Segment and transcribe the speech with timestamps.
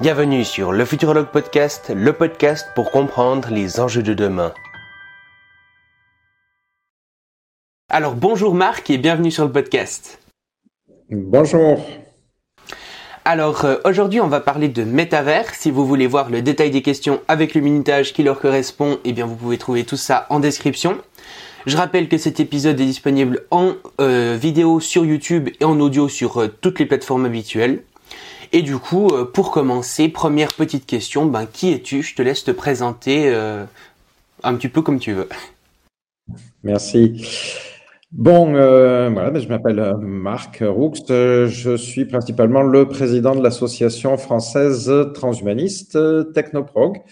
[0.00, 4.54] Bienvenue sur le Futurologue Podcast, le podcast pour comprendre les enjeux de demain.
[7.88, 10.20] Alors bonjour Marc et bienvenue sur le podcast.
[11.10, 11.84] Bonjour.
[13.24, 15.52] Alors euh, aujourd'hui on va parler de métavers.
[15.52, 19.12] Si vous voulez voir le détail des questions avec le minutage qui leur correspond, eh
[19.12, 20.96] bien vous pouvez trouver tout ça en description.
[21.66, 26.08] Je rappelle que cet épisode est disponible en euh, vidéo sur YouTube et en audio
[26.08, 27.82] sur euh, toutes les plateformes habituelles.
[28.52, 32.02] Et du coup, euh, pour commencer, première petite question, ben, qui es-tu?
[32.02, 33.64] Je te laisse te présenter euh,
[34.42, 35.28] un petit peu comme tu veux.
[36.62, 37.26] Merci.
[38.10, 40.94] Bon, euh, voilà, ben, je m'appelle Marc Roux.
[41.08, 45.98] Je suis principalement le président de l'association française transhumaniste
[46.32, 47.02] Technoprog,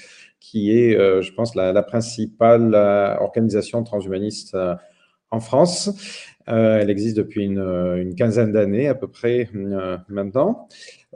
[0.41, 2.75] qui est, je pense, la, la principale
[3.21, 4.57] organisation transhumaniste
[5.31, 5.91] en France.
[6.47, 7.59] elle existe depuis une,
[7.99, 9.51] une quinzaine d'années à peu près
[10.09, 10.67] maintenant.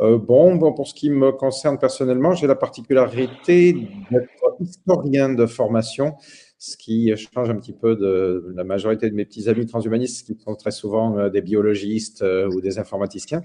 [0.01, 3.75] Euh, bon, bon, pour ce qui me concerne personnellement, j'ai la particularité
[4.11, 6.15] d'être historien de formation,
[6.59, 10.39] ce qui change un petit peu de la majorité de mes petits amis transhumanistes qui
[10.43, 13.43] sont très souvent euh, des biologistes euh, ou des informaticiens.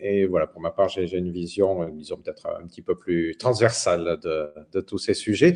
[0.00, 4.18] et voilà, pour ma part, j'ai une vision, disons peut-être un petit peu plus transversale
[4.22, 5.54] de, tous ces sujets,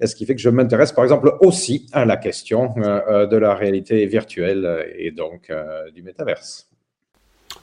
[0.00, 3.54] et ce qui fait que je m'intéresse par exemple aussi à la question de la
[3.56, 5.52] réalité virtuelle et donc
[5.92, 6.67] du métaverse.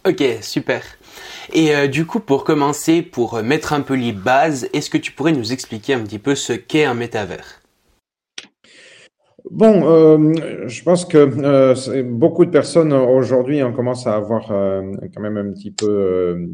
[0.07, 0.83] Ok, super.
[1.51, 5.11] Et euh, du coup, pour commencer, pour mettre un peu les bases, est-ce que tu
[5.11, 7.61] pourrais nous expliquer un petit peu ce qu'est un métavers?
[9.49, 15.21] Bon, euh, je pense que euh, beaucoup de personnes aujourd'hui on commence à avoir quand
[15.21, 16.49] même un petit peu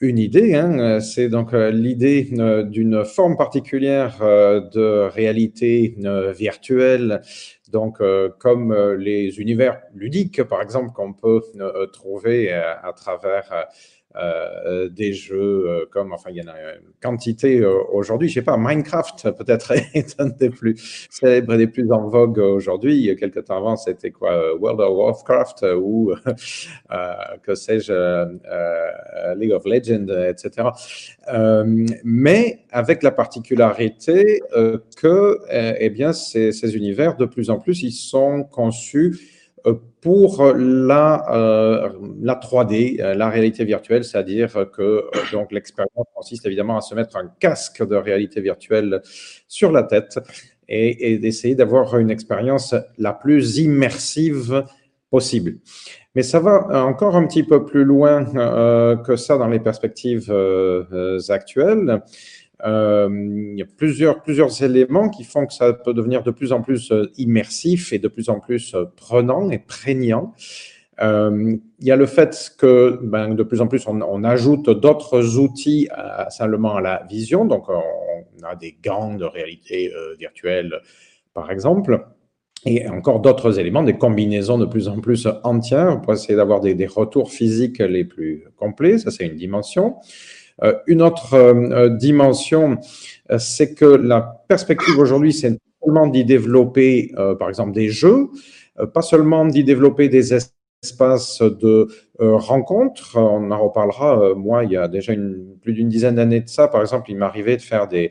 [0.00, 0.54] une idée.
[0.54, 1.00] Hein.
[1.00, 2.30] C'est donc l'idée
[2.70, 5.94] d'une forme particulière de réalité
[6.34, 7.20] virtuelle
[7.72, 13.66] donc, euh, comme euh, les univers ludiques, par exemple, qu'on peut euh, trouver à, travers
[14.90, 18.28] des jeux comme, enfin, il y en a une quantité aujourd'hui.
[18.28, 22.38] Je sais pas, Minecraft peut-être est un des plus célèbres et des plus en vogue
[22.38, 23.14] aujourd'hui.
[23.18, 26.14] Quelque temps avant, c'était quoi, World of Warcraft ou
[27.42, 30.68] que sais-je, League of Legends, etc.
[32.04, 34.42] mais avec la particularité
[34.96, 39.41] que, eh bien, ces, univers de plus en plus, ils sont conçus euh,
[40.00, 41.90] pour la, euh,
[42.20, 47.16] la 3D, euh, la réalité virtuelle, c'est-à-dire que donc l'expérience consiste évidemment à se mettre
[47.16, 49.00] un casque de réalité virtuelle
[49.46, 50.18] sur la tête
[50.68, 54.64] et d'essayer d'avoir une expérience la plus immersive
[55.10, 55.58] possible.
[56.14, 58.24] Mais ça va encore un petit peu plus loin
[59.04, 60.32] que ça dans les perspectives
[61.28, 62.00] actuelles.
[62.64, 66.62] Euh, il y a plusieurs, éléments qui font que ça peut devenir de plus en
[66.62, 70.34] plus euh, immersif et de plus en plus euh, prenant et prégnant.
[71.00, 75.88] Il y a le fait que ben, de plus en plus on, ajoute d'autres outils
[75.90, 77.44] à, seulement à la vision.
[77.44, 79.90] Donc on a des gants de réalité
[80.20, 80.80] virtuelle,
[81.34, 82.06] par exemple,
[82.64, 86.86] et encore d'autres éléments, des combinaisons de plus en plus entières pour essayer d'avoir des,
[86.86, 88.98] retours physiques les plus complets.
[88.98, 89.96] Ça, c'est une dimension.
[90.62, 92.78] Euh, une autre euh, euh, dimension,
[93.38, 98.28] c'est que la perspective aujourd'hui, c'est seulement d'y développer, par exemple, des jeux,
[98.92, 103.16] pas seulement d'y développer des espaces de rencontres.
[103.16, 104.34] On en reparlera.
[104.34, 105.14] moi, il y a déjà
[105.62, 108.10] plus d'une dizaine d'années de ça, par exemple, il m'arrivait de faire des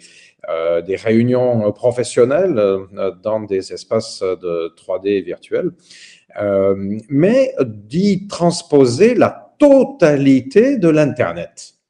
[0.95, 2.59] réunions professionnelles
[3.21, 5.71] dans des espaces de 3D virtuels,
[7.09, 11.80] mais d'y transposer la totalité de l'Internet.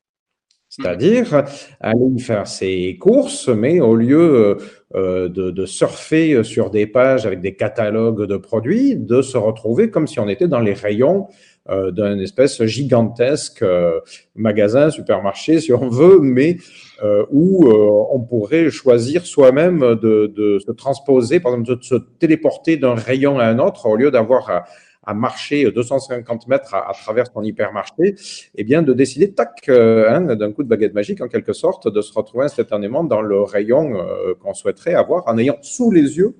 [0.71, 1.43] C'est-à-dire
[1.81, 4.57] aller faire ses courses, mais au lieu
[4.95, 9.89] euh, de, de, surfer sur des pages avec des catalogues de produits, de se retrouver
[9.89, 11.27] comme si on était dans les rayons
[11.69, 13.99] euh, d'un espèce gigantesque euh,
[14.33, 16.57] magasin, supermarché, si on veut, mais
[17.03, 21.95] euh, où euh, on pourrait choisir soi-même de, de, se transposer, par exemple, de se
[22.17, 24.65] téléporter d'un rayon à un autre, au lieu d'avoir à,
[25.03, 28.15] à marcher 250 mètres à, travers son hypermarché,
[28.55, 31.87] eh bien de décider, tac, euh, hein, d'un coup de baguette magique, en quelque sorte,
[31.87, 36.17] de se retrouver instantanément dans le rayon euh, qu'on souhaiterait avoir, en ayant sous les
[36.17, 36.35] yeux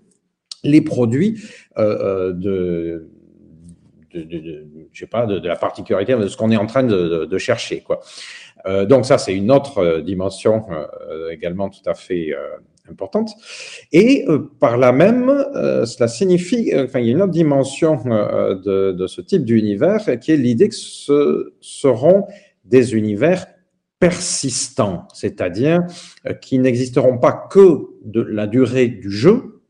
[0.63, 1.42] les produits
[1.80, 3.10] euh, de,
[4.13, 4.19] je
[4.94, 8.02] sais pas, de, la particularité de ce qu'on est en train de, chercher, quoi.
[8.88, 10.66] Donc ça, c'est une autre dimension
[11.31, 12.31] également tout à fait
[12.89, 13.31] importante.
[13.92, 17.95] Et euh, par là même, euh, cela signifie, euh, enfin, y a une autre dimension
[17.95, 22.25] de, de, ce type d'univers qui est l'idée que ce seront
[22.66, 23.48] des univers
[24.00, 25.86] persistants, c'est-à-dire
[26.42, 29.62] qui n'existeront pas que de la durée du jeu,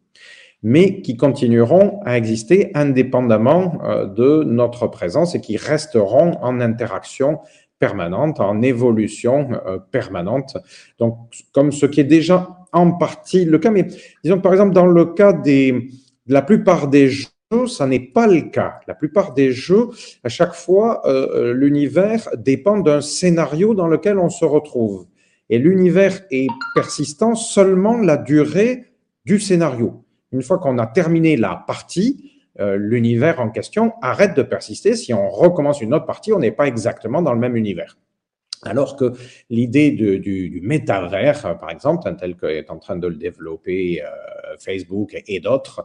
[0.64, 7.40] mais qui continueront à exister indépendamment de notre présence et qui resteront en interaction
[7.78, 9.50] permanente, en évolution
[9.92, 10.56] permanente.
[10.98, 11.18] Donc,
[11.52, 13.88] comme ce qui est déjà en partie le cas, mais
[14.24, 17.28] disons par exemple dans le cas des, de la plupart des jeux,
[17.68, 18.80] ça n'est pas le cas.
[18.88, 19.90] La plupart des jeux,
[20.24, 25.06] à chaque fois, euh, l'univers dépend d'un scénario dans lequel on se retrouve.
[25.50, 28.86] Et l'univers est persistant seulement la durée
[29.26, 30.06] du scénario.
[30.32, 34.96] Une fois qu'on a terminé la partie, euh, l'univers en question arrête de persister.
[34.96, 37.98] Si on recommence une autre partie, on n'est pas exactement dans le même univers.
[38.64, 39.14] Alors que
[39.50, 45.20] l'idée du, du, métavers, par exemple, tel qu'est en train de le développer euh, Facebook
[45.26, 45.84] et, d'autres,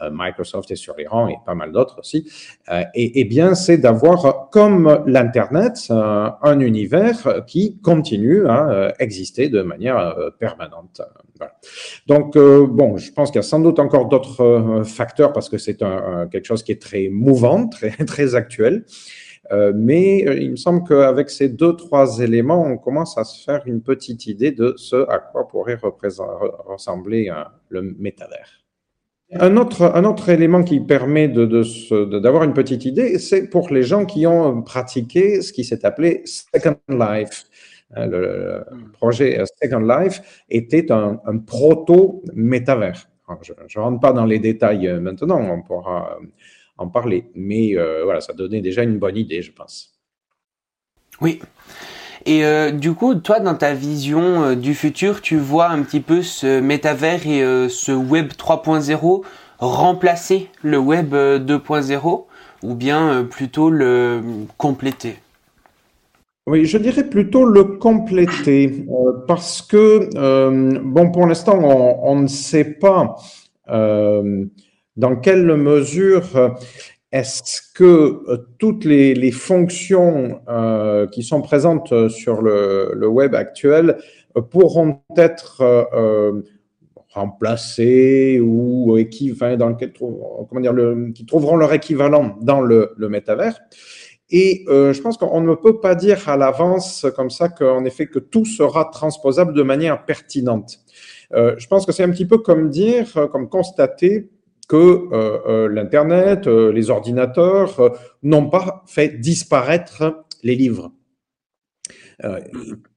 [0.00, 2.30] euh, Microsoft est sur les rangs et pas mal d'autres aussi,
[2.70, 9.62] euh, et, et, bien c'est d'avoir comme l'Internet un univers qui continue à exister de
[9.62, 11.00] manière permanente.
[11.38, 11.54] Voilà.
[12.06, 15.76] Donc bon, je pense qu'il y a sans doute encore d'autres facteurs parce que c'est
[15.76, 18.84] quelque chose qui est très mouvant, très, très actuel.
[19.52, 23.44] Euh, mais euh, il me semble qu'avec ces deux, trois éléments, on commence à se
[23.44, 27.30] faire une petite idée de ce à quoi pourrait ressembler
[27.68, 28.62] le métavers.
[29.34, 33.82] Un autre, un autre élément qui permet d'avoir de, une petite idée, c'est pour les
[33.82, 37.44] gens qui ont pratiqué ce qui s'est appelé Second Life.
[37.96, 43.08] Euh, le, projet Second Life était un, un proto-métavers.
[43.40, 46.18] Je ne rentre pas dans les détails maintenant, on pourra
[46.82, 47.24] en parler.
[47.34, 49.94] Mais euh, voilà, ça donnait déjà une bonne idée, je pense.
[51.20, 51.40] Oui.
[52.26, 56.00] Et euh, du coup, toi, dans ta vision euh, du futur, tu vois un petit
[56.00, 59.22] peu ce métavers et ce web 3.0
[59.58, 62.24] remplacer le web 2.0
[62.62, 64.20] ou bien plutôt le
[64.56, 65.16] compléter?
[66.48, 68.84] Oui, je dirais plutôt le compléter
[69.28, 70.10] parce que,
[70.80, 73.16] bon, pour l'instant, on, ne sait pas
[74.96, 76.48] dans quelle mesure euh,
[77.12, 83.98] est-ce que euh, toutes les, fonctions euh, qui sont présentes sur le, web actuel
[84.50, 85.62] pourront être
[87.10, 93.60] remplacées ou équivalent qui trouveront leur équivalent dans le, le métavers?
[94.34, 98.18] Et je pense qu'on ne peut pas dire à l'avance comme ça qu'en effet que
[98.18, 100.78] tout sera transposable de manière pertinente.
[101.32, 104.30] je pense que c'est un petit peu comme dire, comme constater
[104.68, 107.92] que euh, euh, l'Internet, euh, les ordinateurs
[108.22, 110.92] n'ont pas fait disparaître les livres.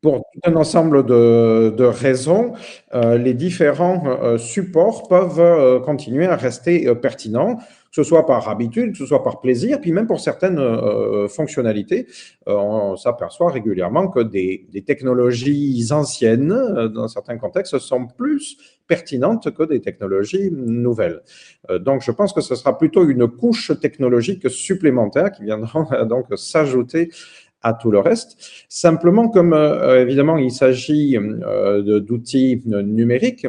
[0.01, 2.53] pour un ensemble de, raisons,
[2.94, 7.57] les différents supports peuvent continuer à rester pertinents
[7.95, 12.07] ce soit par habitude, ce soit par plaisir, puis même pour certaines euh, fonctionnalités,
[12.50, 19.50] euh, on s'aperçoit régulièrement que des, technologies anciennes, euh, dans certains contextes, sont plus pertinentes
[19.53, 21.21] que des technologies nouvelles.
[21.80, 27.09] donc, je pense que ce sera plutôt une couche technologique supplémentaire qui viendra donc s'ajouter
[27.62, 28.38] à tout le reste.
[28.68, 29.53] Simplement, comme
[29.98, 33.48] évidemment il s'agit d'outils numériques,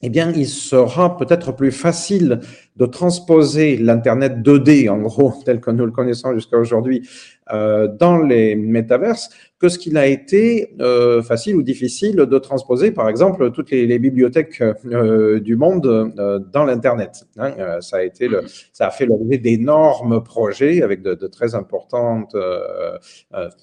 [0.00, 2.40] eh bien, il sera peut-être plus facile
[2.76, 7.08] de transposer l'Internet 2D, en gros, tel que nous le connaissons jusqu'à aujourd'hui,
[7.50, 13.08] dans les métaverses, que ce qu'il a été euh, facile ou difficile de transposer, par
[13.08, 17.24] exemple, toutes les, bibliothèques euh, du monde euh, dans l'Internet.
[17.36, 17.52] Hein.
[17.58, 21.56] Euh, ça a été le, ça a fait l'objet d'énormes projets avec de, de très
[21.56, 22.36] importantes,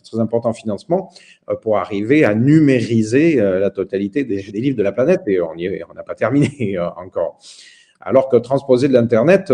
[0.04, 1.12] très importants financements
[1.62, 5.22] pour arriver à numériser la totalité des, des, livres de la planète.
[5.27, 5.54] Et on
[5.96, 7.39] n'a pas terminé encore.
[8.01, 9.51] Alors que transposer de l'Internet,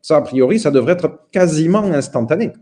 [0.00, 2.52] ça a priori, ça devrait être quasiment instantané.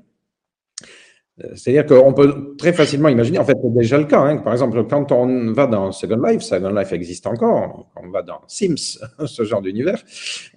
[1.55, 4.21] C'est-à-dire qu'on peut très facilement imaginer, en fait, c'est déjà le cas.
[4.21, 8.11] Hein, par exemple, quand on va dans Second Life, Second Life existe encore, quand on
[8.11, 10.03] va dans Sims, ce genre d'univers,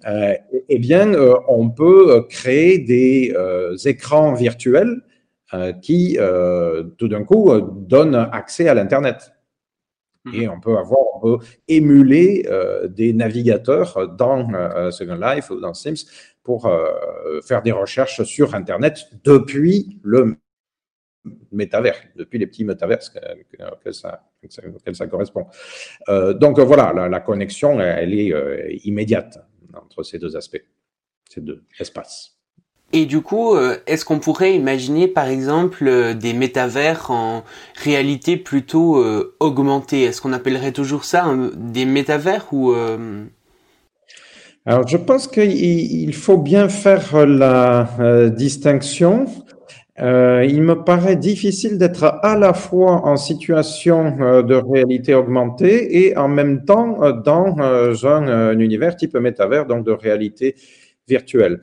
[0.06, 0.34] euh,
[0.68, 5.02] eh bien, euh, on peut créer des euh, écrans virtuels
[5.54, 9.32] euh, qui, euh, tout d'un coup, donnent accès à l'Internet.
[10.34, 10.54] Et mhm.
[10.56, 12.46] on peut avoir, on peut émuler
[12.88, 16.04] des navigateurs dans Second Life ou dans Sims
[16.42, 16.68] pour
[17.44, 20.36] faire des recherches sur Internet depuis le
[21.52, 22.98] métavers, depuis les petits métavers
[23.72, 24.22] auxquels ça,
[24.94, 25.46] ça, correspond.
[26.08, 29.38] Euh, donc voilà, la, connexion, elle est euh, immédiate
[29.74, 30.62] entre ces deux aspects,
[31.28, 32.32] ces deux espaces.
[32.92, 37.42] Et du coup, euh, est-ce qu'on pourrait imaginer par exemple des métavers en
[37.74, 39.04] réalité plutôt
[39.40, 40.02] augmentée?
[40.04, 42.72] Est-ce qu'on appellerait toujours ça des métavers ou
[44.64, 49.26] Alors je pense qu'il faut bien faire la distinction
[50.00, 56.04] euh, il me paraît difficile d'être à la fois en situation euh, de réalité augmentée
[56.04, 57.56] et en même temps euh, dans
[58.06, 60.54] un, univers type métavers, donc de réalité
[61.08, 61.60] virtuelle.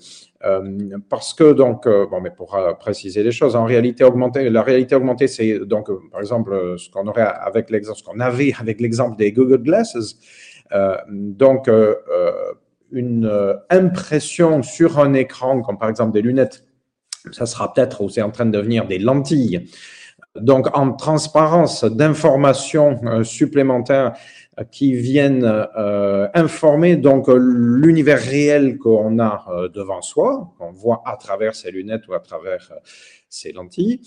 [1.09, 5.27] Parce que donc, bon, mais pour préciser les choses, en réalité augmentée, la réalité augmentée,
[5.27, 9.31] c'est donc, par exemple, ce qu'on aurait avec l'exemple, ce qu'on avait avec l'exemple des
[9.31, 10.17] Google Glasses.
[11.09, 11.69] donc,
[12.91, 16.65] une impression sur un écran, comme par exemple des lunettes,
[17.31, 19.67] ça sera peut-être, ou c'est en train de devenir des lentilles.
[20.39, 24.13] Donc, en transparence d'informations supplémentaires
[24.71, 31.17] qui viennent euh, informer donc l'univers réel qu'on a euh, devant soi, qu'on voit à
[31.17, 32.75] travers ses lunettes ou à travers euh,
[33.29, 33.99] ses lentilles.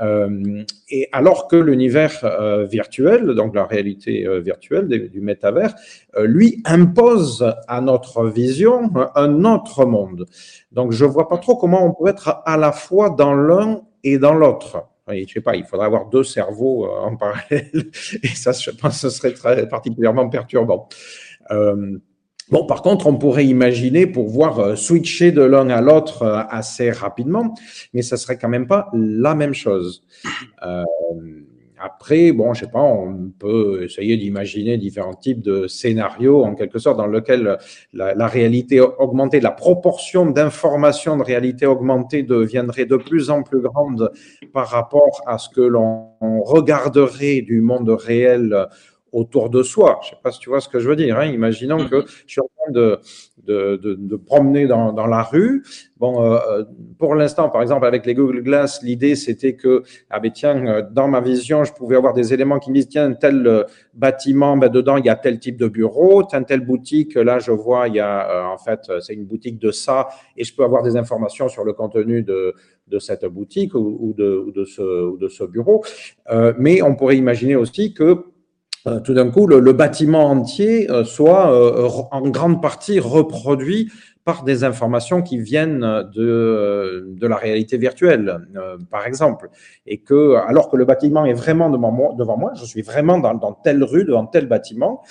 [0.00, 5.74] Euh, et alors que l'univers euh, virtuel, donc la réalité virtuelle du métavers,
[6.18, 10.26] lui impose à notre vision un autre monde.
[10.72, 14.18] Donc je vois pas trop comment on peut être à la fois dans l'un et
[14.18, 17.70] dans l'autre je sais pas, il faudrait avoir deux cerveaux euh, en parallèle,
[18.22, 20.88] et ça, je pense, ce serait très particulièrement perturbant.
[21.50, 21.98] Euh,
[22.50, 27.54] bon, par contre, on pourrait imaginer pouvoir euh, switcher de l'un à l'autre assez rapidement,
[27.94, 30.02] mais ça serait quand même pas la même chose.
[31.82, 36.78] Après, bon, je sais pas, on peut essayer d'imaginer différents types de scénarios, en quelque
[36.78, 37.56] sorte, dans lesquels
[37.94, 44.12] la, réalité augmentée, la proportion d'informations de réalité augmentée deviendrait de plus en plus grande
[44.52, 48.68] par rapport à ce que l'on regarderait du monde réel
[49.12, 50.00] autour de soi.
[50.02, 51.18] Je ne sais pas si tu vois ce que je veux dire.
[51.18, 51.26] Hein.
[51.26, 53.00] Imaginons que je suis en train de,
[53.44, 55.64] de, de, promener dans, dans, la rue.
[55.98, 56.64] Bon, euh, euh,
[56.98, 60.82] pour l'instant, par exemple, avec les Google Glass, l'idée c'était que, ah ben tiens, euh,
[60.90, 64.68] dans ma vision, je pouvais avoir des éléments qui me disent, tiens, tel bâtiment, ben
[64.68, 67.94] dedans il y a tel type de bureau, tiens, telle boutique, là je vois, il
[67.94, 71.48] y a, en fait, c'est une boutique de ça, et je peux avoir des informations
[71.48, 72.54] sur le contenu de,
[72.90, 75.82] de cette boutique ou, ou, de, ou de, ce, ou de ce bureau.
[76.30, 78.16] Euh, mais on pourrait imaginer aussi que euh,
[79.04, 83.92] tout d'un coup, le, bâtiment entier euh, soit euh, en grande partie reproduit
[84.24, 85.80] par des informations qui viennent
[86.14, 88.46] de, de la réalité virtuelle,
[88.90, 89.48] par exemple.
[89.86, 93.18] Et que, alors que le bâtiment est vraiment devant moi, devant moi je suis vraiment
[93.18, 95.02] dans, dans telle rue, devant tel bâtiment,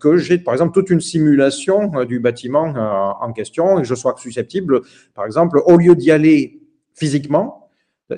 [0.00, 2.72] que j'ai, par exemple, toute une simulation du bâtiment
[3.20, 4.80] en question et je sois susceptible,
[5.14, 6.62] par exemple, au lieu d'y aller
[6.94, 7.63] physiquement,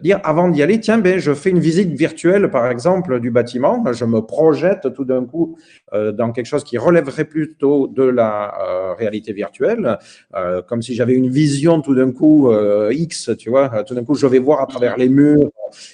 [0.03, 3.85] dire avant d'y aller, tiens, ben, je fais une visite virtuelle, par exemple, du bâtiment.
[3.93, 5.57] Je me projette tout d'un coup
[5.93, 9.99] euh, dans quelque chose qui relèverait plutôt de la euh, réalité virtuelle,
[10.35, 12.51] euh, comme si j'avais une vision tout d'un coup
[12.91, 13.85] X, tu vois.
[13.85, 15.51] Tout d'un coup, je vais voir à travers les murs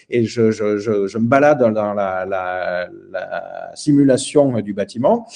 [0.09, 5.27] et je, me balade dans la, la, la simulation du bâtiment,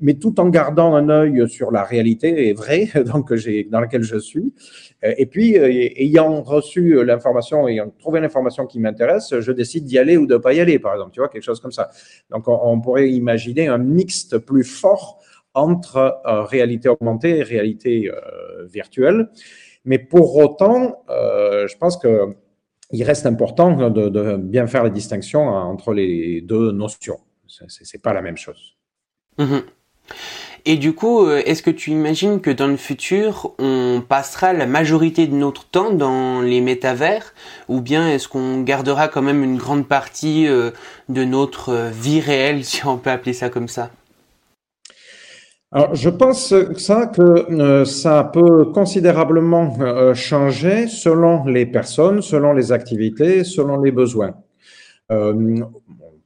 [0.00, 2.88] mais tout en gardant un œil sur la réalité vraie
[3.70, 4.52] dans laquelle je suis.
[5.02, 10.26] Et puis, ayant reçu l'information ayant trouvé l'information qui m'intéresse, je décide d'y aller ou
[10.26, 11.90] de ne pas y aller, par exemple, tu vois, quelque chose comme ça.
[12.30, 15.20] Donc, on, pourrait imaginer un mixte plus fort
[15.54, 19.28] entre euh, réalité augmentée et réalité euh, virtuelle.
[19.84, 22.36] Mais pour autant, euh, je pense que
[22.90, 27.18] il reste important de, bien faire la distinction entre les deux notions.
[27.46, 28.76] Ce n'est pas la même chose.
[29.36, 29.58] Mmh
[30.64, 34.66] et du coup, euh, est-ce que tu imagines que dans le futur, on passera la
[34.66, 37.34] majorité de notre temps dans les métavers?
[37.68, 40.70] Ou bien est-ce qu'on gardera quand même une grande partie euh,
[41.08, 43.90] de notre euh, vie réelle, si on peut appeler ça comme ça?
[45.70, 53.78] Alors, je pense que ça peut considérablement changer selon les personnes, selon les activités, selon
[53.78, 54.32] les besoins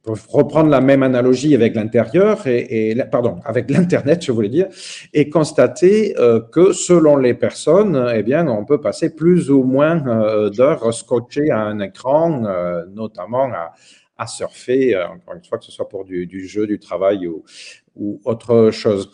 [0.05, 4.67] reprendre la même analogie avec l'intérieur et, pardon avec l'internet je voulais dire
[5.13, 10.05] et constater euh, que selon les personnes eh bien on peut passer plus ou moins
[10.07, 13.71] euh, d'heures scotchées à un écran euh, notamment à,
[14.17, 17.43] à surfer encore une fois que ce soit pour du, du jeu du travail ou,
[17.95, 19.11] ou autre chose.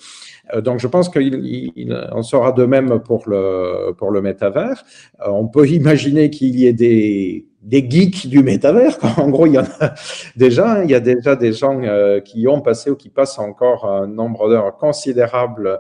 [0.64, 4.84] Donc je pense qu'il en sera de même pour le pour le métavers.
[5.20, 8.98] On peut imaginer qu'il y ait des des geeks du métavers.
[9.18, 9.94] En gros, il y en a
[10.36, 10.74] déjà.
[10.74, 10.84] Hein.
[10.84, 14.08] Il y a déjà des gens euh, qui ont passé ou qui passent encore un
[14.08, 15.80] nombre d'heures considérable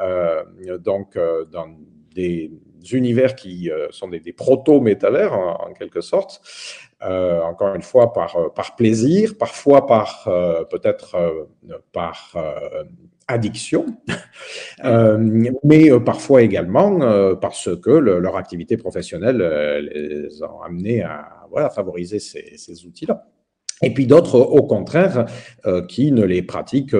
[0.00, 0.42] euh,
[0.78, 1.68] donc euh, dans
[2.14, 2.50] des
[2.92, 6.40] univers qui sont des, proto-métavers en, quelque sorte.
[7.00, 10.24] encore une fois par, par plaisir, parfois par
[10.70, 11.46] peut-être
[11.92, 12.34] par
[13.30, 13.86] addiction,
[14.84, 15.18] euh,
[15.64, 19.38] mais euh, parfois également euh, parce que leur activité professionnelle
[19.92, 23.24] les a amenés à voilà, favoriser ces, outils-là.
[23.82, 25.24] Et puis d'autres, au contraire,
[25.66, 26.96] euh, qui ne les pratiquent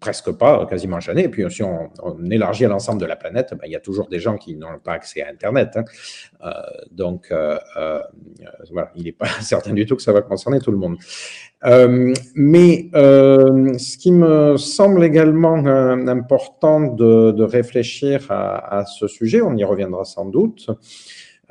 [0.00, 1.24] presque pas, quasiment jamais.
[1.24, 1.90] Et puis si on,
[2.30, 4.78] élargit à l'ensemble de la planète, ben, il y a toujours des gens qui n'ont
[4.82, 5.76] pas accès à Internet.
[5.76, 5.84] Hein.
[6.44, 6.50] Euh,
[6.90, 7.58] donc euh,
[8.70, 10.96] voilà, il n'est pas certain du tout que ça va concerner tout le monde.
[12.34, 20.04] mais ce qui me semble également important de, réfléchir à, ce sujet, on y reviendra
[20.04, 20.70] sans doute,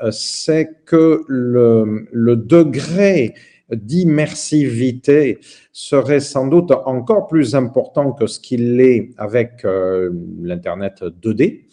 [0.10, 3.36] c'est que le, le degré
[3.74, 5.40] d'immersivité
[5.72, 10.12] serait sans doute encore plus important que ce qu'il est avec euh,
[10.42, 11.66] l'Internet 2D.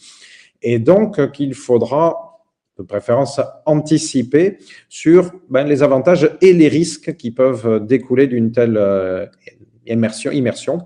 [0.63, 2.41] Et donc qu'il faudra
[2.79, 8.77] de préférence anticiper sur ben, les avantages et les risques qui peuvent découler d'une telle
[8.77, 9.27] euh,
[9.87, 10.31] immersion.
[10.31, 10.83] immersion.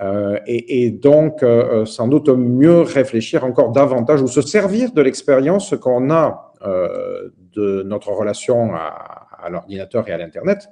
[0.00, 5.74] Euh, et, donc, euh, sans doute mieux réfléchir encore davantage ou se servir de l'expérience
[5.76, 10.68] qu'on a euh, de notre relation à, à l'ordinateur et à l'Internet,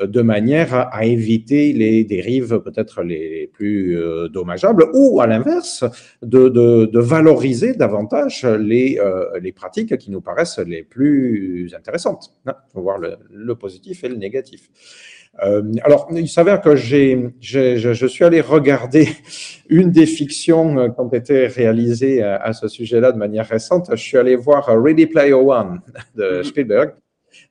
[0.00, 5.84] euh, de manière à, éviter les dérives peut-être les plus euh, dommageables, ou à l'inverse,
[6.22, 12.32] de, de, de, valoriser davantage les, euh, les pratiques qui nous paraissent les plus intéressantes.
[12.46, 12.56] Il hein.
[12.72, 14.70] faut voir le, le, positif et le négatif.
[15.42, 19.08] Euh, alors, il s'avère que j'ai, je, suis allé regarder
[19.68, 23.88] une des fictions qui ont été réalisées à, à ce sujet-là de manière récente.
[23.90, 25.80] Je suis allé voir Ready Player One
[26.14, 26.44] de mm-hmm.
[26.44, 26.94] Spielberg.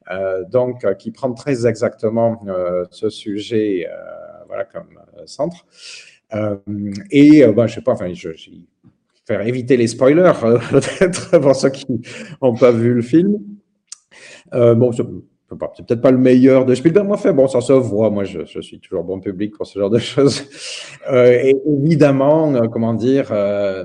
[0.09, 3.87] Euh, donc euh, qui prend très exactement euh, ce sujet
[4.73, 5.65] comme centre.
[7.11, 8.49] et ben, je sais pas, enfin, je, je
[9.25, 10.33] faire éviter les spoilers,
[10.69, 11.85] peut-être pour ceux qui
[12.41, 13.37] n'ont pas vu le film.
[14.51, 14.91] bon,
[15.57, 18.09] peut-être pas le meilleur de Spielberg, moi, fait, bon, ça se voit.
[18.09, 20.43] Moi, je, suis toujours bon public pour ce genre de choses.
[21.11, 23.83] Euh, et évidemment, euh, comment dire, euh,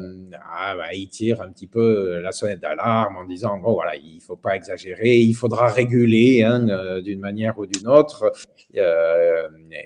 [0.58, 4.20] ah, bah, il tire un petit peu la sonnette d'alarme en disant, bon, voilà, il
[4.20, 8.32] faut pas exagérer, il faudra réguler hein, euh, d'une manière ou d'une autre,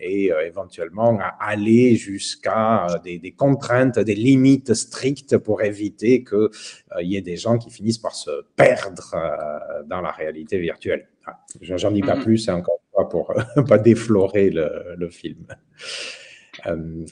[0.01, 6.49] et éventuellement aller jusqu'à des, des, contraintes, des limites strictes pour éviter qu'il
[7.03, 9.15] y ait des gens qui finissent par se perdre
[9.87, 11.09] dans la réalité virtuelle.
[11.27, 13.35] Ah, j'en dis pas plus, c'est encore pas pour
[13.69, 15.47] pas déflorer le, le film.
[16.67, 17.05] Euh,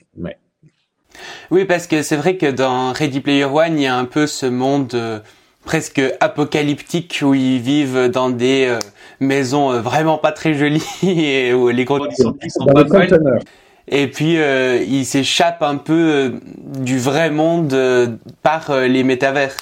[1.51, 4.27] oui, parce que c'est vrai que dans Ready Player One, il y a un peu
[4.27, 5.21] ce monde euh,
[5.69, 8.79] presque apocalyptique où ils vivent dans des euh,
[9.21, 13.39] maisons euh, vraiment pas très jolies et où les conditions sont pas folles.
[13.87, 16.35] Et puis ils s'échappent un peu
[16.79, 17.75] du vrai monde
[18.43, 19.57] par les métavers.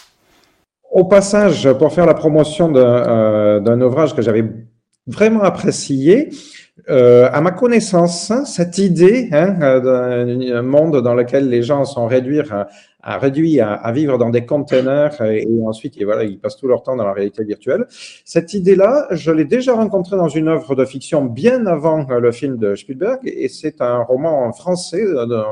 [0.90, 4.44] Au passage, pour faire la promotion d'un ouvrage que j'avais
[5.06, 6.30] vraiment apprécié,
[6.88, 12.06] euh, à ma connaissance, cette idée hein, euh, d'un monde dans lequel les gens sont
[12.06, 12.68] réduits à,
[13.06, 16.96] à, à, vivre dans des containers et, ensuite et voilà, ils passent tout leur temps
[16.96, 17.86] dans la réalité virtuelle.
[18.24, 22.56] Cette idée-là, je l'ai déjà rencontrée dans une œuvre de fiction bien avant le film
[22.58, 25.44] de Spielberg et c'est un roman français euh, dans,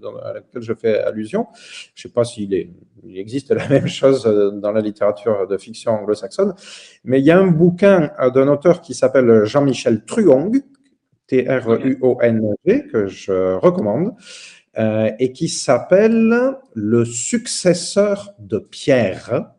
[0.00, 1.46] dans, à lequel je fais allusion.
[1.94, 2.70] Je sais pas s'il
[3.14, 6.54] existe la même chose dans la littérature de fiction anglo-saxonne,
[7.04, 10.62] mais il y a un bouquin d'un auteur qui s'appelle Jean-Michel Truong,
[11.26, 14.14] T-R-U-O-N-G, que je recommande,
[14.78, 19.52] euh, et qui s'appelle Le successeur de Pierre.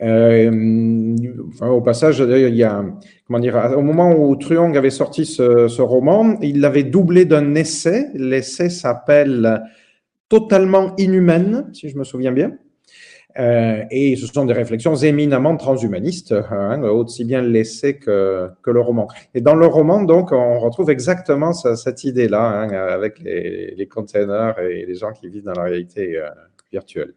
[0.00, 1.16] Euh,
[1.60, 2.84] au passage, il y a,
[3.26, 7.54] comment dire, au moment où Truong avait sorti ce, ce roman, il l'avait doublé d'un
[7.54, 8.08] essai.
[8.14, 9.62] L'essai s'appelle
[10.28, 12.52] totalement inhumaine, si je me souviens bien.
[13.38, 18.80] Euh, et ce sont des réflexions éminemment transhumanistes, hein, aussi bien l'essai que, que, le
[18.80, 19.06] roman.
[19.34, 24.86] Et dans le roman, donc, on retrouve exactement cette idée-là, hein, avec les, containers et
[24.86, 26.28] les gens qui vivent dans la réalité euh,
[26.72, 27.14] virtuelle.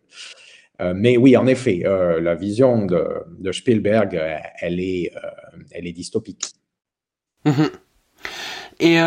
[0.81, 4.19] Euh, mais oui, en effet, la vision de, Spielberg,
[4.61, 5.11] elle est,
[5.71, 6.51] elle est dystopique.
[7.45, 7.69] Mm-hmm.
[8.79, 8.97] Et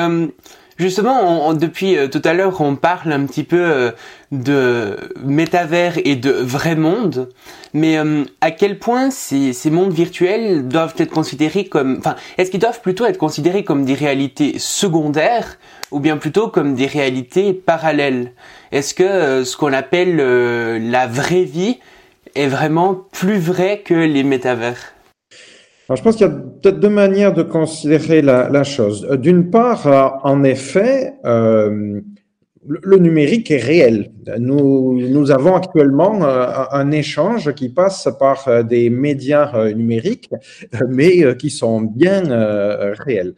[0.76, 3.90] Justement, depuis euh, tout à l'heure, on parle un petit peu euh,
[4.32, 7.28] de métavers et de vrai monde,
[7.74, 12.50] mais euh, à quel point ces, ces, mondes virtuels doivent être considérés comme, enfin, est-ce
[12.50, 15.58] qu'ils doivent plutôt être considérés comme des réalités secondaires
[15.92, 18.32] ou bien plutôt comme des réalités parallèles?
[18.72, 21.78] Est-ce que ce qu'on appelle la vraie vie
[22.34, 24.93] est vraiment plus vrai que les métavers?
[25.92, 29.06] Je pense qu'il y a peut-être deux manières de considérer la, la chose.
[29.10, 32.00] Euh, d'une part, euh, en effet, euh,
[32.66, 34.10] le numérique est réel.
[34.38, 40.30] Nous, nous avons actuellement un échange qui passe par des médias numériques,
[40.88, 42.22] mais qui sont bien
[42.94, 43.34] réels.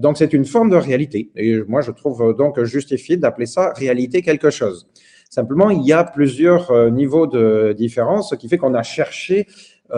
[0.00, 1.30] donc c'est une forme de réalité.
[1.36, 4.88] Et moi, je trouve donc justifié d'appeler ça réalité quelque chose.
[5.30, 9.46] Simplement, il y a plusieurs niveaux de différence, ce qui fait qu'on a cherché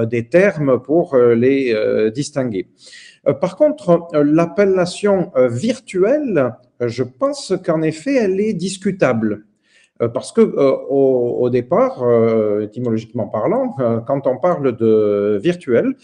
[0.04, 2.68] des termes pour les distinguer.
[3.40, 9.44] Par contre, l'appellation virtuelle, je pense qu'en effet, elle est discutable.
[10.12, 12.04] Parce que au, départ,
[12.60, 13.74] étymologiquement parlant,
[14.06, 15.94] quand on parle de virtuel,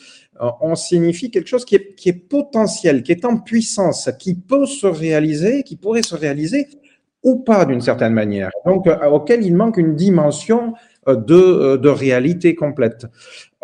[0.60, 5.62] on signifie quelque chose qui est, potentiel, qui est en puissance, qui peut se réaliser,
[5.62, 6.68] qui pourrait se réaliser
[7.22, 10.72] ou pas d'une certaine manière, donc auquel il manque une dimension
[11.06, 13.06] de réalité complète.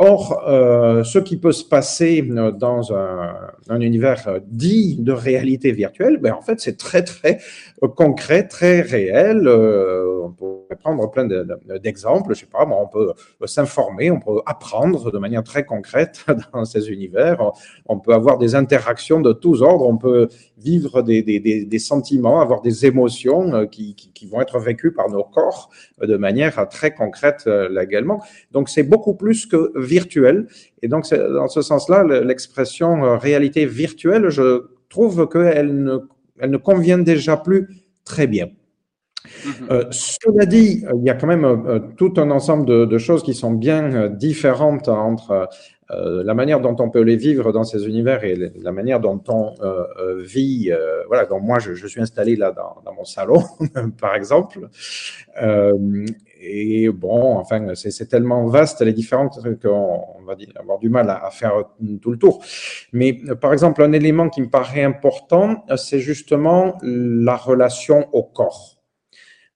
[0.00, 3.34] Or, euh, ce qui peut se passer euh, dans un,
[3.68, 7.40] un, univers euh, dit de réalité virtuelle, ben en fait, c'est très très
[7.96, 9.48] concret, très réel.
[10.76, 11.26] Prendre plein
[11.82, 12.34] d'exemples.
[12.34, 13.12] Je sais pas, on peut
[13.46, 17.52] s'informer, on peut apprendre de manière très concrète dans ces univers.
[17.86, 19.86] On peut avoir des interactions de tous ordres.
[19.86, 20.28] On peut
[20.58, 25.70] vivre des, sentiments, avoir des émotions qui, qui, vont être vécues par nos corps
[26.02, 27.48] de manière très concrète
[27.80, 28.22] également.
[28.52, 30.46] Donc, c'est beaucoup plus que virtuel.
[30.82, 36.00] Et donc, dans ce sens-là, l'expression euh, réalité virtuelle, je trouve qu'elle
[36.40, 37.68] elle ne convient déjà plus
[38.04, 38.48] très bien.
[39.44, 39.70] Mm-hmm.
[39.70, 43.34] Euh, cela dit, il y a quand même euh, tout un ensemble de, choses qui
[43.34, 45.48] sont bien différentes entre
[45.90, 49.54] la manière dont on peut les vivre dans ces univers et la manière dont on
[50.18, 50.70] vit.
[51.06, 53.42] voilà, donc moi, je, suis installé là dans, mon salon,
[54.00, 54.68] par exemple
[56.40, 61.64] et bon, enfin, c'est tellement vaste les différentes qu'on va avoir du mal à, faire
[62.00, 62.42] tout le tour.
[62.92, 68.77] Mais par exemple, un élément qui me paraît important, c'est justement la relation au corps.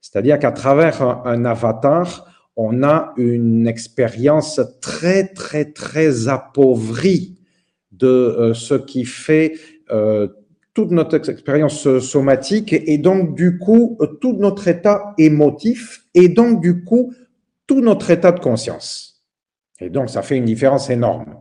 [0.02, 7.38] C'est-à-dire qu'à travers un, avatar, on a une expérience très, très, très appauvrie
[7.92, 9.54] de euh, ce qui fait
[9.90, 10.28] euh,
[10.74, 16.82] toute notre expérience somatique et donc du coup tout notre état émotif et donc du
[16.82, 17.14] coup
[17.66, 19.22] tout notre état de conscience.
[19.80, 21.36] Et donc ça fait une différence énorme.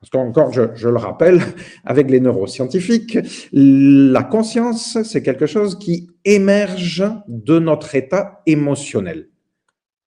[0.00, 1.40] Parce qu'encore, je, je le rappelle,
[1.84, 3.18] avec les neuroscientifiques,
[3.52, 9.28] la conscience, c'est quelque chose qui émerge de notre état émotionnel.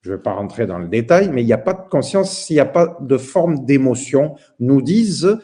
[0.01, 2.37] Je ne vais pas rentrer dans le détail, mais il n'y a pas de conscience
[2.37, 5.37] s'il n'y a pas de forme d'émotion, nous disent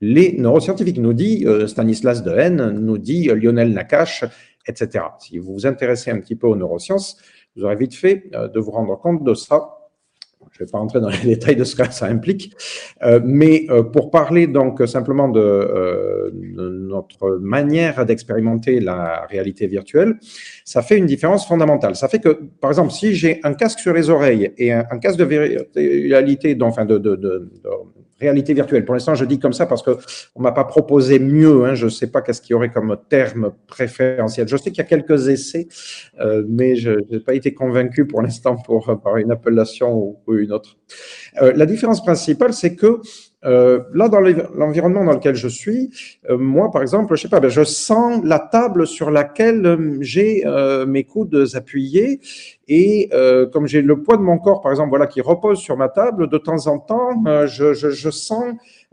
[0.00, 4.24] les neuroscientifiques, nous dit euh, Stanislas Dehaene, nous dit euh, Lionel Nakache,
[4.66, 5.04] etc.
[5.18, 7.18] Si vous vous intéressez un petit peu aux neurosciences,
[7.56, 9.75] vous aurez vite fait euh, de vous rendre compte de ça.
[10.56, 12.54] Je ne vais pas rentrer dans les détails de ce que ça implique,
[13.24, 20.18] mais pour parler donc simplement de, notre manière d'expérimenter la réalité virtuelle,
[20.64, 21.96] ça fait une différence fondamentale.
[21.96, 25.18] Ça fait que, par exemple, si j'ai un casque sur les oreilles et un, casque
[25.18, 27.48] de réalité, enfin de, de, de
[28.20, 28.84] réalité virtuelle.
[28.84, 29.98] Pour l'instant, je dis comme ça parce que
[30.34, 31.64] on m'a pas proposé mieux.
[31.64, 34.48] Hein, je ne sais pas qu'est-ce qu'il y aurait comme terme préférentiel.
[34.48, 35.68] Je sais qu'il y a quelques essais,
[36.20, 40.52] euh, mais je n'ai pas été convaincu pour l'instant pour par une appellation ou, une
[40.52, 40.76] autre.
[41.42, 43.00] Euh, la différence principale, c'est que
[43.46, 45.90] euh, là, dans l'environnement dans lequel je suis,
[46.28, 49.98] euh, moi, par exemple, je sais pas, ben, je sens la table sur laquelle euh,
[50.00, 50.44] j'ai
[50.86, 52.20] mes coudes appuyés
[52.68, 53.10] et
[53.52, 56.28] comme j'ai le poids de mon corps, par exemple, voilà, qui repose sur ma table,
[56.28, 58.44] de temps en temps, je, je, je, sens,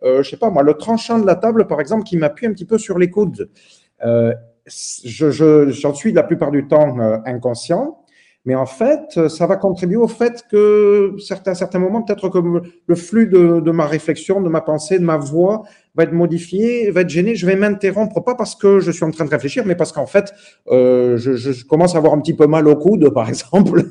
[0.03, 2.65] je sais pas, moi, le tranchant de la table, par exemple, qui m'appuie un petit
[2.65, 3.49] peu sur les coudes.
[4.01, 8.02] je, j'en suis la plupart du temps inconscient.
[8.45, 12.39] Mais en fait, ça va contribuer au fait que certains, certains moments, peut-être que
[12.85, 15.63] le flux de, de, ma réflexion, de ma pensée, de ma voix
[15.95, 17.35] va être modifié, va être gêné.
[17.35, 20.07] Je vais m'interrompre, pas parce que je suis en train de réfléchir, mais parce qu'en
[20.07, 20.33] fait,
[20.67, 23.83] euh, je, je, commence à avoir un petit peu mal au coude, par exemple,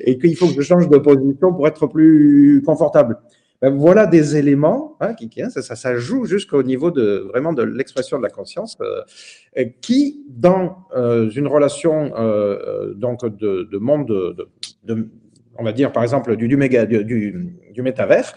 [0.00, 3.18] et qu'il faut que je change de position pour être plus confortable.
[3.62, 7.62] Ben, voilà des éléments hein, qui, hein, ça, ça, joue jusqu'au niveau de vraiment de
[7.62, 14.06] l'expression de la conscience, euh, qui dans euh, une relation euh, donc de, de monde,
[14.08, 14.48] de,
[14.84, 15.08] de,
[15.56, 18.34] on va dire par exemple du, du, méga, du, du métavers,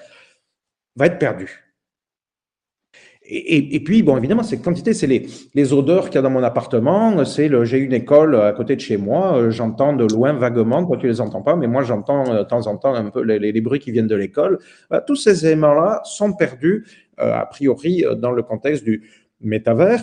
[0.96, 1.69] va être perdu.
[3.32, 6.42] Et, puis, bon, évidemment, ces quantités, c'est les, les odeurs qu'il y a dans mon
[6.42, 7.24] appartement.
[7.26, 9.38] C'est le, j'ai une école à côté de chez moi.
[9.38, 12.44] Euh, j'entends de loin vaguement, toi tu les entends pas, mais moi j'entends euh, de
[12.44, 14.58] temps en temps un peu les, les bruits qui viennent de l'école.
[15.06, 16.88] tous ces éléments-là sont perdus,
[17.20, 19.04] euh, a priori, dans le contexte du
[19.42, 20.02] métavers,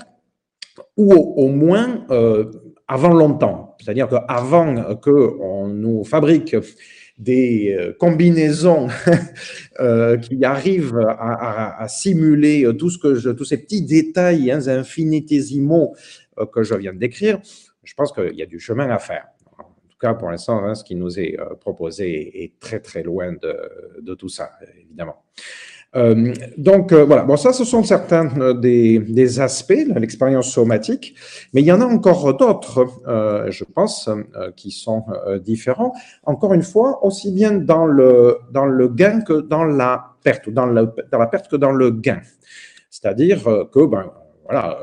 [0.97, 2.07] ou au, moins
[2.87, 3.75] avant longtemps.
[3.81, 6.55] C'est-à-dire qu'avant qu'on nous fabrique
[7.19, 8.89] des euh, combinaisons
[9.81, 15.97] euh, qui arrivent à, simuler euh, tout ce que tous ces petits détails hein, infinitésimaux
[16.53, 17.41] que je viens de décrire,
[17.83, 19.27] je pense qu'il y a du chemin à faire.
[19.59, 23.33] En tout cas, pour l'instant, hein, ce qui nous est proposé est très très loin
[23.33, 25.25] de, de tout ça, évidemment.
[25.95, 30.51] Euh, donc euh, voilà, bon ça ce sont certains euh, des, des aspects de l'expérience
[30.51, 31.15] somatique,
[31.55, 32.87] mais il y en a encore d'autres,
[33.49, 34.11] je pense,
[34.57, 35.05] qui sont
[35.43, 35.93] différents.
[36.25, 40.51] Encore une fois, aussi bien dans le dans le gain que dans la perte, ou
[40.51, 42.21] dans, dans la perte que dans le gain.
[42.91, 44.11] C'est-à-dire que ben
[44.45, 44.79] voilà,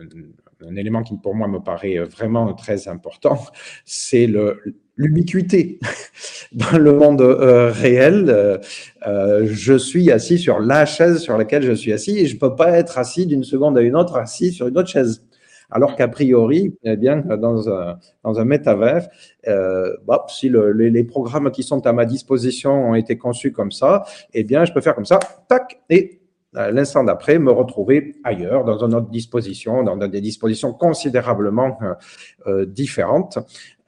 [0.00, 3.38] un, un élément qui pour moi me paraît vraiment très important,
[3.84, 4.60] c'est le
[4.98, 5.78] l'ubiquité
[6.52, 8.26] dans le monde euh, réel.
[8.28, 8.58] Euh,
[9.06, 12.54] euh, je suis assis sur la chaise sur laquelle je suis assis et je peux
[12.54, 15.24] pas être assis d'une seconde à une autre assis sur une autre chaise.
[15.70, 19.06] Alors qu'a priori, eh bien, dans un, dans un métavers,
[19.46, 23.70] bah, si le, les, les, programmes qui sont à ma disposition ont été conçus comme
[23.70, 26.22] ça, eh bien, je peux faire comme ça, tac, et
[26.54, 31.78] l'instant d'après, me retrouver ailleurs, dans une autre disposition, dans des dispositions considérablement
[32.66, 33.38] différentes.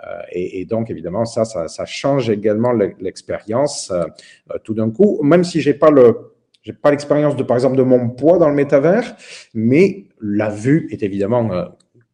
[0.07, 4.05] Euh, et, donc, évidemment, ça, ça, ça change également l'expérience euh,
[4.65, 6.31] tout d'un coup, même si j'ai pas le
[6.63, 9.17] j'ai pas l'expérience de, par exemple, de mon poids dans le métavers,
[9.55, 11.65] mais la vue est évidemment euh,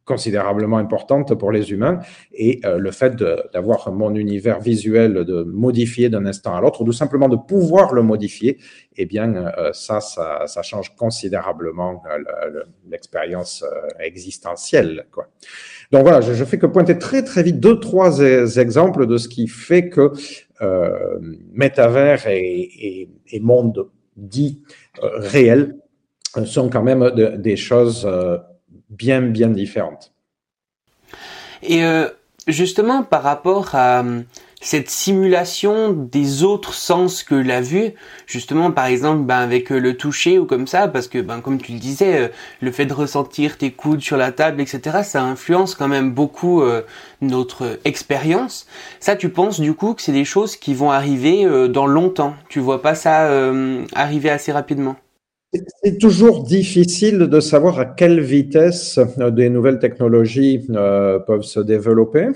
[0.04, 1.98] considérablement importante pour les humains
[2.32, 6.84] et euh, le fait d'avoir mon univers visuel de modifier d'un instant à l'autre ou
[6.84, 8.58] tout simplement de pouvoir le modifier,
[8.96, 12.04] eh bien euh, ça, ça, ça, change considérablement
[12.88, 13.64] l'expérience
[13.98, 15.06] existentielle.
[15.10, 15.26] Quoi.
[15.92, 19.28] Donc voilà, je, je, fais que pointer très très vite deux, trois exemples de ce
[19.28, 20.12] qui fait que
[20.62, 21.18] euh,
[21.52, 23.08] métavers et,
[23.42, 24.62] monde dit
[25.02, 25.76] euh, réel
[26.38, 28.08] euh, sont quand même de, des choses
[28.88, 30.14] bien bien différentes.
[31.62, 31.82] Et
[32.46, 34.02] justement par rapport à
[34.60, 37.92] cette simulation des autres sens que la vue,
[38.26, 41.58] justement par exemple ben, avec euh, le toucher ou comme ça, parce que ben, comme
[41.58, 42.28] tu le disais, euh,
[42.60, 46.62] le fait de ressentir tes coudes sur la table, etc., ça influence quand même beaucoup
[46.62, 46.82] euh,
[47.20, 48.66] notre expérience.
[48.98, 52.34] Ça, tu penses du coup que c'est des choses qui vont arriver dans longtemps?
[52.48, 53.30] Tu vois pas ça
[53.94, 54.96] arriver assez rapidement?
[55.82, 62.28] C'est toujours difficile de savoir à quelle vitesse des nouvelles technologies peuvent se développer.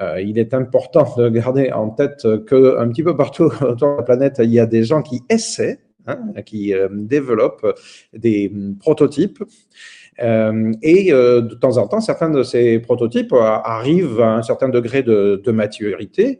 [0.00, 3.96] Euh, il est important de garder en tête que un petit peu partout autour de
[3.96, 7.66] la planète, il y a des gens qui essaient, hein, qui euh, développent
[8.12, 9.42] des prototypes.
[10.22, 15.02] Euh, et de temps en temps, certains de ces prototypes arrivent à un certain degré
[15.02, 16.38] de, maturité.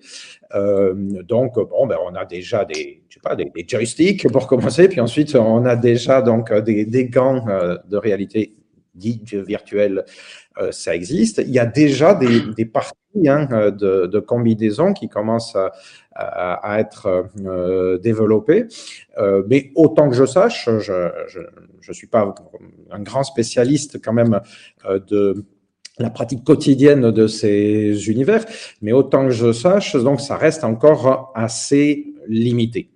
[0.54, 4.88] Donc, bon, ben, on a déjà des, je sais pas, des, des, joysticks pour commencer,
[4.88, 7.44] puis ensuite on a déjà donc des, gants
[7.86, 8.54] de réalité
[8.94, 10.04] dite virtuelle
[10.70, 11.42] ça existe.
[11.44, 15.56] Il y a déjà des, parties hein, de, de, combinaisons qui commencent
[16.14, 18.66] à, être euh, développées.
[19.18, 20.92] Euh, mais autant que je sache, je
[21.88, 22.34] ne suis pas
[22.90, 24.40] un grand spécialiste quand même
[24.86, 25.44] euh, de
[25.98, 28.44] la pratique quotidienne de ces univers,
[28.82, 32.90] mais autant que je sache, donc ça reste encore assez limité.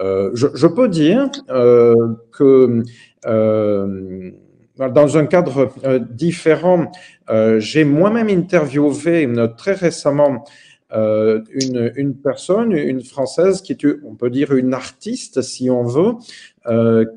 [0.00, 1.94] Euh, je, peux dire euh,
[2.32, 2.82] que
[3.26, 4.30] euh,
[4.76, 6.90] dans un cadre euh, différent,
[7.30, 10.44] euh, j'ai moi-même interviewé très récemment
[10.92, 15.84] euh, une, une, personne, une Française qui est, on peut dire, une artiste, si on
[15.84, 16.14] veut,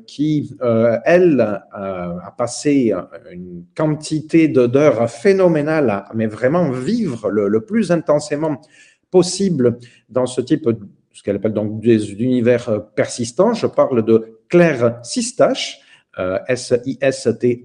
[0.06, 0.56] qui,
[1.04, 2.92] elle, a passé
[3.30, 8.60] une quantité d'heures phénoménale, mais vraiment vivre le, le, plus intensément
[9.10, 10.68] possible dans ce type,
[11.12, 13.54] ce qu'elle appelle donc des univers persistants.
[13.54, 15.80] Je parle de Claire Sistache,
[16.18, 17.58] euh, S-I-S-T-A-C-H.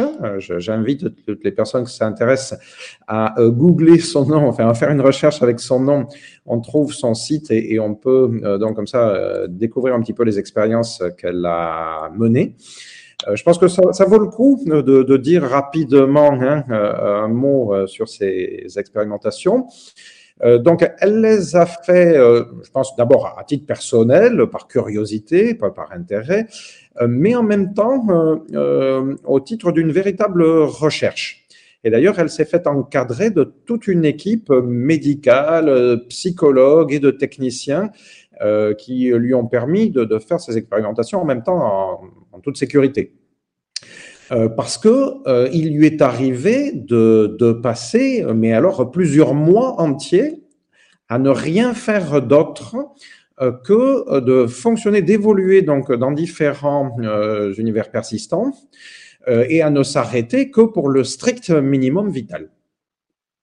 [0.00, 2.58] Euh, j'invite toutes les personnes qui s'intéressent
[3.06, 6.06] à euh, googler son nom, enfin à faire une recherche avec son nom.
[6.44, 10.38] On trouve son site et, on peut donc comme ça découvrir un petit peu les
[10.38, 12.56] expériences qu'elle a menées.
[13.32, 18.08] Je pense que ça, vaut le coup de, de dire rapidement hein, un mot sur
[18.08, 19.68] ces expérimentations.
[20.42, 25.92] Donc, elle les a fait, je pense, d'abord à titre personnel, par curiosité, pas par
[25.92, 26.46] intérêt,
[27.00, 31.46] euh, mais en même temps euh, euh, au titre d'une véritable recherche.
[31.82, 37.90] Et d'ailleurs, elle s'est faite encadrer de toute une équipe médicale, psychologue et de techniciens
[38.42, 43.14] euh, qui lui ont permis de, faire ces expérimentations en même temps en toute sécurité.
[44.32, 50.42] Euh, parce que euh, il lui est arrivé de, passer, mais alors plusieurs mois entiers,
[51.08, 52.76] à ne rien faire d'autre
[53.40, 56.96] euh, que de fonctionner, d'évoluer donc dans différents
[57.58, 58.52] univers persistants
[59.26, 62.48] et à ne s'arrêter que pour le strict minimum vital.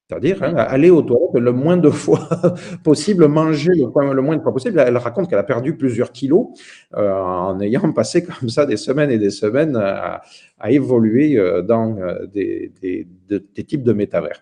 [0.09, 2.29] C'est-à-dire hein, aller aux toilettes le moins de fois
[2.83, 4.79] possible, manger le, le, moins de fois possible.
[4.79, 6.47] Elle raconte qu'elle a perdu plusieurs kilos
[6.95, 10.21] euh, en ayant passé comme ça des semaines et des semaines à,
[10.59, 11.97] à évoluer dans
[12.33, 14.41] des, des, des, types de métavers.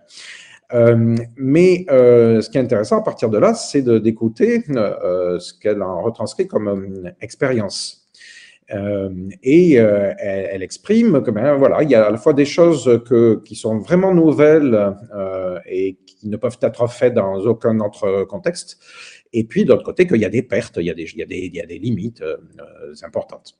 [1.36, 6.48] mais ce qui est intéressant à partir de là, c'est d'écouter ce qu'elle en retranscrit
[6.48, 8.05] comme expérience.
[8.74, 12.46] Euh, et euh, elle, exprime que ben, voilà, il y a à la fois des
[12.46, 17.80] choses que, qui sont vraiment nouvelles euh, et qui ne peuvent être faites dans aucun
[17.80, 18.80] autre contexte,
[19.34, 21.24] et puis d'autre côté qu'il y a des pertes, il y a des, il y
[21.24, 22.24] a des, il y a des limites
[23.04, 23.58] importantes.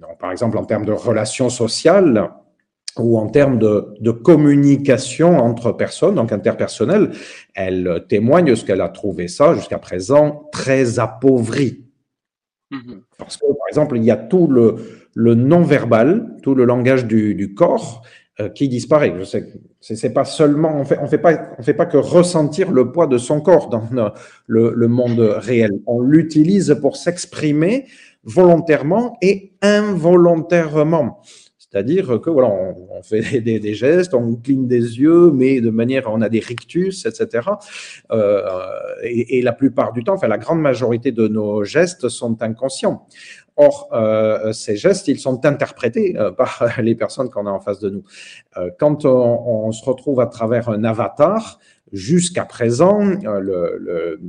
[0.00, 2.30] Donc, par exemple, en termes de relations sociales,
[2.98, 7.10] ou en termes de, de, communication entre personnes, donc interpersonnelle,
[7.54, 11.85] elle témoigne ce qu'elle a trouvé ça jusqu'à présent très appauvri.
[12.70, 13.02] Mhm.
[13.18, 18.02] Parce que, par exemple, il y a tout le, non-verbal, tout le langage du, corps
[18.40, 19.14] euh, qui disparaît.
[19.18, 23.40] Je sais, c'est pas seulement, on fait, fait pas, que ressentir le poids de son
[23.40, 23.88] corps dans
[24.46, 25.70] le, le monde réel.
[25.86, 27.86] On l'utilise pour s'exprimer
[28.24, 31.22] volontairement et involontairement.
[31.70, 36.20] C'est-à-dire que voilà, on, fait des, gestes, on cligne des yeux, mais de manière, on
[36.20, 37.48] a des rictus, etc.
[38.12, 38.42] Euh,
[39.02, 43.06] et, la plupart du temps, enfin la grande majorité de nos gestes sont inconscients.
[43.56, 47.80] Or, euh, ces gestes, ils sont interprétés euh, par les personnes qu'on a en face
[47.80, 48.04] de nous.
[48.78, 51.58] quand on, se retrouve à travers un avatar,
[51.92, 54.20] jusqu'à présent, le,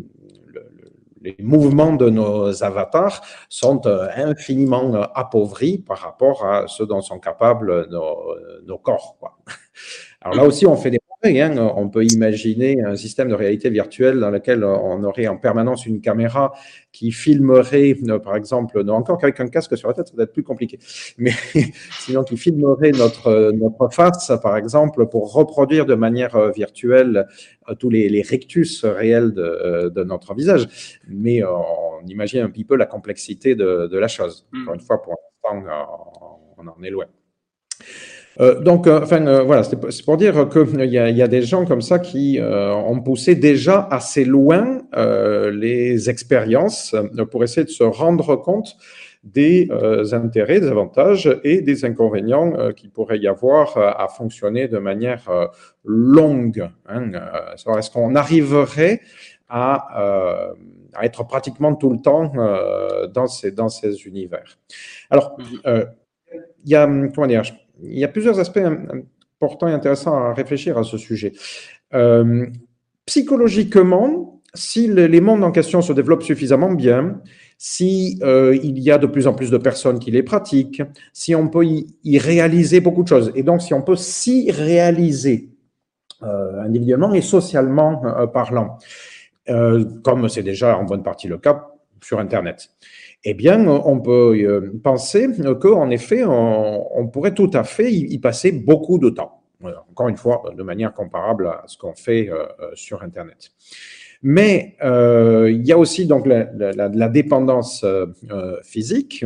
[1.27, 7.01] les mouvements de nos avatars sont euh, infiniment euh, appauvris par rapport à ce dont
[7.01, 9.17] sont capables nos, corps.
[10.21, 11.57] Alors là aussi, on fait des Hein.
[11.75, 15.99] On peut imaginer un système de réalité virtuelle dans lequel on aurait en permanence une
[15.99, 16.53] caméra
[16.91, 20.23] qui filmerait, euh, par exemple, non, encore qu'avec un casque sur la tête, ça va
[20.23, 20.79] être plus compliqué,
[21.17, 21.31] mais
[21.99, 27.27] sinon qui filmerait notre, notre face, par exemple, pour reproduire de manière euh, virtuelle
[27.69, 30.99] euh, tous les, les rectus réels de, de, notre visage.
[31.07, 34.47] Mais on imagine un petit peu la complexité de, de la chose.
[34.51, 34.61] Hmm.
[34.61, 35.67] Encore une fois, pour l'instant,
[36.57, 37.05] on en est loin.
[38.39, 41.41] Euh, donc, euh, enfin, euh, voilà, c'est pour dire qu'il y, a, y a des
[41.41, 44.81] gens comme ça qui ont poussé déjà assez loin
[45.51, 46.95] les expériences
[47.31, 48.75] pour essayer de se rendre compte
[49.23, 49.69] des
[50.13, 55.25] intérêts, des avantages et des inconvénients qui pourrait y avoir à fonctionner de manière
[55.83, 56.69] longue.
[56.87, 57.11] Hein,
[57.53, 59.01] Est-ce qu'on arriverait
[59.49, 60.53] à,
[60.93, 62.31] à, être pratiquement tout le temps
[63.13, 64.57] dans, ces, dans ces univers?
[65.09, 65.85] Alors, mhm.
[66.63, 67.43] il y a, comment dire,
[67.83, 68.59] il y a plusieurs aspects
[69.41, 71.33] importants et intéressants à réfléchir à ce sujet.
[71.93, 72.45] Euh,
[73.05, 77.21] psychologiquement, si les mondes en question se développent suffisamment bien,
[77.57, 80.81] si euh, il y a de plus en plus de personnes qui les pratiquent,
[81.13, 85.49] si on peut y, réaliser beaucoup de choses, et donc si on peut s'y réaliser
[86.23, 88.77] euh, individuellement et socialement parlant,
[90.03, 91.69] comme c'est déjà en bonne partie le cas
[92.01, 92.69] sur Internet
[93.29, 95.27] eh bien, on peut euh, penser
[95.59, 99.43] qu'en effet, on, pourrait tout à fait y, passer beaucoup de temps.
[99.91, 103.51] Encore une fois, de manière comparable à ce qu'on fait euh, euh, sur Internet.
[104.23, 107.85] Mais il y a aussi donc la, dépendance
[108.63, 109.25] physique.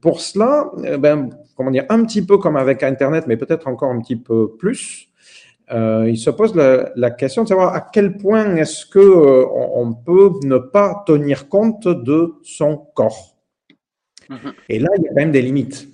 [0.00, 4.00] pour cela, ben, comment dire, un petit peu comme avec Internet, mais peut-être encore un
[4.00, 5.05] petit peu plus,
[5.72, 9.94] euh, il se pose la, question de savoir à quel point est-ce que euh, on,
[9.94, 13.36] peut ne pas tenir compte de son corps.
[14.28, 14.52] Mhm.
[14.68, 15.88] Et là, il y a quand même des limites.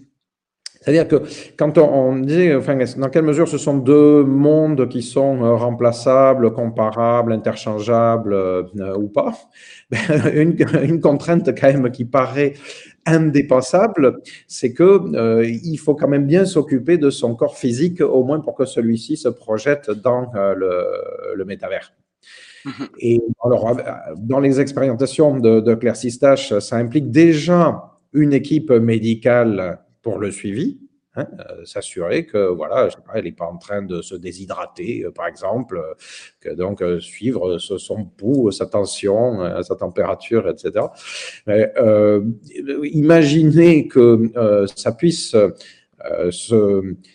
[0.80, 1.22] C'est-à-dire que
[1.56, 6.52] quand on, dit, enfin, dans quelle mesure ce sont deux mondes qui sont euh, remplaçables,
[6.52, 8.34] comparables, interchangeables
[8.98, 9.32] ou pas,
[9.90, 9.98] ben,
[10.34, 12.54] une, une, contrainte quand même qui paraît
[13.06, 18.24] indépassable, c'est que euh, il faut quand même bien s'occuper de son corps physique, au
[18.24, 21.92] moins pour que celui-ci se projette dans euh, le, le, métavers.
[22.64, 22.88] Mm-hmm.
[23.00, 23.76] Et alors,
[24.18, 30.30] dans les expérimentations de, de Claire Sistache, ça implique déjà une équipe médicale pour le
[30.30, 30.78] suivi,
[31.14, 35.26] Hein, euh, s'assurer que voilà, elle n'est pas en train de se déshydrater, euh, par
[35.26, 35.92] exemple, euh,
[36.40, 40.86] que donc suivre son pouls, sa tension, sa température, etc.
[41.46, 41.70] Mais,
[42.84, 44.32] imaginez que
[44.74, 45.36] ça puisse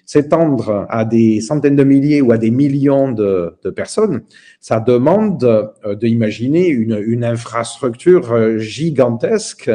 [0.05, 4.21] s'étendre à des centaines de milliers ou à des millions de, de personnes,
[4.59, 9.71] ça demande euh, d'imaginer une, une, infrastructure euh, gigantesque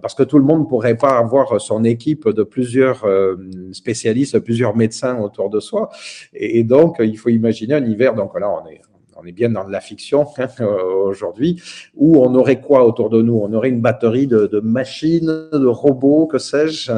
[0.00, 3.36] parce que tout le monde ne pourrait pas avoir son équipe de plusieurs euh,
[3.72, 5.90] spécialistes, plusieurs médecins autour de soi.
[6.34, 8.14] Et, et donc, il faut imaginer un hiver.
[8.14, 8.80] Donc là, on est
[9.18, 11.62] on est bien dans de la fiction hein, aujourd'hui,
[11.94, 13.34] où on aurait quoi autour de nous?
[13.34, 16.92] On aurait une batterie de, machines, de robots, que sais-je.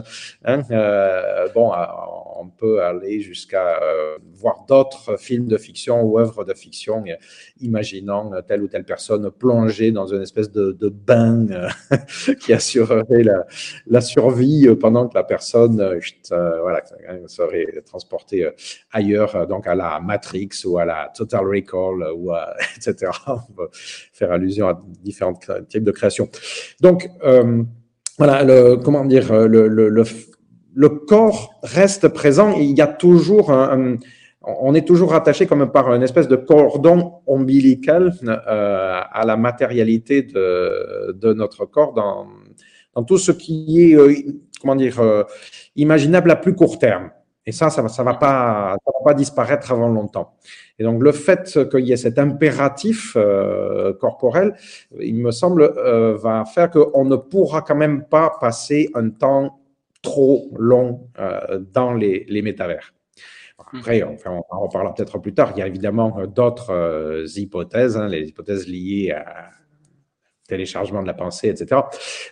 [0.45, 1.73] Hein, euh, bon,
[2.39, 3.81] on peut aller jusqu'à
[4.35, 7.05] voir d'autres films de fiction ou œuvres de fiction,
[7.61, 11.47] imaginant telle ou telle personne plongée dans une espèce de, bain
[12.41, 13.25] qui assurerait
[13.87, 16.01] la, survie pendant que la personne
[17.27, 18.49] serait transportée
[18.93, 22.33] ailleurs, donc à la Matrix ou à la Total Recall, ou
[22.77, 23.11] etc.
[23.27, 25.39] On peut faire allusion à différents
[25.69, 26.29] types de créations.
[26.81, 27.11] Donc,
[28.19, 30.05] voilà, comment dire, le,
[31.07, 32.53] corps reste présent.
[32.57, 33.97] il y a toujours un,
[34.43, 40.23] on est toujours attaché comme par une espèce de cordon ombilical euh, à la matérialité
[40.23, 42.27] de, de notre corps dans,
[42.95, 44.15] dans, tout ce qui est, euh,
[44.61, 45.25] comment dire, euh,
[45.77, 47.11] imaginable à plus court terme.
[47.49, 50.35] Et ça, ça ne ça va, pas, ça va pas disparaître avant longtemps.
[50.79, 54.55] Et donc, le fait qu'il y ait cet impératif euh, corporel,
[55.01, 59.58] il me semble, euh, va faire qu'on ne pourra quand même pas passer un temps
[60.11, 62.95] trop long euh, dans les, les métavers.
[63.59, 65.53] Après, on, on en reparlera peut-être plus tard.
[65.55, 69.51] Il y a évidemment d'autres hypothèses, hein, les hypothèses liées à
[70.49, 71.83] téléchargement de la pensée, etc.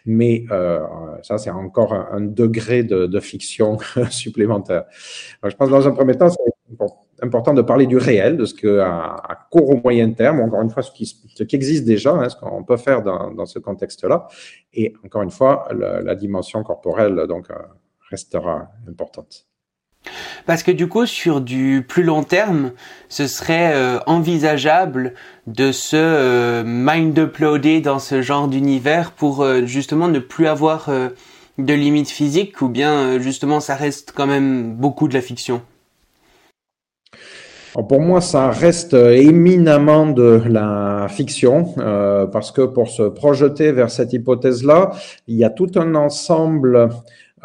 [0.07, 0.81] Mais euh,
[1.23, 3.79] ça, c'est encore un, degré de, de fiction
[4.11, 4.85] supplémentaire.
[5.45, 6.56] je pense dans un premier temps, c'est
[7.23, 10.71] important de parler du réel, de ce que à, court ou moyen terme, encore une
[10.71, 14.29] fois, ce qui, existe déjà, hein, ce qu'on peut faire dans, ce contexte-là,
[14.75, 17.55] et encore une fois, la, dimension corporelle donc euh,
[18.11, 19.47] restera importante.
[20.47, 22.73] Parce que du coup, sur du plus long terme,
[23.09, 25.15] ce serait euh, envisageable
[25.47, 30.89] de se euh, mind uploader dans ce genre d'univers pour justement ne plus avoir
[31.59, 35.63] de limites physiques ou bien justement ça reste quand même beaucoup de la fiction?
[37.83, 41.75] Pour moi, ça reste éminemment de la fiction,
[42.33, 44.93] parce que pour se projeter vers cette hypothèse-là,
[45.27, 46.91] il y a tout un ensemble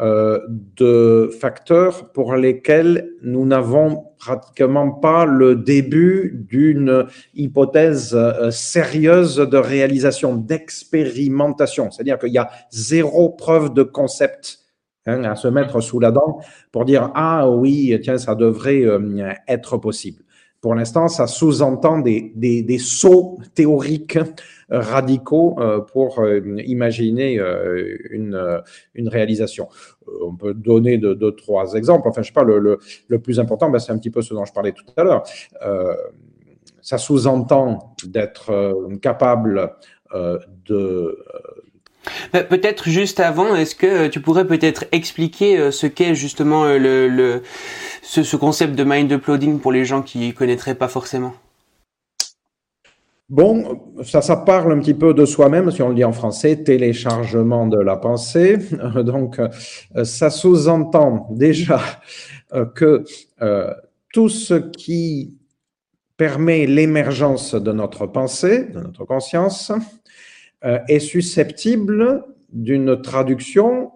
[0.00, 9.36] euh, de facteurs pour lesquels nous n'avons pratiquement pas le début d'une hypothèse euh, sérieuse
[9.36, 11.90] de réalisation, d'expérimentation.
[11.90, 14.61] C'est-à-dire qu'il y a zéro preuve de concept
[15.06, 16.40] hein, à se mettre sous la dent
[16.70, 20.22] pour dire ah oui tiens ça devrait euh, être possible.
[20.60, 24.16] Pour l'instant, ça sous-entend des, des, sauts théoriques
[24.70, 27.40] radicaux euh, pour euh, imaginer
[28.10, 28.62] une,
[28.94, 29.68] une réalisation.
[30.24, 32.06] On peut donner deux, de, trois exemples.
[32.06, 32.78] Enfin, je sais pas, le, le,
[33.08, 35.24] le plus important, ben, c'est un petit peu ce dont je parlais tout à l'heure.
[36.80, 39.72] ça sous-entend d'être capable
[40.14, 41.18] de
[42.32, 47.42] peut-être juste avant, est-ce que tu pourrais peut-être expliquer ce qu'est justement le, le
[48.02, 51.34] ce, ce, concept de mind uploading pour les gens qui connaîtraient pas forcément?
[53.32, 56.62] Bon, ça, ça parle un petit peu de soi-même, si on le dit en français,
[56.64, 58.58] téléchargement de la pensée.
[58.96, 61.80] Donc, euh, ça sous-entend déjà
[62.52, 63.04] euh, que
[63.40, 63.72] euh,
[64.12, 65.38] tout ce qui
[66.18, 69.72] permet l'émergence de notre pensée, de notre conscience,
[70.62, 73.92] est susceptible d'une traduction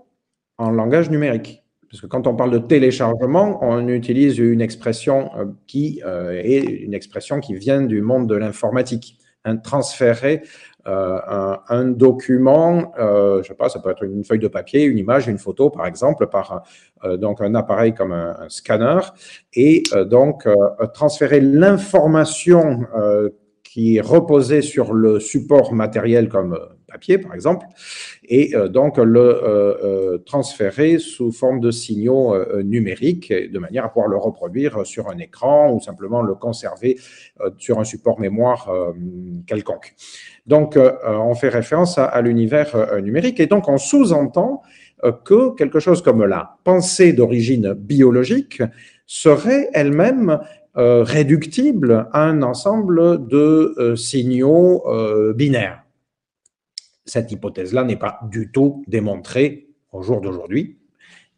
[0.59, 1.63] en langage numérique.
[1.91, 5.31] Parce que quand on parle de téléchargement, on utilise une expression
[5.67, 9.19] qui est une expression qui vient du monde de l'informatique
[9.55, 10.43] transférer
[10.87, 14.99] euh, un, document, euh, je sais pas, ça peut être une feuille de papier, une
[14.99, 16.63] image, une photo, par exemple, par
[17.05, 19.01] euh, donc un appareil comme un, scanner,
[19.55, 20.49] et donc
[20.95, 22.87] transférer l'information
[23.77, 26.59] qui reposée sur le support matériel comme
[26.91, 27.67] papier, par exemple,
[28.27, 34.87] et donc le transférer sous forme de signaux numériques de manière à pouvoir le reproduire
[34.87, 36.97] sur un écran ou simplement le conserver
[37.59, 38.73] sur un support mémoire
[39.47, 39.95] quelconque.
[40.47, 44.63] Donc, on fait référence à, l'univers numérique et donc on sous-entend
[45.27, 48.63] que quelque chose comme la pensée d'origine biologique
[49.07, 50.41] serait elle-même
[50.77, 54.85] réductible à un ensemble de signaux
[55.35, 55.87] binaires
[57.07, 60.79] cette hypothèse-là n'est pas du tout démontrée au jour d'aujourd'hui.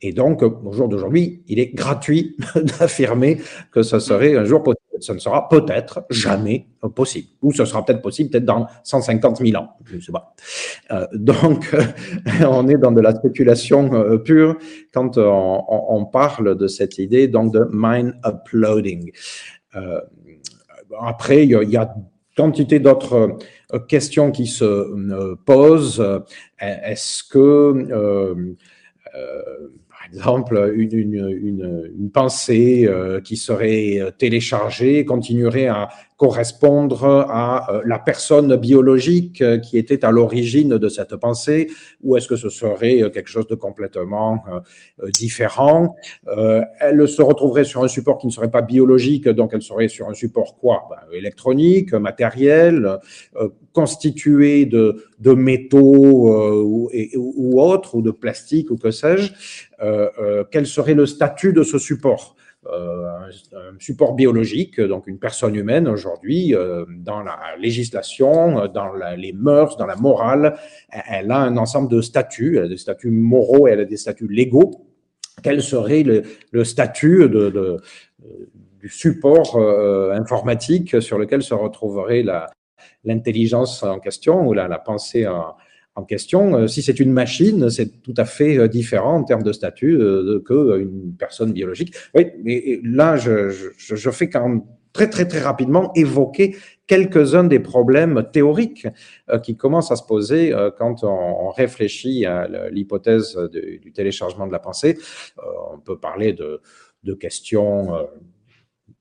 [0.01, 4.83] Et donc, au jour d'aujourd'hui, il est gratuit d'affirmer que ce serait un jour possible.
[5.01, 7.29] Ce ne sera peut-être jamais possible.
[7.43, 9.71] Ou ce sera peut-être possible, peut-être dans 150 000 ans.
[9.85, 10.35] Je ne sais pas.
[10.91, 11.75] Euh, donc,
[12.49, 14.57] on est dans de la spéculation euh, pure
[14.93, 19.13] quand on, parle de cette idée donc de mind uploading.
[19.77, 20.01] Euh,
[21.01, 21.95] après, il y a
[22.37, 23.37] quantité d'autres
[23.89, 26.05] questions qui se posent.
[26.59, 28.57] Est-ce que,
[30.13, 32.89] exemple, une, une, une, pensée
[33.25, 35.89] qui serait téléchargée continuerait à
[36.19, 41.69] correspondre à euh, la personne biologique euh, qui était à l'origine de cette pensée,
[42.03, 44.43] ou est-ce que ce serait euh, quelque chose de complètement
[45.15, 45.95] différent
[46.81, 50.09] Elle se retrouverait sur un support qui ne serait pas biologique, donc elle serait sur
[50.09, 50.89] un support quoi?
[50.91, 52.99] Ben, Électronique, matériel,
[53.73, 59.33] constitué de, de métaux ou, ou autres, ou de plastique, ou que sais-je.
[60.51, 62.35] quel serait le statut de ce support?
[62.71, 69.33] Euh, un, support biologique, donc une personne humaine aujourd'hui, euh, dans la législation, dans les
[69.33, 70.59] mœurs, dans la morale,
[70.91, 73.97] elle a un ensemble de statuts, elle a des statuts moraux et elle a des
[73.97, 74.87] statuts légaux.
[75.43, 82.25] Quel serait le, statut du support euh, informatique sur lequel se retrouverait
[83.05, 85.55] l'intelligence en question ou la, la pensée en,
[85.99, 86.55] en question.
[86.55, 89.99] Euh, si c'est une machine, c'est tout à fait euh, différent en termes de statut
[90.01, 91.95] euh, qu'une personne biologique.
[92.15, 98.25] Oui, mais là, je, fais quand même très, très, très rapidement évoquer quelques-uns des problèmes
[98.33, 98.87] théoriques
[99.43, 104.97] qui commencent à se poser quand on, réfléchit à l'hypothèse du téléchargement de la pensée.
[105.73, 107.93] on peut parler de questions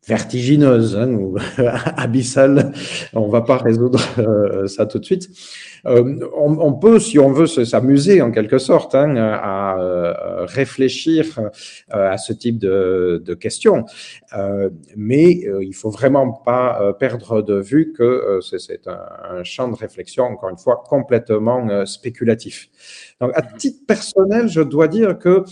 [0.07, 1.37] vertigineuse hein, ou
[1.97, 2.71] abyssale.
[3.13, 5.29] On va pas résoudre euh, ça tout de suite.
[5.85, 11.39] Euh, on, peut, si on veut, s'amuser en quelque sorte hein, à euh, réfléchir
[11.89, 13.85] à ce type de, de questions,
[14.95, 18.99] mais il faut vraiment pas perdre de vue que c'est un,
[19.37, 22.69] un, champ de réflexion, encore une fois, complètement spéculatif.
[23.21, 25.43] Donc, à titre personnel, je dois dire que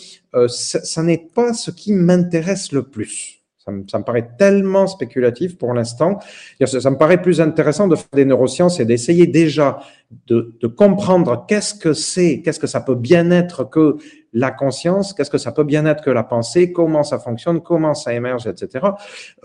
[0.47, 3.35] ça n'est pas ce qui m'intéresse le plus.
[3.66, 6.20] Ça me, paraît tellement spéculatif pour l'instant.
[6.63, 9.80] Ça, me paraît plus intéressant de faire des neurosciences et d'essayer déjà
[10.28, 13.97] de, comprendre qu'est-ce que c'est, qu'est-ce que ça peut bien être que
[14.34, 17.95] la conscience, qu'est-ce que ça peut bien être que la pensée, comment ça fonctionne, comment
[17.95, 18.86] ça émerge, etc.,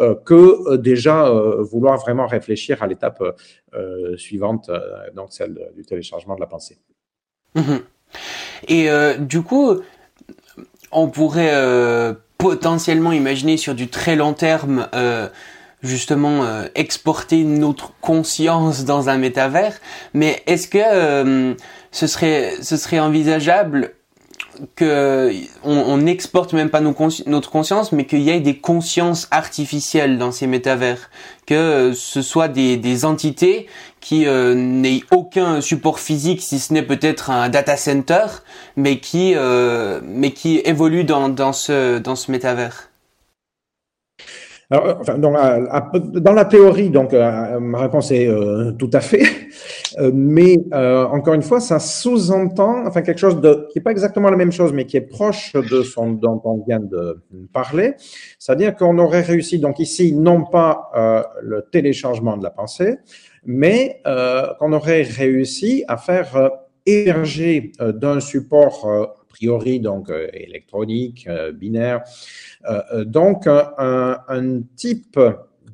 [0.00, 3.22] euh, que euh, déjà euh, vouloir vraiment réfléchir à l'étape
[4.16, 4.70] suivante,
[5.14, 6.76] donc celle du téléchargement de la pensée.
[7.54, 7.80] Mhm.
[8.68, 8.88] Et
[9.20, 9.80] du coup,
[10.92, 15.28] on pourrait potentiellement imaginer sur du très long terme euh,
[15.82, 19.78] justement euh, exporter notre conscience dans un métavers.
[20.14, 21.54] Mais est-ce que euh,
[21.92, 23.92] ce serait envisageable
[24.74, 25.32] que
[25.64, 30.46] on n'exporte même pas notre conscience, mais qu'il y ait des consciences artificielles dans ces
[30.46, 31.08] métavers,
[31.46, 33.68] que ce soit des entités
[34.00, 38.26] qui euh, n'aient aucun support physique, si ce n'est peut-être un data center,
[38.76, 42.90] mais qui euh, mais qui évoluent dans, dans ce dans ce métavers.
[44.72, 45.32] Alors, enfin, dans,
[46.32, 49.24] la, théorie, donc euh, ma réponse est euh, tout à fait,
[49.98, 53.40] euh, mais encore une fois, ça sous-entend, enfin quelque chose
[53.72, 56.62] qui est pas exactement la même chose, mais qui est proche de son dont on
[56.64, 57.20] vient de
[57.52, 57.94] parler,
[58.38, 60.92] c'est-à-dire qu'on aurait réussi donc ici non pas
[61.42, 62.98] le téléchargement de la pensée,
[63.44, 64.02] mais
[64.58, 66.50] qu'on aurait réussi à faire
[66.86, 72.02] émerger d'un support a priori donc électronique, binaire,
[72.68, 75.18] euh, euh, donc, un, un type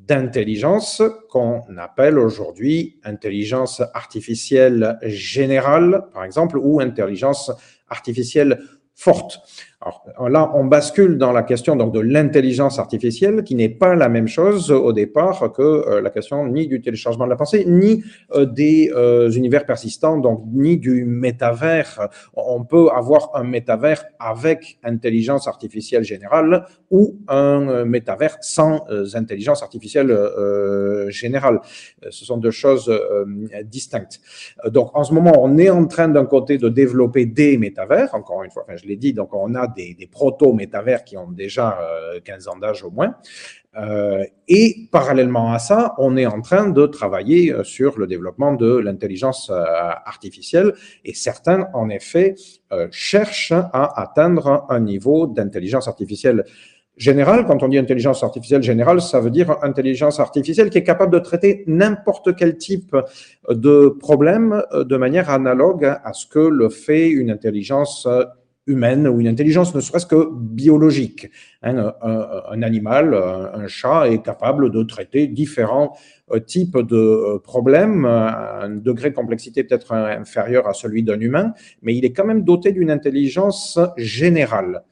[0.06, 7.50] d'intelligence qu'on appelle aujourd'hui intelligence artificielle générale, par exemple, ou intelligence
[7.88, 8.60] artificielle
[8.94, 9.40] forte.
[10.16, 14.08] Alors là, on bascule dans la question donc de l'intelligence artificielle, qui n'est pas la
[14.08, 18.02] même chose au départ que euh, la question ni du téléchargement de la pensée, ni
[18.34, 22.08] euh, des euh, univers persistants, donc ni du métavers.
[22.34, 28.84] On peut avoir un métavers avec intelligence artificielle générale ou un métavers sans
[29.14, 30.16] intelligence artificielle
[31.08, 31.60] générale.
[32.10, 32.92] Ce sont deux choses
[33.64, 34.20] distinctes.
[34.66, 38.14] Donc en ce moment, on est en train d'un côté de développer des métavers.
[38.14, 41.78] Encore une fois, je l'ai dit, donc on a des, proto-métavers qui ont déjà
[42.24, 43.14] 15 euh, ans d'âge au moins.
[43.76, 48.54] Euh, et parallèlement à ça, on est en train de travailler euh, sur le développement
[48.54, 50.72] de l'intelligence artificielle
[51.04, 52.34] et certains, en effet,
[52.90, 56.44] cherchent à atteindre un niveau d'intelligence artificielle
[56.96, 57.44] générale.
[57.46, 61.18] Quand on dit intelligence artificielle générale, ça veut dire intelligence artificielle qui est capable de
[61.18, 62.96] traiter n'importe quel type
[63.50, 68.08] de problème de manière analogue à ce que le fait une intelligence
[68.66, 71.30] humaine ou une intelligence ne serait-ce que biologique.
[71.62, 75.96] Hein, un, animal, un, chat est capable de traiter différents
[76.32, 81.54] euh, types de euh, problèmes, un degré de complexité peut-être inférieur à celui d'un humain,
[81.82, 84.82] mais il est quand même doté d'une intelligence générale.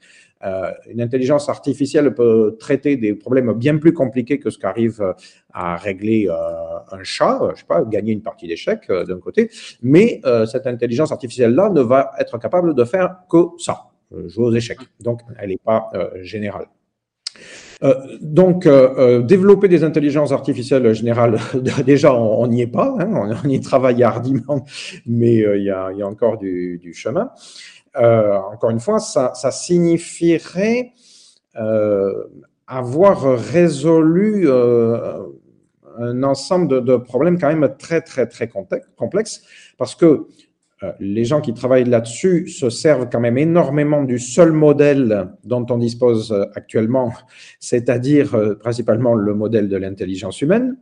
[0.43, 5.15] Euh, une intelligence artificielle peut traiter des problèmes bien plus compliqués que ce qu'arrive
[5.53, 6.33] à régler euh,
[6.91, 9.49] un chat, je sais pas, gagner une partie d'échecs euh, d'un côté,
[9.81, 13.85] mais cette intelligence artificielle-là ne va être capable de faire que ça,
[14.27, 14.79] jouer aux échecs.
[14.99, 15.89] Donc, elle n'est pas
[16.21, 16.67] générale.
[18.21, 18.67] donc,
[19.23, 21.39] développer des intelligences artificielles générales,
[21.85, 24.65] déjà, on n'y est pas, hein, on, y travaille hardiment,
[25.05, 27.31] mais il y a, y, a, encore du, du chemin.
[27.97, 30.93] Encore une fois, ça, signifierait
[32.67, 34.49] avoir résolu
[35.97, 38.49] un ensemble de, problèmes quand même très, très, très
[38.97, 39.41] complexes,
[39.77, 40.27] parce que
[40.83, 45.65] euh, les gens qui travaillent là-dessus se servent quand même énormément du seul modèle dont
[45.69, 47.13] on dispose euh, actuellement,
[47.61, 50.77] c'est-à-dire euh, principalement le modèle de l'intelligence humaine.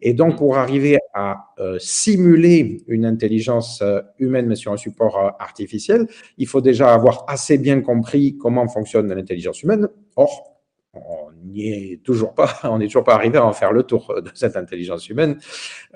[0.00, 3.82] Et donc, pour arriver à simuler une intelligence
[4.18, 9.12] humaine, mais sur un support artificiel, il faut déjà avoir assez bien compris comment fonctionne
[9.12, 9.88] l'intelligence humaine.
[10.14, 10.58] Or,
[10.94, 14.14] on n'y est toujours pas, on n'est toujours pas arrivé à en faire le tour
[14.22, 15.38] de cette intelligence humaine.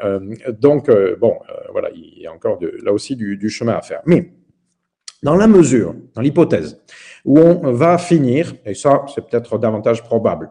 [0.03, 3.83] Euh, donc, euh, bon, euh, voilà, il y a encore là aussi du, chemin à
[3.83, 4.03] faire.
[4.07, 4.33] Mais
[5.23, 6.81] dans la mesure, dans l'hypothèse,
[7.25, 10.51] où on va finir, et ça c'est peut-être davantage probable,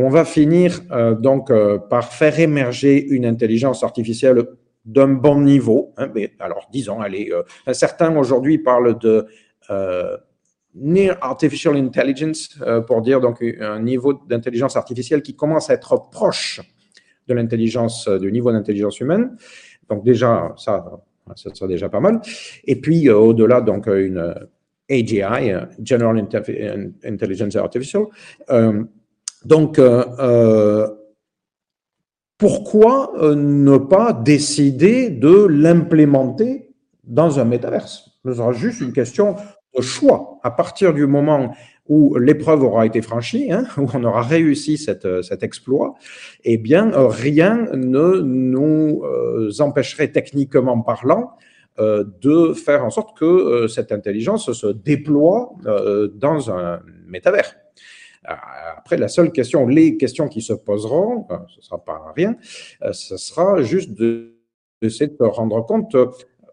[0.00, 0.80] on va finir
[1.20, 1.52] donc
[1.90, 4.44] par faire émerger une intelligence artificielle
[4.84, 5.92] d'un bon niveau.
[5.96, 7.32] Hein, mais alors, disons, allez,
[7.72, 9.26] certains aujourd'hui parlent de
[10.74, 16.10] near artificial intelligence, euh, pour dire donc un niveau d'intelligence artificielle qui commence à être
[16.10, 16.60] proche
[17.26, 19.36] de l'intelligence, euh, du niveau d'intelligence humaine.
[19.88, 20.84] Donc déjà, ça,
[21.34, 22.20] ça sera déjà pas mal.
[22.64, 24.34] Et puis euh, au-delà, donc une
[24.90, 26.16] AGI, General
[27.04, 28.04] Intelligence Artificial.
[29.44, 29.80] Donc,
[32.38, 36.70] pourquoi ne pas décider de l'implémenter
[37.04, 38.10] dans un métaverse?
[38.24, 39.36] Ce sera juste une question
[39.80, 41.54] choix à partir du moment
[41.88, 45.94] où l'épreuve aura été franchie, hein, où on aura réussi cet exploit,
[46.44, 51.32] eh bien, rien ne nous euh, empêcherait techniquement parlant
[51.78, 55.52] euh, de faire en sorte que euh, cette intelligence se déploie
[56.14, 57.54] dans un métavers.
[58.76, 62.36] Après, la seule question, les questions qui se poseront, ce ne sera pas rien,
[62.92, 65.96] ce sera juste d'essayer de, rendre compte,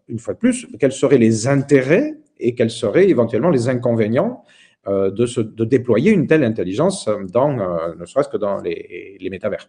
[0.08, 4.44] une fois de plus, quels seraient les intérêts et quels seraient éventuellement les inconvénients
[4.88, 9.18] euh, de, se, de, déployer une telle intelligence dans, euh, ne serait-ce que dans les,
[9.20, 9.68] les métavers.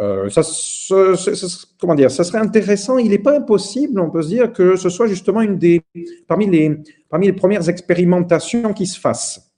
[0.00, 0.40] Euh, ça,
[1.78, 2.96] comment dire, ça serait intéressant.
[2.96, 5.82] Il n'est pas impossible, on peut se dire, que ce soit justement une des,
[6.26, 6.78] parmi les,
[7.10, 9.49] parmi les premières expérimentations qui se fassent.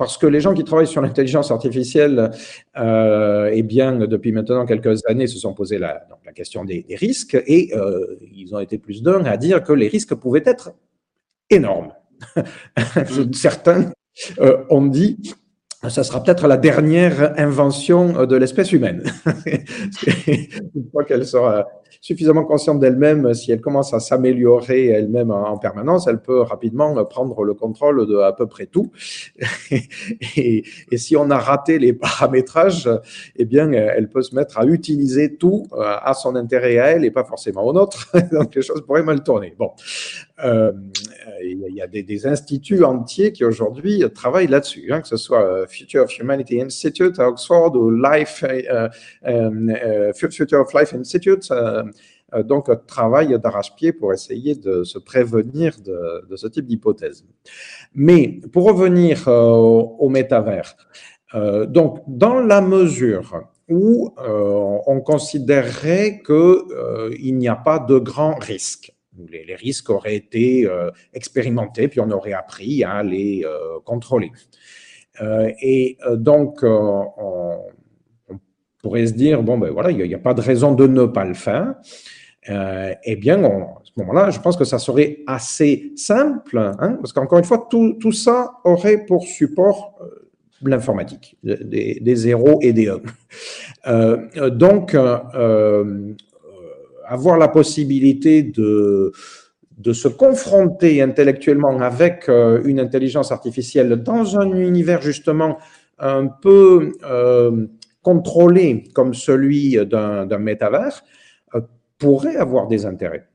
[0.00, 2.30] Parce que les gens qui travaillent sur l'intelligence artificielle,
[2.78, 6.86] euh, eh bien, depuis maintenant quelques années, se sont posé la, donc, la question des,
[6.88, 10.42] des risques et euh, ils ont été plus d'un à dire que les risques pouvaient
[10.46, 10.72] être
[11.50, 11.92] énorme.
[13.32, 13.92] Certains
[14.38, 15.34] euh, ont dit
[15.86, 19.02] ça sera peut-être la dernière invention de l'espèce humaine.
[20.26, 21.66] Une fois qu'elle sera
[22.00, 27.44] suffisamment consciente d'elle-même, si elle commence à s'améliorer elle-même en, permanence, elle peut rapidement prendre
[27.44, 28.90] le contrôle de à peu près tout.
[30.36, 30.64] et,
[30.96, 32.88] si on a raté les paramétrages,
[33.36, 37.04] eh bien, elle peut se mettre à utiliser tout euh, à son intérêt à elle
[37.04, 38.10] et pas forcément au nôtre.
[38.32, 39.54] Donc les choses pourraient mal tourner.
[39.58, 39.72] Bon,
[40.44, 40.72] euh,
[41.42, 45.66] il y a des, instituts entiers qui aujourd'hui travaillent là-dessus, hein, que ce soit euh,
[45.66, 48.44] Future of Humanity Institute à Oxford ou Life,
[50.14, 51.50] Future of Life Institute.
[52.44, 57.24] Donc, travail d'arrache-pied pour essayer de se prévenir de, ce type d'hypothèse.
[57.94, 60.76] Mais pour revenir au métavers,
[61.34, 68.92] donc, dans la mesure où on considérerait qu'il n'y a pas de grand risque,
[69.28, 74.32] les, risques auraient été euh, expérimentés, puis on aurait appris à les euh, contrôler.
[75.20, 77.58] Euh, et donc, on,
[78.82, 81.24] pourrait se dire, bon, ben voilà, il n'y a, pas de raison de ne pas
[81.24, 81.74] le faire.
[82.48, 87.38] eh bien, à ce moment-là, je pense que ça serait assez simple, hein, parce qu'encore
[87.38, 89.98] une fois, tout, tout, ça aurait pour support
[90.62, 92.92] l'informatique, des, des, zéros et des
[93.84, 94.48] 1.
[94.50, 94.94] donc,
[97.10, 99.12] avoir la possibilité de,
[99.80, 105.58] de se confronter intellectuellement avec euh, une intelligence artificielle dans un univers justement
[105.98, 107.66] un peu euh,
[108.02, 111.02] contrôlé comme celui d'un métavers
[111.54, 111.60] euh,
[111.98, 113.26] pourrait avoir des intérêts.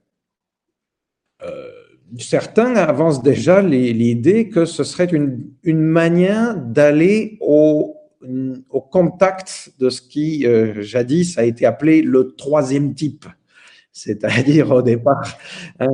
[2.18, 7.96] certains avancent déjà l'idée que ce serait une, manière d'aller au,
[8.70, 10.48] au, contact de ce qui
[10.82, 13.26] jadis a été appelé le troisième type
[13.96, 15.38] c'est-à-dire au départ
[15.80, 15.88] hein,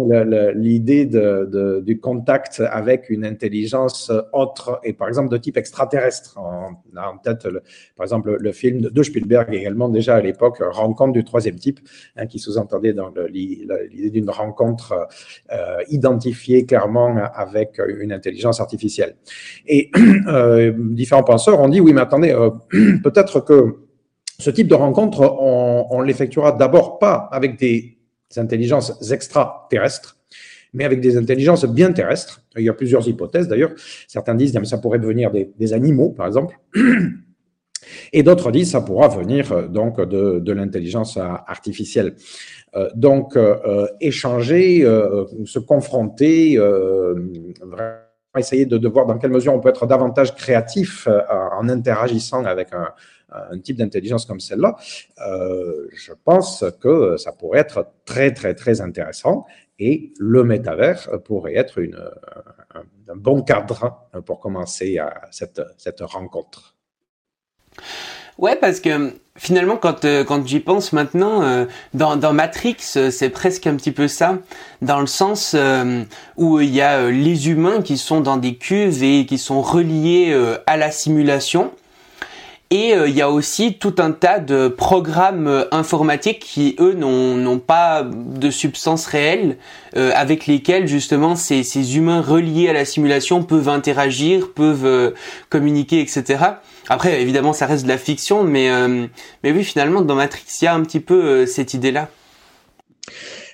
[0.56, 6.36] l'idée de, du contact avec une intelligence autre et par exemple de type extraterrestre.
[6.38, 7.48] On a en tête,
[7.96, 11.80] par exemple, le film de Spielberg également déjà à l'époque, Rencontre du troisième type,
[12.18, 15.08] hein, qui sous-entendait dans l'idée d'une rencontre
[15.52, 19.16] euh, identifiée clairement avec une intelligence artificielle.
[19.68, 19.92] Et
[20.28, 22.50] euh, différents penseurs ont dit oui, mais attendez, euh,
[23.04, 23.91] peut-être que
[24.42, 27.98] ce type de rencontre, on, l'effectuera d'abord pas avec des
[28.38, 30.18] intelligences extraterrestres,
[30.74, 32.42] mais avec des intelligences bien terrestres.
[32.58, 33.72] Il y a plusieurs hypothèses d'ailleurs.
[34.08, 36.58] Certains disent que ça pourrait venir des, animaux, par exemple.
[38.14, 42.16] Et d'autres disent que ça pourra venir euh, donc de, l'intelligence artificielle.
[42.76, 44.82] Euh, donc, euh, échanger,
[45.46, 46.60] se confronter,
[48.38, 52.70] essayer de, de, voir dans quelle mesure on peut être davantage créatif en interagissant avec
[52.74, 52.88] un,
[53.32, 54.76] un type d'intelligence comme celle-là,
[55.26, 59.46] euh, je pense que ça pourrait être très, très, très intéressant
[59.80, 61.98] et le métavers pourrait être une,
[62.76, 66.76] un, bon cadre pour commencer à cette, cette rencontre.
[68.38, 73.30] Ouais, parce que finalement, quand, euh, quand j'y pense maintenant, euh, dans, dans Matrix, c'est
[73.30, 74.38] presque un petit peu ça,
[74.82, 75.56] dans le sens
[76.38, 80.34] où il y a les humains qui sont dans des cuves et qui sont reliés
[80.66, 81.72] à la simulation.
[82.74, 86.94] Et euh, il y a aussi tout un tas de programmes euh, informatiques qui, eux,
[86.94, 89.58] n'ont pas de substance réelle,
[89.98, 95.14] euh, avec lesquels justement ces, ces, humains reliés à la simulation peuvent interagir, peuvent
[95.50, 96.46] communiquer, etc.
[96.88, 98.70] Après, évidemment, ça reste de la fiction, mais,
[99.44, 102.10] mais oui, finalement, dans Matrix, il y a un petit peu cette idée-là.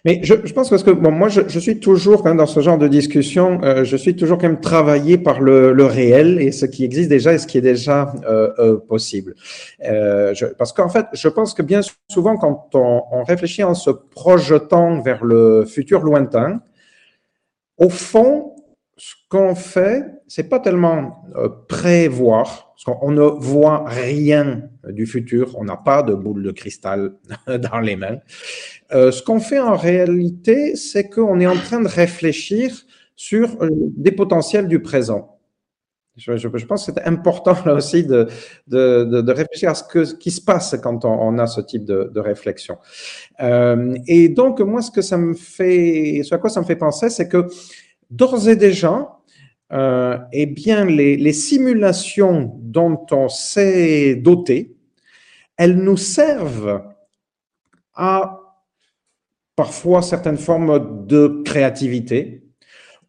[0.08, 2.45] Mais je, je, pense parce que bon, moi, je, je, suis toujours quand même dans
[2.45, 6.41] ce genre de discussion, euh, je suis toujours quand même travaillé par le, le, réel
[6.41, 9.36] et ce qui existe déjà et ce qui est déjà euh, euh, possible.
[9.84, 13.74] Euh, je, parce qu'en fait, je pense que bien souvent, quand on, on, réfléchit en
[13.74, 16.62] se projetant vers le futur lointain,
[17.78, 18.55] au fond,
[18.95, 25.57] ce qu'on fait, c'est pas tellement euh, prévoir, parce qu'on ne voit rien du futur,
[25.57, 27.13] on n'a pas de boule de cristal
[27.47, 28.19] dans les mains.
[28.93, 32.71] Euh, ce qu'on fait en réalité, c'est qu'on est en train de réfléchir
[33.15, 35.39] sur euh, des potentiels du présent.
[36.17, 38.28] Je, pense que c'est important là aussi de,
[38.67, 42.11] de, de, réfléchir à ce, que, qui se passe quand on, a ce type de,
[42.13, 42.78] de réflexion.
[43.39, 46.75] Euh, et donc, moi, ce que ça me fait, ce à quoi ça me fait
[46.75, 47.47] penser, c'est que
[48.09, 49.16] d'ores et déjà,
[49.74, 54.76] euh, eh bien, les, simulations dont on s'est doté,
[55.57, 56.84] elles nous servent
[57.93, 58.39] à
[59.55, 62.43] parfois certaines formes de créativité,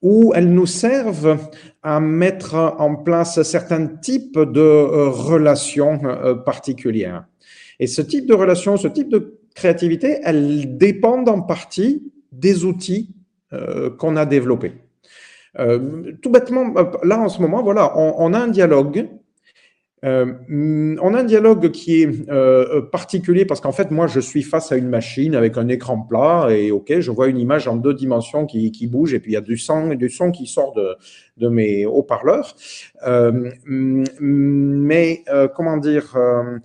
[0.00, 1.38] ou elles nous servent
[1.82, 7.26] à mettre en place certains types de euh, relations euh, particulières.
[7.78, 13.14] Et ce type de relation, ce type de créativité, elles dépendent en partie des outils
[13.98, 14.74] qu'on a développés.
[15.58, 19.08] Euh, tout bêtement, là en ce moment, voilà, on, a un dialogue
[20.04, 24.42] euh, on a un dialogue qui est euh, particulier parce qu'en fait, moi, je suis
[24.42, 27.76] face à une machine avec un écran plat et ok, je vois une image en
[27.76, 30.46] deux dimensions qui, qui bouge et puis il y a du son, du son qui
[30.46, 30.96] sort de,
[31.36, 32.54] de mes haut-parleurs.
[33.06, 36.58] Euh, mais euh, comment dire, euh,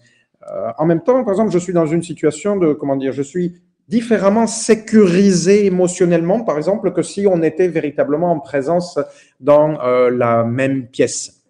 [0.77, 3.55] en même temps, par exemple, je suis dans une situation de comment dire, je suis
[3.87, 8.99] différemment sécurisé émotionnellement, par exemple, que si on était véritablement en présence
[9.39, 9.77] dans
[10.09, 11.43] la même pièce.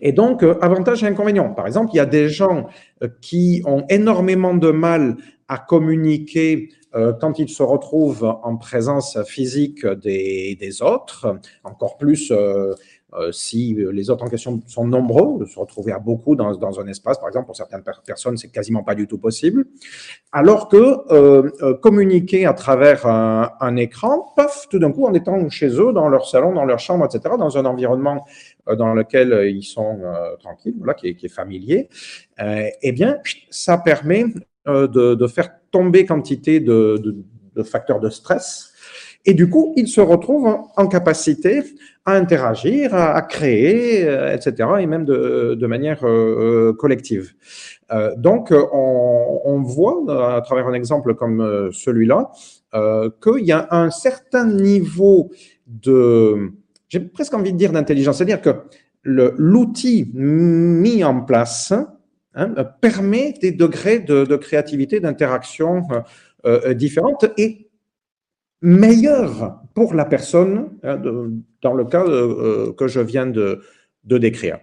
[0.00, 1.52] Et donc, euh, avantages et inconvénients.
[1.52, 2.66] Par exemple, il y a des gens
[3.02, 5.16] euh, qui ont énormément de mal
[5.48, 12.32] à communiquer euh, quand ils se retrouvent en présence physique des autres, encore plus
[13.14, 16.86] euh, si les autres en question sont nombreux, se retrouver à beaucoup dans, dans un
[16.88, 19.66] espace, par exemple, pour certaines personnes, c'est quasiment pas du tout possible.
[20.32, 25.48] Alors que euh, euh, communiquer à travers un, écran, paf, tout d'un coup, en étant
[25.50, 28.26] chez eux, dans leur salon, dans leur chambre, etc., dans un environnement
[28.76, 30.00] dans lequel ils sont
[30.40, 31.88] tranquilles, voilà, qui est, familier,
[32.40, 33.18] eh bien,
[33.50, 34.24] ça permet
[34.66, 38.72] de, faire tomber quantité de facteurs de stress
[39.26, 41.62] et du coup, ils se retrouvent en capacité
[42.04, 47.32] à interagir, à, créer, euh, etc., et même de, de manière euh, euh, collective.
[47.92, 52.30] Euh, donc, on, voit à travers un exemple comme celui-là
[52.74, 55.30] euh, qu'il y a un certain niveau
[55.66, 56.52] de,
[56.88, 58.50] j'ai presque envie de dire d'intelligence, c'est-à-dire que
[59.04, 61.72] l'outil mis en place
[62.34, 65.82] hein, permet des degrés de, créativité, d'interaction
[66.44, 67.65] euh, différentes et
[68.62, 71.00] meilleur pour la personne hein,
[71.62, 73.62] dans le cas euh, que je viens de,
[74.04, 74.58] décrire.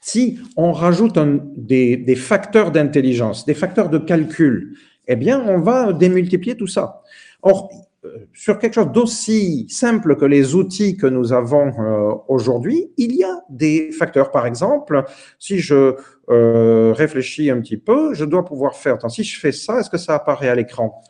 [0.00, 1.18] Si on rajoute
[1.56, 4.76] des, facteurs d'intelligence, des facteurs de calcul
[5.08, 7.02] eh bien, on va démultiplier tout ça.
[7.42, 7.70] Or,
[8.04, 13.14] euh, sur quelque chose d'aussi simple que les outils que nous avons euh, aujourd'hui, il
[13.14, 14.30] y a des facteurs.
[14.30, 15.04] Par exemple,
[15.38, 15.94] si je
[16.28, 19.90] euh, réfléchis un petit peu, je dois pouvoir faire, attends, si je fais ça, est-ce
[19.90, 21.02] que ça apparaît à l'écran?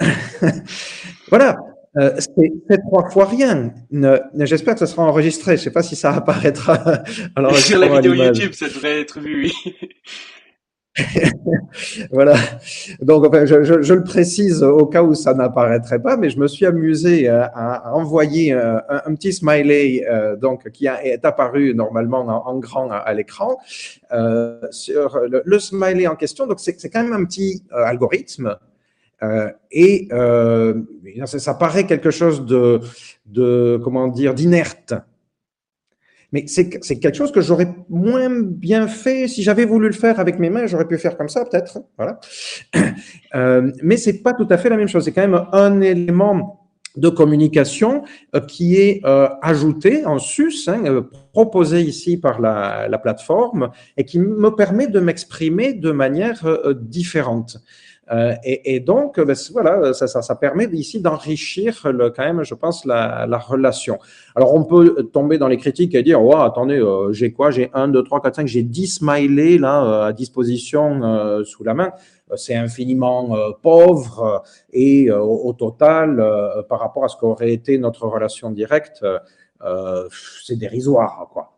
[1.28, 1.56] Voilà,
[2.18, 3.72] c'est trois fois rien.
[4.38, 5.56] J'espère que ça sera enregistré.
[5.56, 7.02] Je ne sais pas si ça apparaîtra.
[7.34, 9.76] Alors, Sur la vidéo YouTube, ça devrait être vu, oui.
[12.10, 12.36] voilà.
[13.00, 16.38] Donc, enfin, je, je, je, le précise au cas où ça n'apparaîtrait pas, mais je
[16.38, 21.24] me suis amusé à, à envoyer un, un, petit smiley euh, donc qui a, est
[21.24, 23.58] apparu normalement en, en grand à, à l'écran
[24.12, 26.46] euh, sur le, le, smiley en question.
[26.46, 28.56] Donc, c'est quand même un petit euh, algorithme.
[29.22, 30.74] Euh, et euh,
[31.24, 34.94] ça, ça, paraît quelque chose de, comment dire, d'inerte.
[36.32, 40.38] Mais c'est quelque chose que j'aurais moins bien fait si j'avais voulu le faire avec
[40.38, 40.66] mes mains.
[40.66, 41.80] J'aurais pu faire comme ça, peut-être.
[41.96, 42.20] Voilà.
[43.34, 45.04] Euh, mais c'est pas tout à fait la même chose.
[45.04, 48.04] C'est quand même un élément de communication
[48.34, 49.02] euh, qui est
[49.42, 55.00] ajouté en sus, hein, proposé ici par la, la, plateforme, et qui me permet de
[55.00, 56.46] m'exprimer de manière
[56.80, 57.58] différente.
[58.12, 62.54] Euh, et, et, donc, ben, voilà, ça, ça, ça, permet ici d'enrichir quand même, je
[62.54, 63.98] pense, la, la, relation.
[64.36, 67.50] Alors, on peut tomber dans les critiques et dire, oh, attendez, euh, j'ai quoi?
[67.50, 71.64] J'ai 1, 2, 3, 4, 5, j'ai 10 smileys là euh, à disposition euh, sous
[71.64, 71.92] la main.
[72.36, 74.42] C'est infiniment pauvre
[74.72, 76.20] et au, total,
[76.68, 79.06] par rapport à ce qu'aurait été notre relation directe,
[80.42, 81.56] c'est dérisoire, quoi.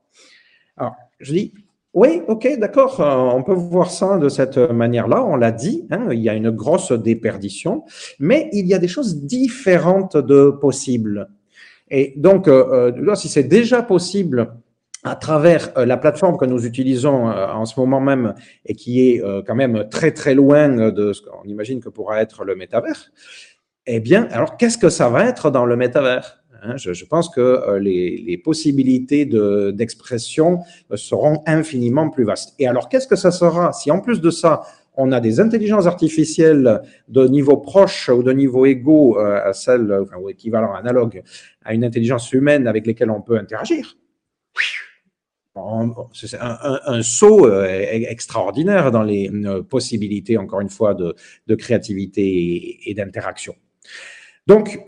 [0.76, 1.54] Alors, je dis,
[1.98, 3.00] oui, ok, d'accord.
[3.00, 5.24] Euh, on peut voir ça de cette manière-là.
[5.24, 7.84] On l'a dit, hein, il y a une grosse déperdition,
[8.20, 11.28] mais il y a des choses différentes de possibles.
[11.90, 14.54] Et donc, euh, euh si c'est déjà possible
[15.02, 18.34] à travers la plateforme que nous utilisons en ce moment même
[18.64, 22.44] et qui est quand même très très loin de ce qu'on imagine que pourra être
[22.44, 23.10] le métavers,
[23.86, 26.37] eh bien, alors qu'est-ce que ça va être dans le métavers?
[26.62, 32.54] Hein, je, pense que euh, les, les, possibilités d'expression de, euh, seront infiniment plus vastes.
[32.58, 34.62] Et alors, qu'est-ce que ça sera si en plus de ça,
[34.96, 40.00] on a des intelligences artificielles de niveau proche ou de niveau égaux euh, à celle,
[40.20, 41.22] ou équivalent analogue
[41.64, 43.96] à une intelligence humaine avec lesquelles on peut interagir?
[46.12, 49.28] C'est un, saut extraordinaire dans les
[49.68, 51.16] possibilités, encore une fois, de,
[51.48, 53.56] de créativité et d'interaction.
[54.46, 54.78] Donc,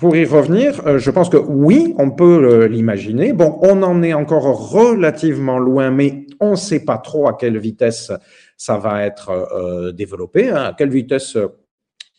[0.00, 3.34] pour y revenir, euh, je pense que oui, on peut l'imaginer.
[3.34, 7.58] Bon, on en est encore relativement loin, mais on ne sait pas trop à quelle
[7.58, 8.10] vitesse
[8.56, 11.36] ça va être euh, développé, hein, à quelle vitesse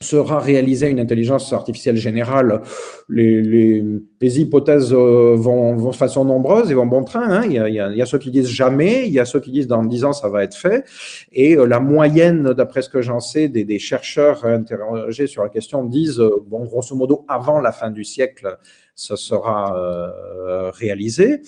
[0.02, 2.62] sera réalisée une intelligence artificielle générale,
[3.10, 3.84] les, les,
[4.20, 7.30] les hypothèses euh, vont, vont, de façon nombreuse et vont bon train.
[7.30, 7.44] Hein.
[7.46, 9.52] Il, y a, il, y a, ceux qui disent jamais, il y a ceux qui
[9.52, 10.86] disent dans dix ans ça va être fait.
[11.32, 15.50] Et euh, la moyenne, d'après ce que j'en sais, des, des, chercheurs interrogés sur la
[15.50, 18.58] question disent, euh, bon, grosso modo, avant la fin du siècle,
[18.96, 21.42] ça sera euh, réalisé.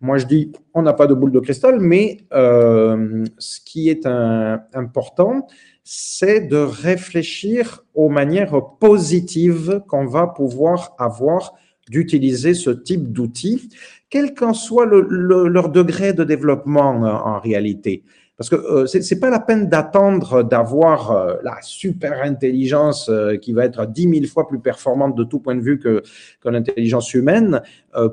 [0.00, 4.06] Moi, je dis, on n'a pas de boule de cristal, mais euh, ce qui est
[4.06, 5.46] un, important,
[5.90, 11.54] c'est de réfléchir aux manières positives qu'on va pouvoir avoir
[11.88, 13.70] d'utiliser ce type d'outils,
[14.10, 18.02] quel qu'en soit le, le, leur degré de développement en réalité.
[18.36, 23.54] Parce que euh, c'est pas la peine d'attendre d'avoir euh, la super intelligence euh, qui
[23.54, 26.02] va être dix mille fois plus performante de tout point de vue que,
[26.44, 27.62] l'intelligence humaine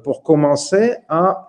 [0.03, 1.47] pour commencer à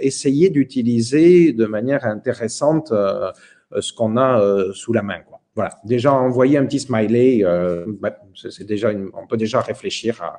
[0.00, 5.20] essayer d'utiliser de manière intéressante ce qu'on a sous la main.
[5.56, 10.36] Voilà, déjà envoyer un petit smiley, euh, bah, c'est déjà on peut déjà réfléchir à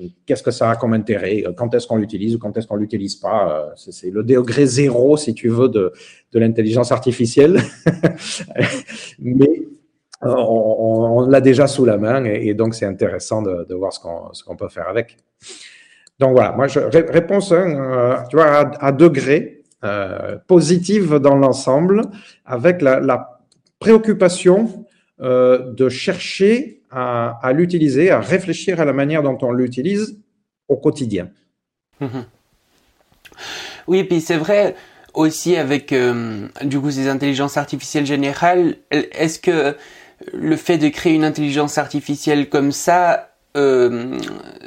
[0.00, 2.66] euh, qu'est-ce que ça a comme intérêt, euh, quand est-ce qu'on l'utilise ou quand est-ce
[2.66, 3.74] qu'on l'utilise pas.
[3.76, 5.92] C'est le degré zéro, si tu veux, de,
[6.32, 7.60] l'intelligence artificielle.
[9.18, 9.64] Mais
[10.22, 14.00] on, l'a déjà sous la main et, donc c'est intéressant de, de voir ce
[14.44, 15.18] qu'on peut faire avec.
[16.18, 17.52] Donc voilà, moi réponse
[18.30, 19.62] tu à, degré
[20.46, 22.00] positive dans l'ensemble
[22.46, 23.37] avec la
[23.78, 24.86] préoccupation
[25.20, 30.18] euh, de chercher à, l'utiliser, à réfléchir à la manière dont on l'utilise
[30.68, 31.28] au quotidien.
[32.00, 32.24] Mhm.
[33.86, 34.74] Oui, et puis c'est vrai
[35.14, 39.76] aussi avec euh, du coup ces intelligences artificielles générales, est-ce que
[40.32, 44.18] le fait de créer une intelligence artificielle comme ça euh,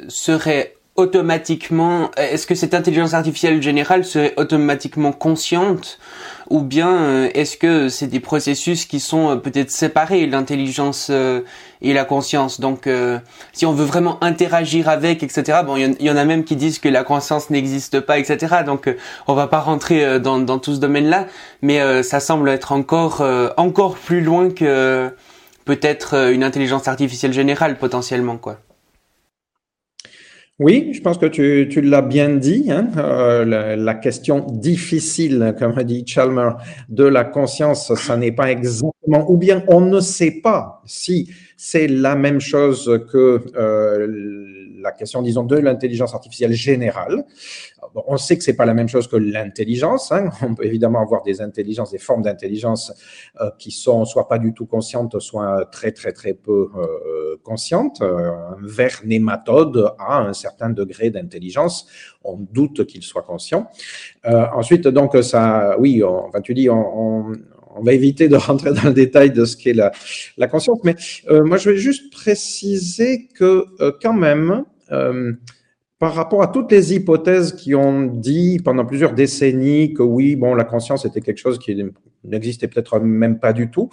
[0.08, 5.98] serait automatiquement, est-ce que cette intelligence artificielle générale serait automatiquement consciente
[6.50, 11.40] ou bien euh, est-ce que c'est des processus qui sont euh, peut-être séparés, l'intelligence euh,
[11.80, 12.60] et la conscience?
[12.60, 12.88] Donc
[13.54, 16.78] si on veut vraiment interagir avec, etc., bon, il y, en a même qui disent
[16.78, 18.94] que la conscience n'existe pas, etc., donc
[19.26, 21.26] on va pas rentrer dans, dans tout ce domaine-là,
[21.62, 23.24] mais ça semble être encore,
[23.56, 25.10] encore plus loin que
[25.64, 28.58] peut-être une intelligence artificielle générale potentiellement, quoi.
[30.58, 32.70] Oui, je pense que tu, tu l'as bien dit.
[32.70, 36.50] Hein, euh, la, question difficile, comme a dit Chalmer,
[36.90, 41.88] de la conscience, ça n'est pas exactement, ou bien on ne sait pas si c'est
[41.88, 44.06] la même chose que euh,
[44.82, 47.24] la question, disons, de l'intelligence artificielle générale.
[47.94, 50.12] on sait que c'est pas la même chose que l'intelligence.
[50.12, 50.28] Hein.
[50.42, 52.92] On peut évidemment avoir des intelligences, des formes d'intelligence
[53.40, 56.68] euh, qui sont soit pas du tout conscientes, soit très très très peu
[57.32, 58.02] euh, conscientes.
[58.02, 61.86] un ver nématode a un certain degré d'intelligence.
[62.24, 63.68] On doute qu'il soit conscient.
[64.26, 67.32] Euh, ensuite, donc ça, oui, on, tu dis, on,
[67.80, 70.94] va éviter de rentrer dans le détail de ce qu'est la, conscience, mais
[71.28, 75.32] euh, moi je vais juste préciser que euh, quand même, euh,
[76.02, 80.52] par rapport à toutes les hypothèses qui ont dit pendant plusieurs décennies que oui, bon,
[80.52, 81.80] la conscience était quelque chose qui
[82.24, 83.88] n'existait peut-être même pas du tout.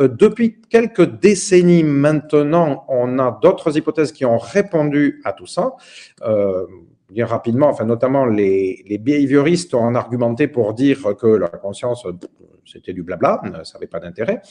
[0.00, 5.76] Euh, depuis quelques décennies maintenant, on a d'autres hypothèses qui ont répondu à tout ça.
[6.22, 6.66] Euh,
[7.08, 12.04] bien rapidement, enfin notamment les, les behavioristes ont argumenté pour dire que la conscience,
[12.64, 14.42] c'était du blabla, ça n'avait pas d'intérêt.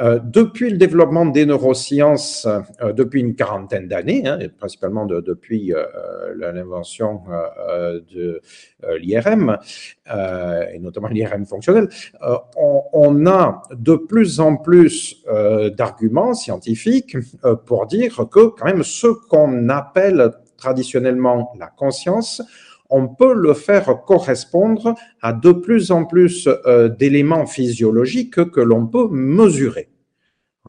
[0.00, 2.48] Euh, depuis le développement des neurosciences,
[2.82, 5.84] euh, depuis une quarantaine d'années, hein, principalement de, depuis euh,
[6.36, 7.22] l'invention
[8.12, 8.40] de
[8.98, 9.58] l'IRM,
[10.06, 11.88] et notamment l'IRM fonctionnel,
[12.56, 15.24] on, on, a de plus en plus
[15.76, 17.16] d'arguments scientifiques
[17.66, 22.42] pour dire que quand même ce qu'on appelle traditionnellement la conscience,
[22.90, 28.86] on peut le faire correspondre à de plus en plus euh, d'éléments physiologiques que l'on
[28.86, 29.88] peut mesurer.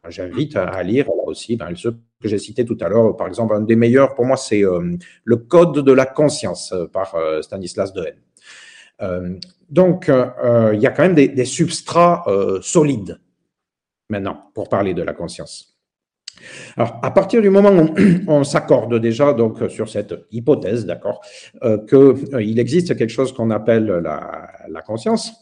[0.08, 3.18] J'invite à lire aussi ben, ceux que j'ai cités tout à l'heure.
[3.18, 6.86] Par exemple, un des meilleurs pour moi, c'est euh, Le Code de la conscience euh,
[6.86, 9.40] par Stanislas Dehaene.
[9.70, 12.24] donc, il y a quand même des substrats
[12.62, 13.20] solides
[14.10, 15.75] maintenant pour parler de la conscience.
[16.78, 17.94] Alors, à partir du moment où
[18.28, 21.22] on s'accorde déjà donc sur cette hypothèse, d'accord,
[21.64, 25.34] euh, qu'il euh, existe quelque chose qu'on appelle la, conscience,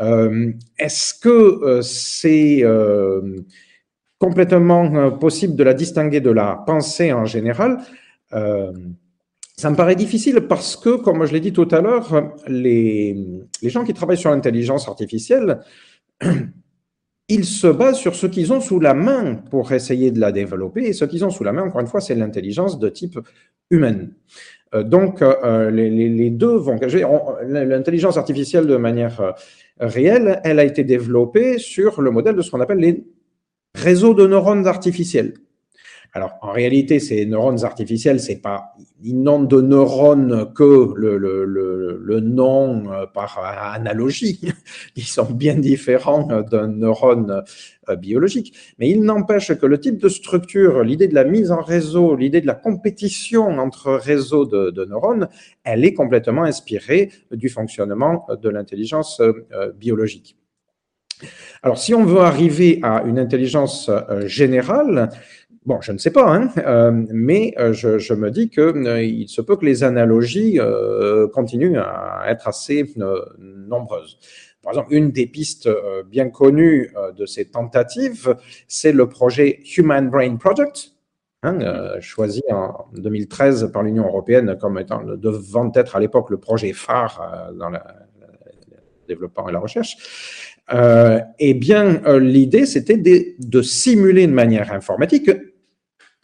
[0.00, 2.62] euh, est-ce que euh, c'est
[4.18, 7.78] complètement possible de la distinguer de la pensée en général?
[9.56, 13.16] Ça me paraît difficile parce que, comme je l'ai dit tout à l'heure, les
[13.62, 15.60] gens qui travaillent sur l'intelligence artificielle
[17.28, 20.82] ils se basent sur ce qu'ils ont sous la main pour essayer de la développer.
[20.82, 23.18] Et ce qu'ils ont sous la main, encore une fois, c'est l'intelligence de type
[23.70, 24.12] humaine.
[24.74, 26.78] Euh, donc, euh, les, deux vont...
[27.46, 29.32] L'intelligence artificielle, de manière euh,
[29.80, 33.04] réelle, elle a été développée sur le modèle de ce qu'on appelle les
[33.74, 35.34] réseaux de neurones artificiels.
[36.16, 41.44] Alors, en réalité, ces neurones artificiels, c'est pas, ils n'ont de neurones que le, le,
[41.44, 44.40] le, le, nom euh, par analogie.
[44.96, 47.42] Ils sont bien différents d'un neurone
[47.88, 48.56] euh, biologique.
[48.78, 52.40] Mais il n'empêche que le type de structure, l'idée de la mise en réseau, l'idée
[52.40, 55.28] de la compétition entre réseaux de, neurones,
[55.64, 60.36] elle est complètement inspirée du fonctionnement de l'intelligence euh, biologique.
[61.62, 63.90] Alors, si on veut arriver à une intelligence
[64.26, 65.08] générale,
[65.66, 69.40] Bon, je ne sais pas, hein, euh, mais euh, je, me dis que euh, se
[69.40, 70.58] peut que les analogies
[71.32, 72.92] continuent à être assez
[73.38, 74.18] nombreuses.
[74.62, 75.68] Par exemple, une des pistes
[76.06, 78.36] bien connues de ces tentatives,
[78.66, 80.92] c'est le projet Human Brain Project,
[81.42, 81.58] hein,
[82.00, 87.52] choisi en 2013 par l'Union européenne comme étant devant être à l'époque le projet phare
[87.58, 87.78] dans le
[89.06, 89.96] développement et la recherche.
[90.72, 95.30] Euh, eh bien, l'idée, c'était de, simuler de manière informatique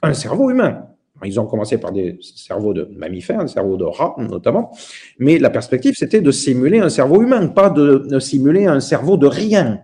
[0.02, 0.86] un cerveau humain.
[1.24, 4.72] Ils ont commencé par des cerveaux de mammifères, des cerveaux de rats notamment,
[5.18, 9.26] mais la perspective, c'était de simuler un cerveau humain, pas de, simuler un cerveau de
[9.26, 9.80] rien.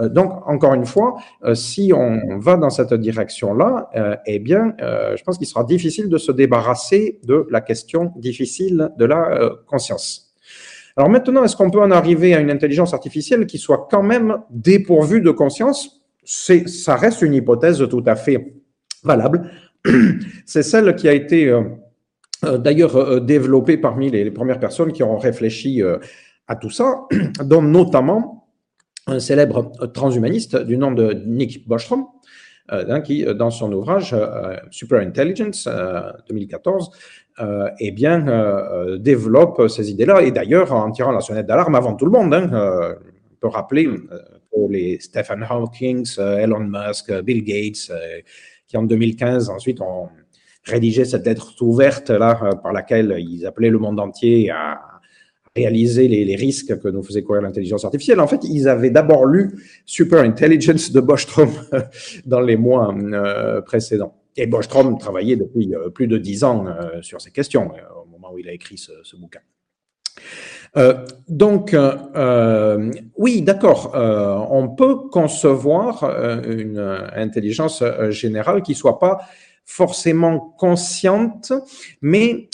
[0.00, 4.74] Euh, donc, encore une fois, euh, si on va dans cette direction-là, euh, eh bien,
[4.78, 10.34] je pense qu'il sera difficile de se débarrasser de la question difficile de la conscience.
[10.96, 14.38] Alors maintenant, est-ce qu'on peut en arriver à une intelligence artificielle qui soit quand même
[14.50, 16.02] dépourvue de conscience?
[16.24, 18.61] Ça reste une hypothèse tout à fait
[19.02, 19.50] valable.
[20.46, 21.62] C'est celle qui a été euh,
[22.44, 25.82] euh, d'ailleurs euh, développée parmi les, premières personnes qui ont réfléchi
[26.46, 27.02] à tout ça,
[27.44, 28.48] dont notamment
[29.06, 32.06] un célèbre transhumaniste du nom de Nick Bostrom,
[32.68, 34.14] hein, qui, dans son ouvrage
[34.70, 35.68] Super Intelligence
[36.28, 36.90] 2014,
[37.80, 40.22] eh bien, développe ces idées-là.
[40.22, 43.88] Et d'ailleurs, en tirant la sonnette d'alarme avant tout le monde, hein, on peut rappeler
[44.52, 47.90] pour les Stephen Hawking, Elon Musk, Bill Gates,
[48.72, 50.08] qui en 2015 ensuite ont
[50.64, 54.80] rédigé cette lettre ouverte là euh, par laquelle ils appelaient le monde entier à,
[55.54, 58.20] réaliser les, risques que nous faisait courir l'intelligence artificielle.
[58.20, 59.50] En fait, ils avaient d'abord lu
[59.84, 61.50] Super Intelligence de Bostrom
[62.24, 64.14] dans les mois euh, précédents.
[64.34, 66.64] Et Bostrom travaillait depuis euh, plus de dix ans
[67.02, 67.70] sur ces questions
[68.02, 69.40] au moment où il a écrit ce bouquin.
[71.28, 71.76] Donc,
[73.16, 76.04] oui, d'accord, on peut concevoir
[76.46, 76.78] une
[77.14, 79.20] intelligence générale qui soit pas
[79.64, 81.52] forcément consciente,
[82.00, 82.48] mais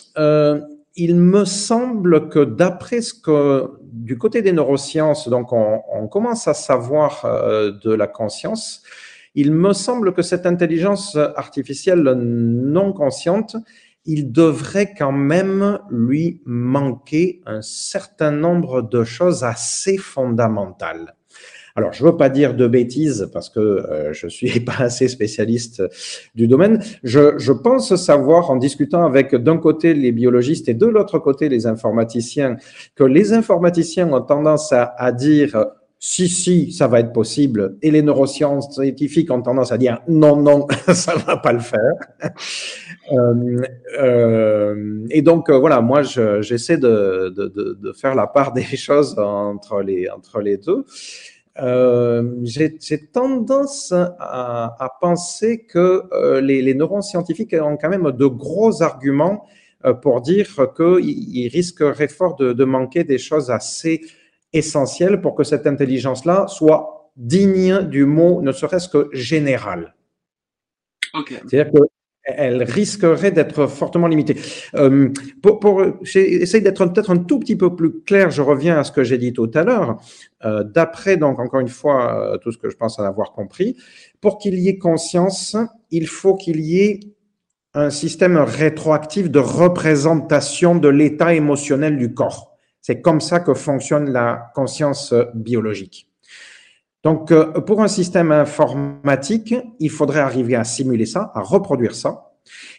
[0.99, 6.55] il me semble que d'après ce que du côté des neurosciences, donc on, commence à
[6.55, 8.83] savoir euh, de la conscience,
[9.35, 13.57] il me semble que cette intelligence artificielle non consciente,
[14.09, 21.15] il devrait quand même lui manquer un certain nombre de choses assez fondamentales.
[21.77, 24.79] Alors, je ne veux pas dire de bêtises parce que euh, je ne suis pas
[24.81, 25.83] assez spécialiste
[26.35, 26.83] du domaine.
[27.05, 31.51] Je, je pense savoir, en discutant avec d'un côté les biologistes et de l'autre côté
[31.51, 32.57] les informaticiens,
[32.97, 35.67] que les informaticiens ont tendance à, à dire
[36.01, 37.77] si, si, ça va être possible.
[37.83, 41.95] Et les neurosciences scientifiques ont tendance à dire non, non, ça va pas le faire.
[43.11, 43.63] Euh,
[43.99, 47.33] euh, et donc, euh, voilà, moi, j'essaie de,
[47.97, 50.85] faire la part des choses entre les, entre les deux.
[52.45, 56.03] J'ai tendance à, penser que
[56.41, 59.47] les, les, neuroscientifiques ont quand même de gros arguments
[60.03, 60.47] pour dire
[60.77, 64.03] qu'ils risqueraient fort de, manquer des choses assez
[64.53, 69.95] essentielles pour que cette intelligence-là soit digne du mot, ne serait-ce que général.
[71.15, 71.37] Okay.
[71.47, 71.79] C'est-à-dire que
[72.29, 74.37] elle risquerait d'être fortement limitée.
[74.75, 75.09] Euh,
[75.43, 78.31] pour, d'être peut-être un tout petit peu plus clair.
[78.31, 79.99] Je reviens à ce que j'ai dit tout à l'heure.
[80.45, 83.77] Euh, D'après donc encore une fois euh, tout ce que je pense en avoir compris,
[84.21, 85.57] pour qu'il y ait conscience,
[85.91, 87.01] il faut qu'il y ait
[87.75, 92.58] un système rétroactif de représentation de l'état émotionnel du corps.
[92.89, 96.09] C'est comme ça que fonctionne la conscience biologique.
[97.05, 102.33] Donc, euh, pour un système informatique, il faudrait arriver à simuler ça, à reproduire ça.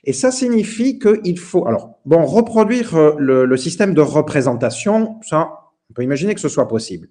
[0.04, 5.52] Et ça signifie qu'il faut, alors, bon, reproduire euh, le, le, système de représentation, ça,
[5.92, 7.10] on peut imaginer que ce soit possible.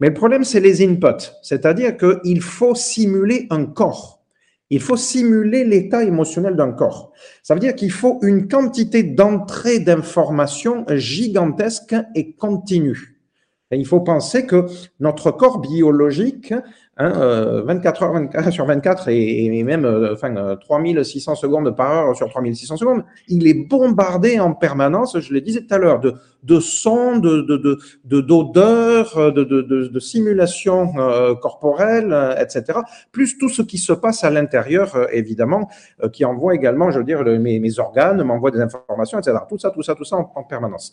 [0.00, 4.21] Mais le problème, c'est les inputs, c'est-à-dire qu'il faut simuler un corps.
[4.74, 7.12] Il faut simuler l'état émotionnel d'un corps.
[7.42, 13.12] Ça veut dire qu'il faut une quantité d'entrée d'informations gigantesque et continue
[13.76, 14.66] il faut penser que
[15.00, 16.54] notre corps biologique,
[16.98, 21.90] hein, 24 euh, heures 24 sur 24 et, même euh, enfin, 3600 euh, secondes par
[21.90, 26.00] heure sur 3600 secondes, il est bombardé en permanence, je le disais tout à l'heure,
[26.00, 30.92] de, de sons, de, de, d'odeurs, de, de, de, simulations
[31.40, 32.80] corporelles, etc.
[33.12, 35.68] Plus tout ce qui se passe à l'intérieur, évidemment,
[36.12, 39.38] qui envoie également, je veux dire, mes, mes organes m'envoient des informations, etc.
[39.48, 40.92] Tout ça, tout ça, tout ça en permanence.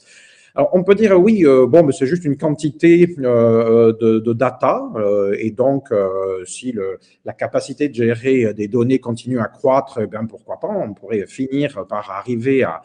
[0.56, 4.34] Alors, on peut dire oui, euh, bon, mais c'est juste une quantité euh, de, de,
[4.34, 6.76] data, euh, et donc euh, si
[7.24, 11.26] la capacité de gérer des données continue à croître, eh bien pourquoi pas, on pourrait
[11.28, 12.82] finir par arriver à,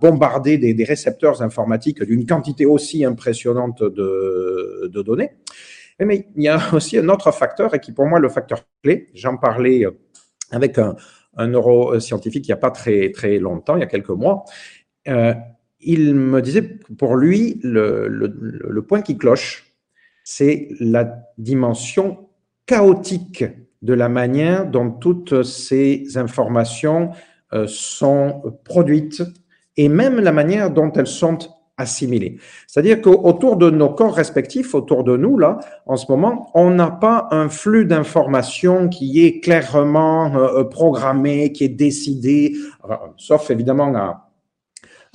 [0.00, 5.30] bombarder des, récepteurs informatiques d'une quantité aussi impressionnante de, données.
[5.98, 9.08] Mais il y a aussi un autre facteur, et qui pour moi le facteur clé.
[9.14, 9.86] J'en parlais
[10.50, 10.96] avec un,
[11.38, 14.44] neuroscientifique il n'y a pas très très longtemps, il y a quelques mois.
[15.08, 15.34] Euh,
[15.82, 16.62] il me disait,
[16.98, 19.72] pour lui, le, point qui cloche,
[20.24, 22.28] c'est la dimension
[22.66, 23.44] chaotique
[23.82, 27.10] de la manière dont toutes ces informations
[27.52, 29.22] euh, sont produites
[29.76, 31.38] et même la manière dont elles sont
[31.78, 32.38] assimilées.
[32.66, 36.90] C'est-à-dire qu'autour de nos corps respectifs, autour de nous, là, en ce moment, on n'a
[36.90, 42.54] pas un flux d'informations qui est clairement euh, programmé, qui est décidé,
[43.16, 44.29] sauf évidemment à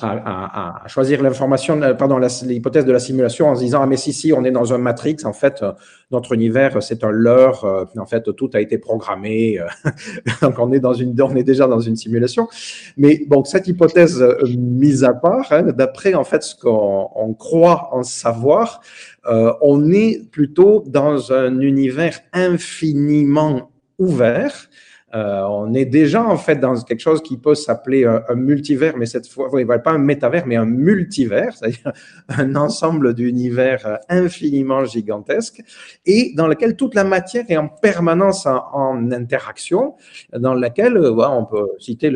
[0.02, 4.12] à, choisir l'information, euh, pardon, l'hypothèse de la simulation en se disant ah mais si
[4.12, 5.72] si on est dans un matrix en fait euh,
[6.12, 9.58] notre univers c'est un leurre euh, en fait tout a été programmé
[10.42, 12.50] donc on est dans une on est déjà dans une simulation.
[12.98, 14.22] Mais bon cette hypothèse
[14.58, 18.82] mise à part hein, d'après en fait ce qu'on on croit en savoir
[19.28, 24.68] euh, on est plutôt dans un univers infiniment ouvert
[25.16, 29.06] euh, on est déjà en fait dans quelque chose qui peut s'appeler un, multivers, mais
[29.06, 29.50] cette fois,
[29.84, 31.94] pas un métavers, mais un multivers, c'est-à-dire
[32.30, 35.62] un ensemble d'univers euh, infiniment gigantesque
[36.06, 39.96] et dans lequel toute la matière est en permanence en, interaction,
[40.38, 42.12] dans laquelle euh, on peut citer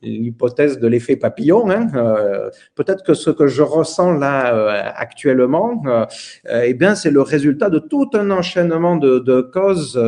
[0.00, 1.70] l'hypothèse de l'effet papillon.
[1.70, 1.88] Hein,
[2.74, 5.82] Peut-être que ce que je ressens là actuellement,
[6.48, 10.00] eh bien, c'est le résultat de tout un enchaînement de causes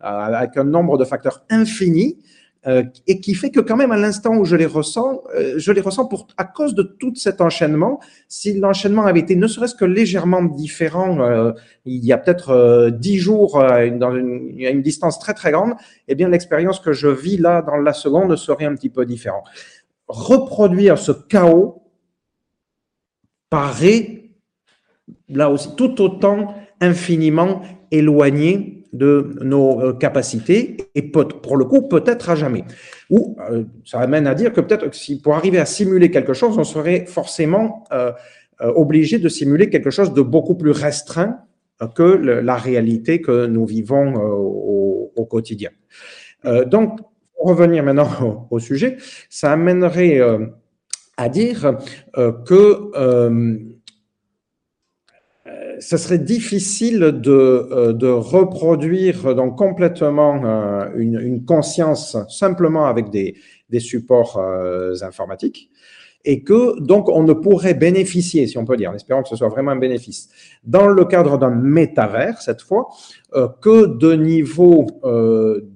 [0.00, 2.18] avec un nombre de facteurs infinis
[2.66, 5.70] euh, et qui fait que quand même à l'instant où je les ressens, euh, je
[5.70, 8.00] les ressens pour à cause de tout cet enchaînement.
[8.26, 11.52] Si l'enchaînement avait été ne serait-ce que légèrement différent, euh,
[11.84, 15.74] il y a peut-être dix jours une, à une distance très très grande,
[16.08, 19.44] eh bien l'expérience que je vis là dans la seconde serait un petit peu différente.
[20.08, 21.84] Reproduire ce chaos
[23.50, 24.24] paraît
[25.28, 27.62] là aussi tout autant infiniment
[27.92, 32.64] éloigné de nos euh, capacités et pour le coup peut-être à jamais.
[33.10, 36.58] Ou euh, ça amène à dire que peut-être si pour arriver à simuler quelque chose,
[36.58, 38.12] on serait forcément euh,
[38.60, 41.38] obligé de simuler quelque chose de beaucoup plus restreint
[41.94, 45.70] que la réalité que nous vivons au, quotidien.
[46.66, 46.98] donc,
[47.36, 48.96] pour revenir maintenant au, sujet,
[49.30, 50.20] ça amènerait
[51.16, 51.76] à dire
[52.16, 52.90] que
[55.80, 63.36] ce serait difficile de, euh, reproduire donc complètement euh, une, conscience simplement avec des,
[63.70, 65.70] des supports euh, informatiques
[66.24, 69.36] et que donc on ne pourrait bénéficier, si on peut dire, en espérant que ce
[69.36, 70.28] soit vraiment un bénéfice,
[70.64, 72.88] dans le cadre d'un métavers cette fois,
[73.62, 74.86] que de niveaux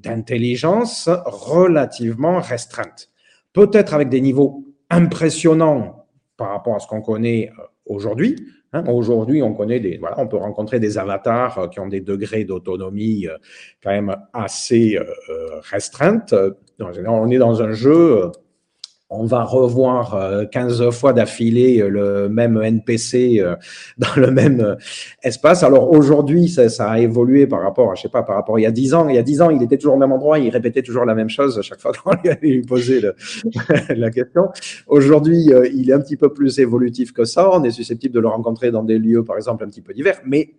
[0.02, 3.08] d'intelligence relativement restreintes.
[3.52, 6.06] Peut-être avec des niveaux impressionnants
[6.36, 7.50] par rapport à ce qu'on connaît
[7.86, 8.36] aujourd'hui,
[8.74, 12.00] Hein, aujourd'hui, on connaît des, voilà, on peut rencontrer des avatars euh, qui ont des
[12.00, 13.36] degrés d'autonomie euh,
[13.82, 16.34] quand même assez euh, restreintes.
[16.80, 18.32] On est dans un jeu
[19.12, 23.56] on va revoir 15 euh, fois d'affilée euh, le même NPC euh,
[23.98, 24.76] dans le même
[25.22, 25.62] espace.
[25.62, 28.66] Alors aujourd'hui, ça, a évolué par rapport, je sais pas, par rapport à il y
[28.66, 29.08] a 10 ans.
[29.08, 31.14] Il y a 10 ans, il était toujours au même endroit, il répétait toujours la
[31.14, 33.02] même chose à chaque fois qu'on lui posait
[33.90, 34.48] la question.
[34.86, 37.50] Aujourd'hui, il est un petit peu plus évolutif que ça.
[37.52, 40.20] On est susceptible de le rencontrer dans des lieux, par exemple, un petit peu divers,
[40.24, 40.54] mais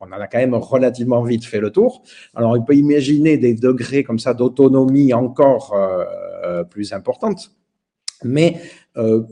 [0.00, 2.02] on en a quand même relativement vite fait le tour.
[2.34, 5.74] Alors, on peut imaginer des degrés comme ça d'autonomie encore
[6.70, 7.56] plus importantes
[8.24, 8.60] mais
[8.96, 9.22] euh,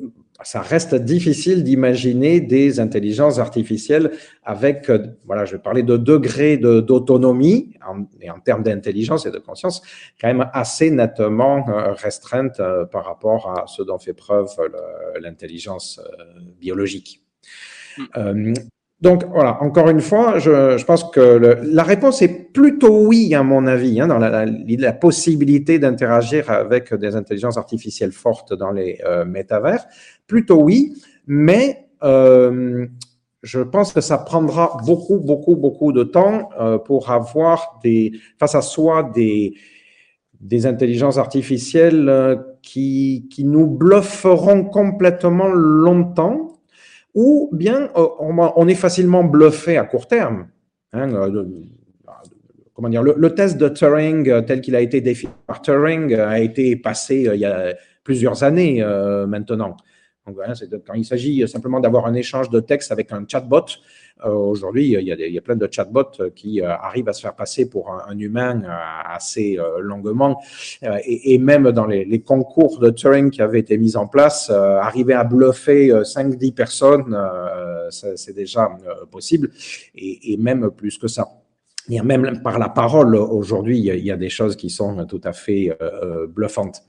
[0.42, 4.10] ça reste difficile d'imaginer des intelligences artificielles
[4.42, 7.74] avec, euh, voilà, je vais parler de degrés d'autonomie
[8.20, 9.82] et en termes d'intelligence et de conscience,
[10.20, 14.48] quand même assez nettement euh, restreinte par rapport à ce dont fait preuve
[15.20, 16.00] l'intelligence
[16.60, 17.22] biologique.
[18.16, 18.54] Mm.
[19.04, 23.66] Donc voilà, encore une fois, je, pense que la réponse est plutôt oui à mon
[23.66, 29.84] avis, hein, dans la, possibilité d'interagir avec des intelligences artificielles fortes dans les euh, métavers.
[30.26, 30.94] Plutôt oui,
[31.26, 32.86] mais euh,
[33.42, 38.54] je pense que ça prendra beaucoup, beaucoup, beaucoup de temps euh, pour avoir des, face
[38.54, 39.52] à soi des,
[40.40, 46.53] des intelligences artificielles qui, qui nous blufferont complètement longtemps
[47.14, 50.48] ou bien euh, on est facilement bluffé à court terme.
[50.92, 51.44] Hein, euh,
[52.74, 56.40] comment dire, le, test de Turing euh, tel qu'il a été défini par Turing a
[56.40, 58.84] été passé il y a plusieurs années
[59.26, 59.76] maintenant.
[60.26, 60.36] Donc,
[60.86, 63.66] quand il s'agit simplement d'avoir un échange de texte avec un chatbot,
[64.30, 67.90] aujourd'hui, il, y a plein de chatbots qui euh, arrivent à se faire passer pour
[67.90, 68.68] un, humain euh,
[69.04, 70.40] assez longuement.
[71.06, 75.24] Et, même dans les, concours de Turing qui avaient été mis en place, arriver à
[75.24, 77.18] bluffer 5-10 personnes,
[77.90, 78.70] c'est déjà
[79.10, 79.50] possible.
[79.94, 81.28] Et, même plus que ça.
[81.88, 85.76] Même par la parole, aujourd'hui, il y a des choses qui sont tout à fait
[85.82, 86.82] euh, bluffantes.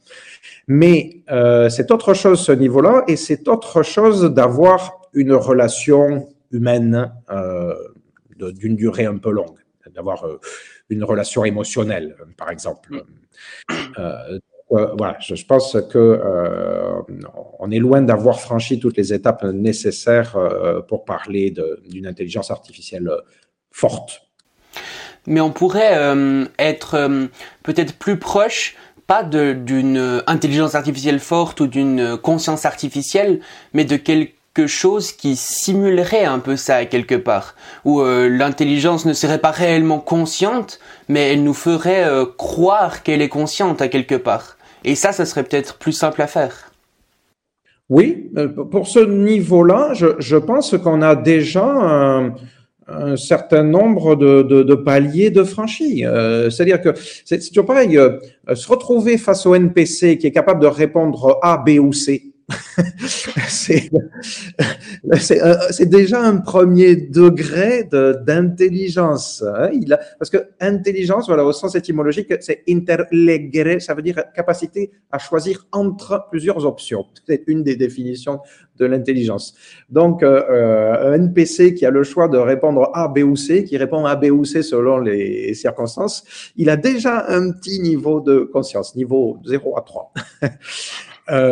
[0.67, 7.11] Mais euh, c'est autre chose ce niveau-là, et c'est autre chose d'avoir une relation humaine
[7.29, 7.75] euh,
[8.37, 9.59] d'une durée un peu longue,
[9.93, 10.39] d'avoir euh,
[10.89, 13.03] une relation émotionnelle, par exemple.
[13.99, 16.21] Euh, voilà, je, je, pense que
[17.59, 20.35] on est loin d'avoir franchi toutes les étapes nécessaires
[20.87, 21.53] pour parler
[21.87, 23.11] d'une intelligence artificielle
[23.71, 24.23] forte.
[25.27, 25.95] Mais on pourrait
[26.57, 27.29] être
[27.63, 28.75] peut-être plus proche
[29.07, 33.39] pas d'une intelligence artificielle forte ou d'une conscience artificielle,
[33.73, 33.97] mais de
[34.55, 39.51] quelque chose qui simulerait un peu ça quelque part, où euh, l'intelligence ne serait pas
[39.51, 40.79] réellement consciente,
[41.09, 44.57] mais elle nous ferait euh, croire qu'elle est consciente à quelque part.
[44.83, 46.71] Et ça, ça serait peut-être plus simple à faire.
[47.89, 52.33] Oui, euh, pour ce niveau-là, je, je, pense qu'on a déjà un,
[52.87, 56.03] un, certain nombre de, de, de paliers de franchis.
[56.49, 56.93] C'est-à-dire que
[57.25, 57.99] c'est toujours pareil,
[58.53, 62.34] se retrouver face au NPC qui est capable de répondre A, B ou C,
[63.47, 63.89] c'est
[65.89, 69.43] déjà un premier degré d'intelligence.
[69.43, 69.71] Hein.
[70.19, 75.65] parce que intelligence, voilà, au sens étymologique, c'est interlegere, ça veut dire capacité à choisir
[75.71, 77.05] entre plusieurs options.
[77.27, 78.39] C'est une des définitions
[78.77, 79.55] de l'intelligence.
[79.89, 83.63] Donc, euh, euh, un NPC qui a le choix de répondre A, B ou C,
[83.63, 86.23] qui répond A, B ou C selon les circonstances,
[86.57, 90.13] il a déjà un petit niveau de conscience, niveau 0 à 3.
[91.31, 91.51] Euh,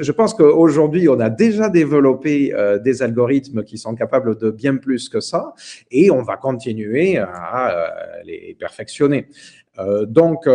[0.00, 4.76] je, pense qu'aujourd'hui, on a déjà développé euh, des algorithmes qui sont capables de bien
[4.76, 5.54] plus que ça,
[5.90, 9.28] et on va continuer à, euh, les perfectionner.
[10.06, 10.46] Donc,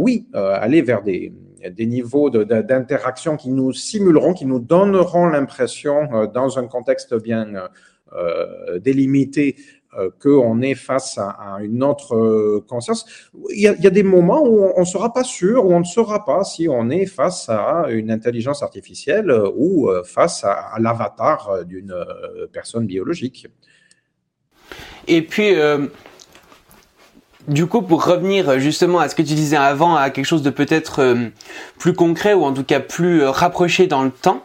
[0.00, 1.32] oui, aller vers des,
[1.78, 7.46] niveaux d'interaction qui nous simuleront, qui nous donneront l'impression, dans un contexte bien
[8.82, 9.56] délimité,
[10.20, 13.06] qu'on est face à, une autre euh, conscience.
[13.50, 16.24] Il y, a, des moments où on ne sera pas sûr, où on ne saura
[16.24, 21.94] pas si on est face à une intelligence artificielle ou euh, face à, l'avatar d'une
[22.52, 23.48] personne biologique.
[25.08, 25.54] Et puis,
[27.48, 30.50] du coup, pour revenir justement à ce que tu disais avant, à quelque chose de
[30.50, 31.16] peut-être
[31.78, 34.44] plus concret ou en tout cas plus rapproché dans le temps,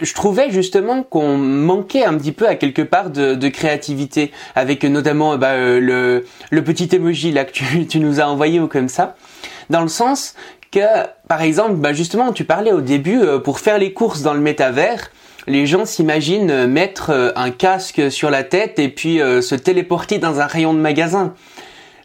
[0.00, 5.36] je trouvais justement qu'on manquait un petit peu à quelque part de, créativité, avec notamment
[5.36, 9.16] bah, euh, le, petit emoji là que tu, nous as envoyé ou comme ça,
[9.68, 10.34] dans le sens
[10.70, 10.80] que,
[11.28, 14.40] par exemple, bah justement, tu parlais au début, euh, pour faire les courses dans le
[14.40, 15.10] métavers,
[15.46, 20.38] les gens s'imaginent mettre euh, un casque sur la tête et puis se téléporter dans
[20.40, 21.34] un rayon de magasin.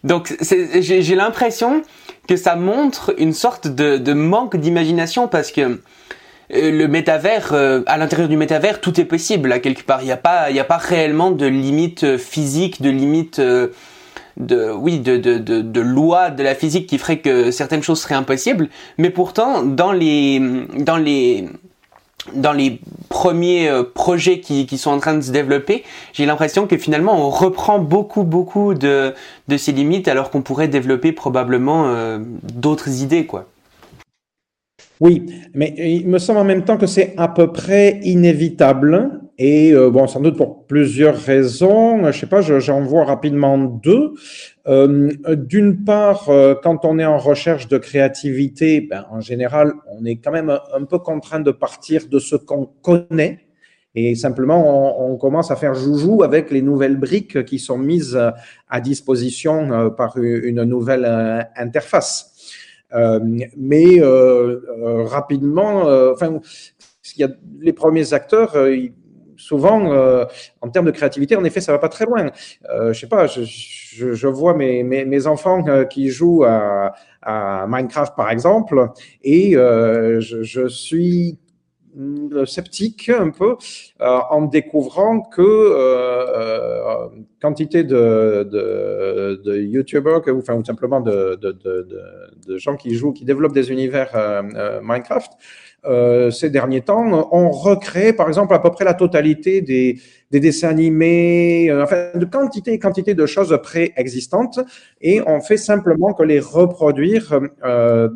[0.03, 1.81] Donc j'ai l'impression
[2.27, 5.81] que ça montre une sorte de, manque d'imagination parce que
[6.49, 10.01] le métavers, euh, à l'intérieur du métavers, tout est possible à quelque part.
[10.01, 14.99] Il n'y a pas, a pas réellement de limite euh, physique, de limite de, oui,
[14.99, 18.69] de, loi de la physique qui ferait que certaines choses seraient impossibles.
[18.97, 20.41] Mais pourtant, dans les,
[20.77, 21.47] dans les,
[22.33, 26.77] dans les premiers projets qui, qui sont en train de se développer, j'ai l'impression que
[26.77, 29.13] finalement on reprend beaucoup beaucoup de,
[29.47, 33.45] de ces limites alors qu'on pourrait développer probablement d'autres idées quoi.
[35.01, 39.21] Oui, mais il me semble en même temps que c'est à peu près inévitable.
[39.37, 42.09] Et euh, bon, sans doute pour plusieurs raisons.
[42.09, 44.13] Je sais pas, j'en vois rapidement deux.
[44.67, 50.05] Euh, d'une part, euh, quand on est en recherche de créativité, ben, en général, on
[50.05, 53.39] est quand même un, peu contraint de partir de ce qu'on connaît.
[53.97, 58.19] Et simplement, on, commence à faire joujou avec les nouvelles briques qui sont mises
[58.69, 61.05] à disposition par une nouvelle
[61.55, 62.34] interface.
[62.95, 63.19] Euh,
[63.57, 66.39] mais euh, euh, rapidement, enfin,
[67.15, 68.55] il y a les premiers acteurs
[69.37, 69.91] souvent,
[70.61, 72.31] en termes de créativité, en effet, ça va pas très loin.
[72.69, 77.65] Je sais pas, je, je, je vois mes, mes, mes enfants qui jouent à, à,
[77.67, 78.87] Minecraft, par exemple,
[79.23, 81.37] et je, je, suis
[82.45, 83.55] sceptique un peu
[84.01, 87.07] euh, en découvrant que euh,
[87.41, 91.51] quantité de, de, de YouTubers, ou, enfin, ou simplement de, de,
[92.47, 95.31] de, gens qui jouent, qui développent des univers euh, Minecraft,
[95.85, 99.99] euh, ces derniers temps, ont recréé, par exemple, à peu près la totalité des,
[100.31, 104.59] des dessins animés, enfin, de quantité et quantité de choses préexistantes,
[105.01, 108.09] et on fait simplement que les reproduire euh,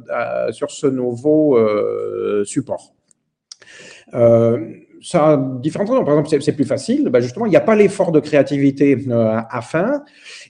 [0.51, 1.57] sur ce nouveau
[2.45, 2.93] support.
[4.13, 6.03] Euh, ça a différentes raisons.
[6.03, 7.09] Par exemple, c'est plus facile.
[7.09, 10.01] Ben justement, il n'y a pas l'effort de créativité euh, à faire.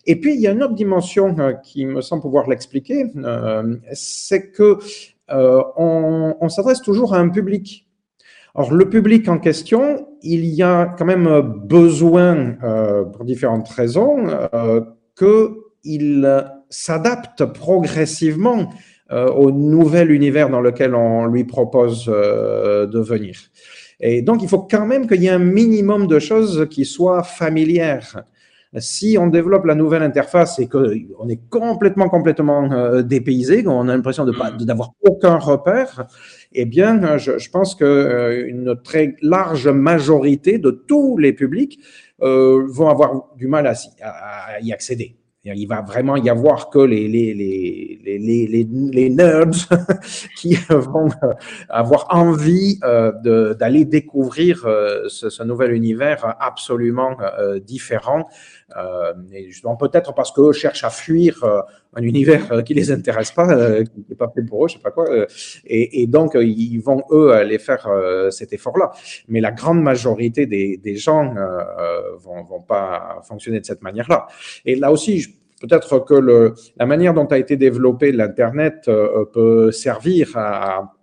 [0.07, 3.05] Et puis, il y a une autre dimension euh, qui me semble pouvoir l'expliquer.
[3.93, 4.79] C'est que
[5.31, 7.87] on s'adresse toujours à un public.
[8.55, 12.57] Or, le public en question, il y a quand même besoin,
[13.13, 14.25] pour différentes raisons,
[15.15, 18.69] qu'il s'adapte progressivement
[19.11, 23.39] euh, au nouvel univers dans lequel on lui propose euh, de venir.
[23.99, 27.23] Et donc, il faut quand même qu'il y ait un minimum de choses qui soient
[27.23, 28.23] familières.
[28.77, 33.95] Si on développe la nouvelle interface et qu'on est complètement, complètement euh, dépaysé, qu'on a
[33.95, 36.05] l'impression de pas, d'avoir aucun repère,
[36.53, 41.79] eh bien, je, je pense que une très large majorité de tous les publics
[42.21, 43.73] euh, vont avoir du mal à,
[44.03, 45.15] à y accéder.
[45.45, 49.69] Il va vraiment y avoir que les, les, les, les, les nerds
[50.35, 51.07] qui vont
[51.69, 58.27] avoir envie euh, d'aller découvrir euh, ce, nouvel univers absolument euh, différent.
[58.77, 61.61] Euh, et justement, peut-être parce qu'eux cherchent à fuir euh,
[61.95, 64.91] un univers qui les intéresse pas, qui n'est pas fait pour eux, je sais pas
[64.91, 65.05] quoi.
[65.65, 67.87] Et, et, donc, ils vont, eux, aller faire
[68.29, 68.91] cet effort-là.
[69.27, 71.33] Mais la grande majorité des, des gens
[72.17, 74.27] vont, vont pas fonctionner de cette manière-là.
[74.65, 75.29] Et là aussi, je
[75.59, 80.93] peut-être que la manière dont a été développé l'Internet euh, peut servir à,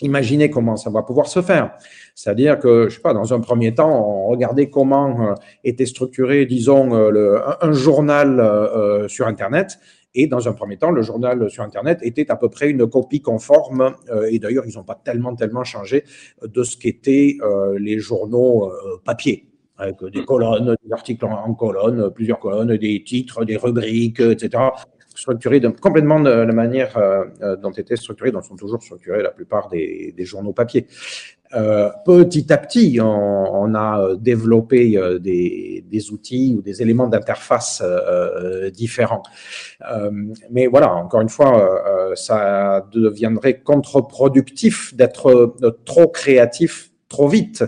[0.00, 1.72] Imaginez comment ça va pouvoir se faire.
[2.14, 7.08] C'est-à-dire que, je sais pas, dans un premier temps, on regardait comment était structuré, disons,
[7.08, 9.78] le, un, journal sur Internet.
[10.14, 13.20] Et dans un premier temps, le journal sur Internet était à peu près une copie
[13.20, 13.94] conforme,
[14.30, 16.04] et d'ailleurs, ils n'ont pas tellement, tellement changé
[16.42, 17.38] de ce qu'étaient
[17.78, 18.72] les journaux
[19.04, 19.48] papier
[19.78, 24.64] avec des colonnes, des articles en, colonnes, plusieurs colonnes, des titres, des rubriques, etc.
[25.16, 29.30] Structurés complètement de la manière euh, euh, dont étaient structurés, dont sont toujours structurés la
[29.30, 30.86] plupart des, journaux papier.
[31.54, 37.82] Euh, petit à petit, on, a développé des, outils ou des éléments d'interface
[38.72, 39.22] différents.
[40.50, 47.64] mais voilà, encore une fois, ça deviendrait contre-productif d'être trop créatif trop vite,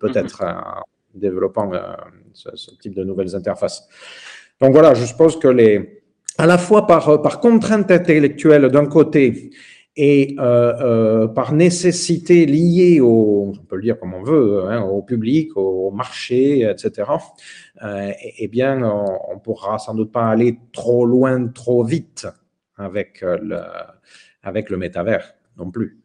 [0.00, 0.42] peut-être.
[0.42, 0.82] Mm-hmm
[1.16, 1.80] développant euh,
[2.32, 3.88] ce, type de nouvelles interfaces.
[4.60, 5.95] Donc voilà, je suppose que les,
[6.38, 9.50] à la fois par, par contrainte intellectuelle d'un côté
[9.96, 14.82] et euh, euh, par nécessité liée au, on peut le dire comme on veut, hein,
[14.82, 17.10] au public, au marché, etc.
[17.82, 22.26] eh bien, on, on pourra sans doute pas aller trop loin, trop vite
[22.76, 23.58] avec le,
[24.42, 25.98] avec le métavers non plus.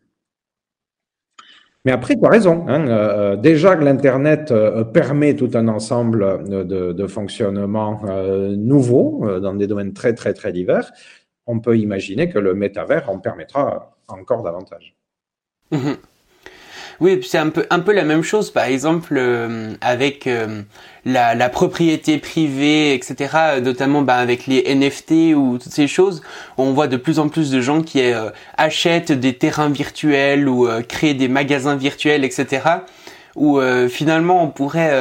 [1.85, 2.65] Mais après, tu as raison.
[2.67, 9.39] Hein, euh, déjà que l'Internet euh, permet tout un ensemble de, de fonctionnements euh, nouveaux
[9.39, 10.91] dans des domaines très, très, très divers,
[11.47, 14.95] on peut imaginer que le métavers en permettra encore davantage.
[15.71, 15.97] Mhm.
[17.01, 20.61] Oui, c'est un peu un peu la même chose, par exemple euh, avec euh,
[21.03, 23.59] la, propriété privée, etc.
[23.63, 26.21] Notamment bah, avec les NFT ou toutes ces choses,
[26.59, 30.69] on voit de plus en plus de gens qui euh, achètent des terrains virtuels ou
[30.87, 32.61] créent des magasins virtuels, etc.
[33.35, 33.59] Où
[33.89, 34.91] finalement on pourrait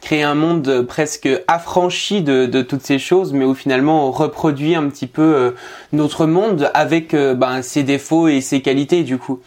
[0.00, 4.76] créer un monde presque affranchi de, de, toutes ces choses, mais où finalement on reproduit
[4.76, 5.54] un petit peu
[5.92, 9.40] notre monde avec bah, ses défauts et ses qualités du coup.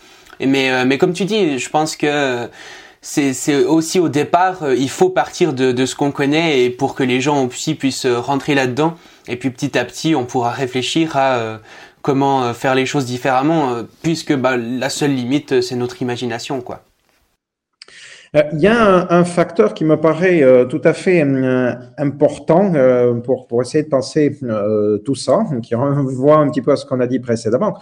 [0.46, 2.48] Mais, euh, mais comme tu dis, je pense que
[3.02, 6.96] c'est aussi au départ, euh, il faut partir de, de ce qu'on connaît et pour
[6.96, 8.96] que les gens aussi puissent rentrer là-dedans.
[9.28, 11.58] Et puis petit à petit, on pourra réfléchir à euh,
[12.02, 16.84] comment faire les choses différemment, puisque bah, la seule limite, c'est notre imagination, quoi.
[18.54, 21.26] Il y a un, facteur qui me paraît tout à fait
[21.98, 22.72] important
[23.26, 24.38] pour, pour essayer de penser
[25.06, 27.78] tout ça, qui renvoie un petit peu à ce qu'on a dit précédemment,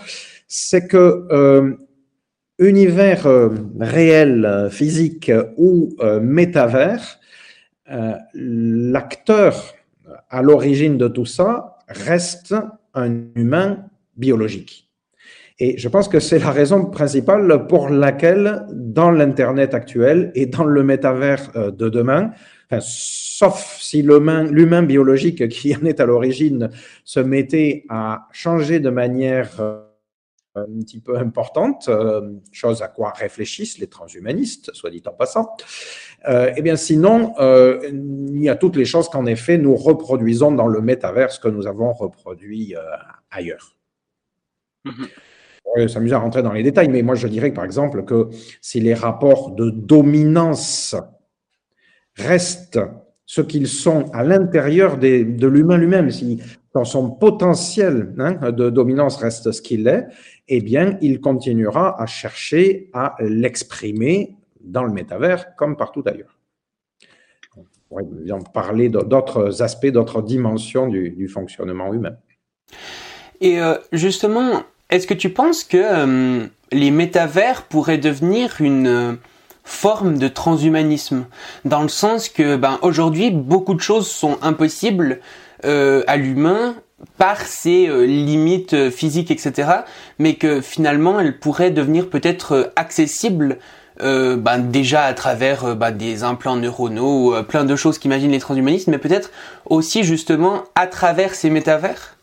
[0.48, 1.77] c'est que
[2.60, 3.49] univers euh,
[3.80, 7.19] réel, euh, physique ou euh, métavers,
[8.34, 9.76] l'acteur
[10.32, 12.56] à l'origine de tout ça reste
[12.95, 13.86] un humain
[14.18, 14.90] biologique.
[15.60, 20.64] Et je pense que c'est la raison principale pour laquelle, dans l'Internet actuel et dans
[20.64, 22.32] le métavers de demain,
[22.80, 26.72] sauf si l'humain biologique qui en est à l'origine
[27.03, 29.86] se mettait à changer de manière
[30.56, 35.56] un petit peu importante, euh, chose à quoi réfléchissent les transhumanistes, soit dit en passant.
[36.27, 40.52] Euh, eh bien, sinon, euh, il y a toutes les choses qu'en effet, nous reproduisons
[40.52, 42.76] dans le métaverse que nous avons reproduit
[43.30, 43.76] ailleurs.
[44.86, 45.07] Mm-hmm.
[45.65, 48.30] On va s'amuser à rentrer dans les détails, mais moi je dirais par exemple que
[48.61, 50.95] si les rapports de dominance
[52.15, 52.80] restent
[53.26, 56.40] ce qu'ils sont à l'intérieur de l'humain lui-même, si
[56.76, 60.06] dans son potentiel hein, de dominance reste ce qu'il est,
[60.47, 66.38] eh bien, il continuera à chercher à l'exprimer dans le métavers comme partout ailleurs.
[67.57, 72.15] On pourrait bien parler d'autres aspects, d'autres dimensions du, fonctionnement humain.
[73.41, 79.13] Et euh, justement, est-ce que tu penses que euh, les métavers pourraient devenir une euh,
[79.63, 81.26] forme de transhumanisme?
[81.63, 85.19] Dans le sens que ben aujourd'hui beaucoup de choses sont impossibles
[85.63, 86.76] à l'humain
[87.17, 89.69] par ses euh, limites euh, physiques, etc.,
[90.19, 93.57] mais que finalement elle pourrait devenir peut-être euh, accessible
[93.97, 98.97] ben, déjà à travers ben, des implants neuronaux, plein de choses qu'imaginent les transhumanistes, mais
[98.97, 99.31] peut-être
[99.69, 102.17] aussi justement à travers ces métavers?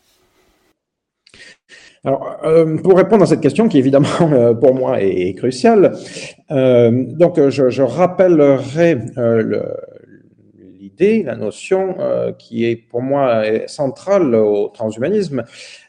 [2.04, 2.36] Alors,
[2.84, 5.96] pour répondre à cette question, qui évidemment pour moi est, cruciale,
[6.50, 9.62] donc je, je rappellerai le,
[11.22, 15.44] la notion euh, qui est pour moi centrale au transhumanisme,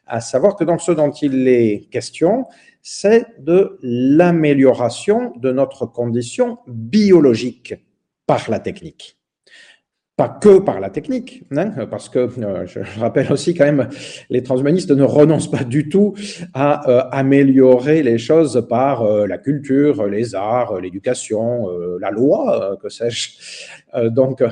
[0.08, 2.46] à savoir que ce dont il est question,
[2.82, 7.76] c'est de l'amélioration de notre condition biologique
[8.26, 9.18] par la technique.
[10.16, 13.90] Pas que par la technique, hein, parce que euh, je, rappelle aussi quand même,
[14.30, 16.14] les transhumanistes ne renoncent pas du tout
[16.54, 21.68] à euh, améliorer les choses par euh, la culture, les arts, l'éducation,
[22.00, 23.32] la loi, que sais-je.
[24.10, 24.44] donc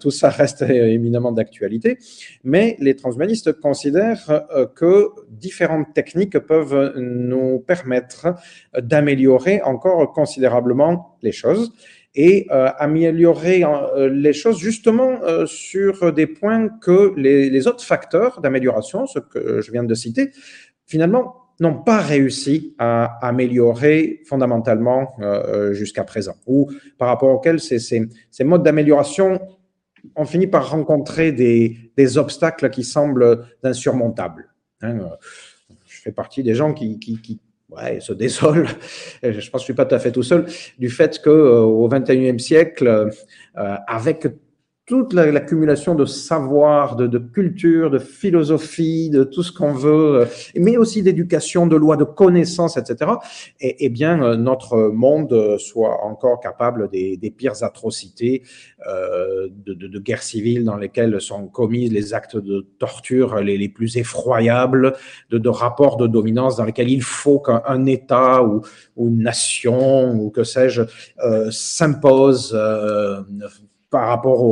[0.00, 1.98] tout ça reste éminemment d'actualité,
[2.44, 8.34] mais les transhumanistes considèrent que différentes techniques peuvent nous permettre
[8.80, 11.72] d'améliorer encore considérablement les choses
[12.16, 18.40] et euh, améliorer euh, les choses justement euh, sur des points que les, autres facteurs
[18.40, 20.30] d'amélioration, ce que je viens de citer,
[20.86, 25.16] finalement n'ont pas réussi à améliorer fondamentalement
[25.72, 28.08] jusqu'à présent, ou par rapport auxquels ces,
[28.44, 29.40] modes d'amélioration
[30.16, 34.52] ont fini par rencontrer des, obstacles qui semblent insurmontables.
[34.82, 34.98] Hein.
[35.86, 37.40] je fais partie des gens qui
[37.70, 38.66] ouais, se désole,
[39.22, 40.46] je pense que je suis pas tout à fait tout seul,
[40.78, 44.26] du fait que euh, au XXIe siècle, euh, avec
[44.86, 50.26] toute l'accumulation de savoir, de, de, culture, de philosophie, de tout ce qu'on veut, euh,
[50.54, 53.10] mais aussi d'éducation, de loi, de connaissances, etc.,
[53.60, 58.42] et, et, bien euh, notre monde soit encore capable des, des pires atrocités
[58.88, 63.58] euh, de, de, de guerres civiles dans lesquelles sont commis les actes de torture les,
[63.58, 64.94] les plus effroyables,
[65.30, 68.62] de, de, rapports de dominance dans lesquels il faut qu'un État ou,
[68.96, 70.82] ou, une nation ou que sais-je
[71.24, 73.22] euh, s'impose euh,
[73.96, 74.42] par rapport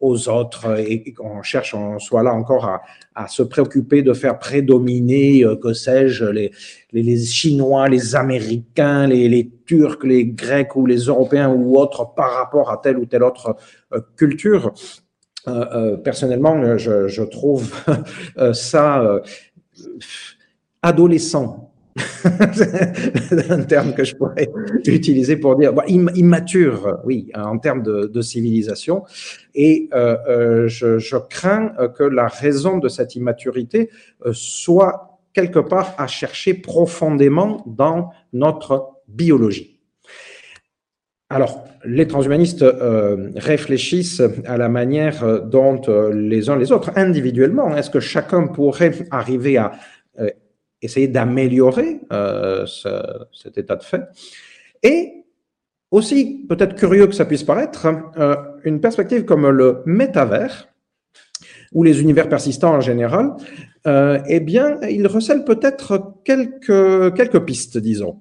[0.00, 2.78] aux, autres et, qu'on cherche, on soit là encore
[3.16, 6.52] à, se préoccuper de faire prédominer, euh, que sais-je, les,
[6.92, 12.70] les, Chinois, les Américains, les, Turcs, les Grecs ou les Européens ou autres par rapport
[12.70, 13.56] à telle ou telle autre
[13.92, 14.72] euh, culture.
[15.48, 17.74] Euh, personnellement, je, je trouve
[18.52, 19.20] ça
[20.80, 21.71] adolescent
[23.50, 24.48] un terme que je pourrais
[24.86, 29.04] utiliser pour dire immature, oui, en termes de, civilisation.
[29.54, 33.90] Et euh, euh, je, crains que la raison de cette immaturité
[34.24, 39.80] euh, soit quelque part à chercher profondément dans notre biologie.
[41.28, 42.64] Alors, les transhumanistes
[43.36, 45.80] réfléchissent à la manière dont
[46.12, 49.72] les uns les autres, individuellement, est-ce que chacun pourrait arriver à
[50.82, 54.02] essayer d'améliorer euh, cet état de fait.
[54.82, 55.24] Et
[55.90, 57.86] aussi, peut-être curieux que ça puisse paraître,
[58.18, 58.34] euh,
[58.64, 60.68] une perspective comme le métavers,
[61.72, 63.34] ou les univers persistants en général,
[63.86, 68.20] euh, eh bien, il recèle peut-être quelques, quelques pistes, disons.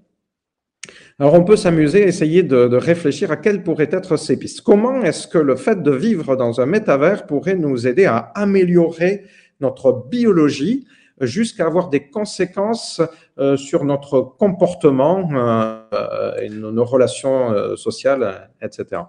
[1.19, 4.61] Alors, on peut s'amuser, essayer de, de, réfléchir à quelles pourraient être ces pistes.
[4.61, 9.25] Comment est-ce que le fait de vivre dans un métavers pourrait nous aider à améliorer
[9.59, 10.87] notre biologie
[11.25, 13.01] jusqu'à avoir des conséquences
[13.37, 19.01] euh, sur notre comportement euh, et nos, relations euh, sociales, etc.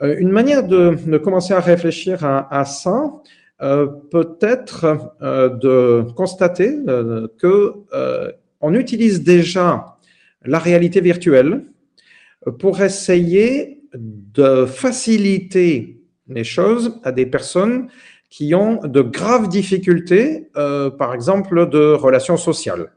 [0.00, 3.12] Une manière de, commencer à réfléchir à, ça,
[3.58, 6.76] peut-être de constater
[7.38, 7.72] que
[8.60, 9.96] on utilise déjà
[10.44, 11.64] la réalité virtuelle
[12.58, 17.88] pour essayer de faciliter les choses à des personnes
[18.30, 22.92] qui ont de graves difficultés, euh, par exemple, de relations sociales,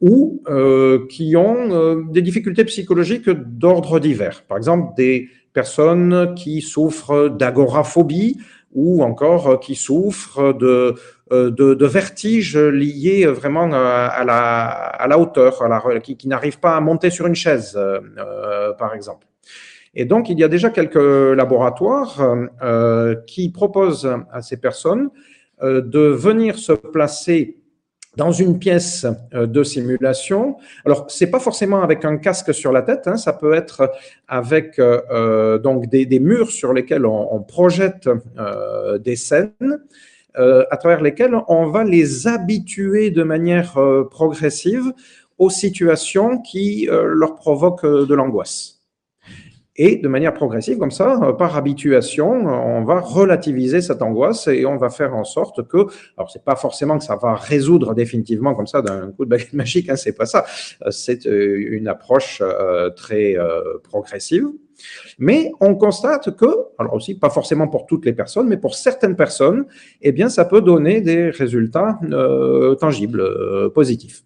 [0.00, 4.42] ou euh, qui ont euh, des difficultés psychologiques d'ordre divers.
[4.44, 8.38] Par exemple, des personnes qui souffrent d'agoraphobie
[8.72, 10.94] ou encore qui souffrent de,
[11.30, 16.60] de, de vertiges liés vraiment à la, à la hauteur, à la, qui, qui n'arrivent
[16.60, 17.78] pas à monter sur une chaise,
[18.76, 19.26] par exemple.
[19.96, 25.10] Et donc, il y a déjà quelques laboratoires euh, qui proposent à ces personnes
[25.62, 27.56] euh, de venir se placer
[28.16, 30.56] dans une pièce euh, de simulation.
[30.84, 33.92] Alors, c'est pas forcément avec un casque sur la tête, hein, ça peut être
[34.26, 38.08] avec euh, donc des, murs sur lesquels on, projette
[38.38, 39.80] euh, des scènes,
[40.34, 44.92] à travers lesquelles on va les habituer de manière progressive
[45.38, 48.75] aux situations qui leur provoquent de l'angoisse.
[49.78, 54.64] Et de manière progressive, comme ça, euh, par habituation, on va relativiser cette angoisse et
[54.64, 55.86] on va faire en sorte que,
[56.16, 59.52] alors c'est pas forcément que ça va résoudre définitivement comme ça d'un coup de baguette
[59.52, 60.46] magique, hein, c'est pas ça.
[60.84, 62.42] Euh, c'est euh, une approche
[62.96, 63.36] très
[63.82, 64.46] progressive.
[65.18, 66.46] Mais on constate que,
[66.78, 69.66] alors aussi pas forcément pour toutes les personnes, mais pour certaines personnes,
[70.02, 71.98] eh bien, ça peut donner des résultats
[72.78, 74.22] tangibles, positifs.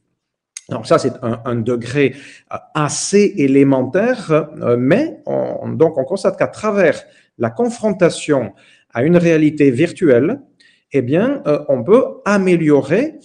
[0.70, 2.14] Donc ça, c'est un, degré
[2.52, 7.02] euh, assez élémentaire, euh, mais on, donc on constate qu'à travers
[7.38, 8.54] la confrontation
[8.94, 10.40] à une réalité virtuelle,
[10.92, 13.18] eh bien, euh, on peut améliorer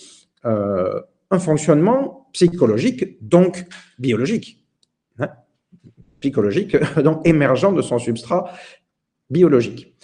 [0.43, 3.65] un fonctionnement psychologique, donc
[3.97, 4.63] biologique.
[5.17, 5.29] Hein,
[6.19, 8.51] psychologique, donc émergent de son substrat
[9.31, 9.95] biologique.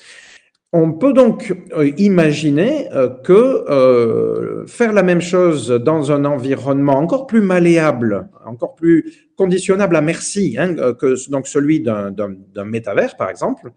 [0.74, 6.94] On peut donc euh, imaginer euh, que euh, faire la même chose dans un environnement
[6.94, 13.30] encore plus malléable, encore plus conditionnable à merci, hein, que donc celui d'un métavers par
[13.30, 13.72] exemple,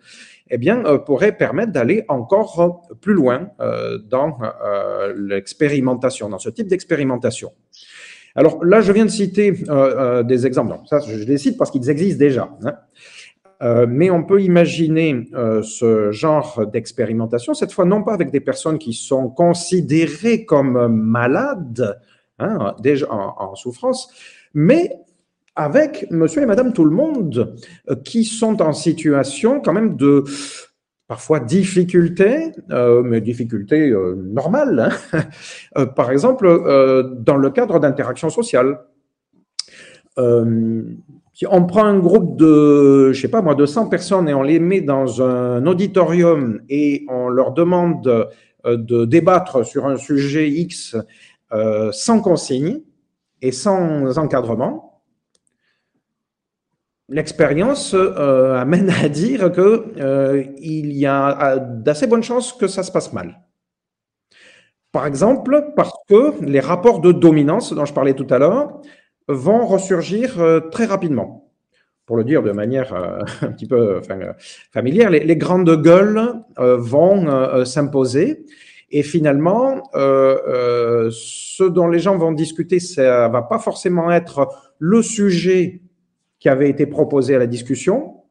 [0.51, 3.49] eh bien, pourrait permettre d'aller encore plus loin
[4.05, 4.39] dans
[5.17, 7.51] l'expérimentation, dans ce type d'expérimentation.
[8.37, 9.55] Alors là, je viens de citer
[10.25, 10.77] des exemples.
[10.85, 12.51] ça, je les cite parce qu'ils existent déjà.
[12.63, 12.75] Hein.
[13.63, 18.41] Euh, mais on peut imaginer euh, ce genre d'expérimentation, cette fois non pas avec des
[18.41, 22.01] personnes qui sont considérées comme malades,
[22.39, 24.09] hein, déjà en, souffrance,
[24.55, 24.91] mais
[25.57, 27.55] avec monsieur et madame tout le monde
[27.89, 30.25] euh, qui sont en situation quand même de
[31.07, 32.51] parfois difficultés,
[33.05, 35.85] mais difficultés normales, hein.
[35.97, 36.47] par exemple
[37.19, 38.81] dans le cadre d'interactions sociales
[41.35, 44.43] si on prend un groupe de, je sais pas moi, de 100 personnes et on
[44.43, 48.07] les met dans un auditorium et on leur demande
[48.65, 50.97] euh, de débattre sur un sujet X
[51.53, 52.81] euh, sans consigne
[53.43, 55.03] et sans encadrement,
[57.09, 63.13] l'expérience euh, amène à dire qu'il y a d'assez bonnes chances que ça se passe
[63.13, 63.41] mal.
[64.93, 68.81] Par exemple, parce que les rapports de dominance dont je parlais tout à l'heure
[69.29, 71.51] vont ressurgir euh, très rapidement.
[72.07, 74.01] Pour le dire de manière euh, un petit peu
[74.73, 78.45] familière, les, grandes gueules euh, vont s'imposer
[78.91, 84.49] et finalement, ce dont les gens vont discuter, ça va pas forcément être
[84.79, 85.81] le sujet
[86.39, 88.23] qui avait été proposé à la discussion,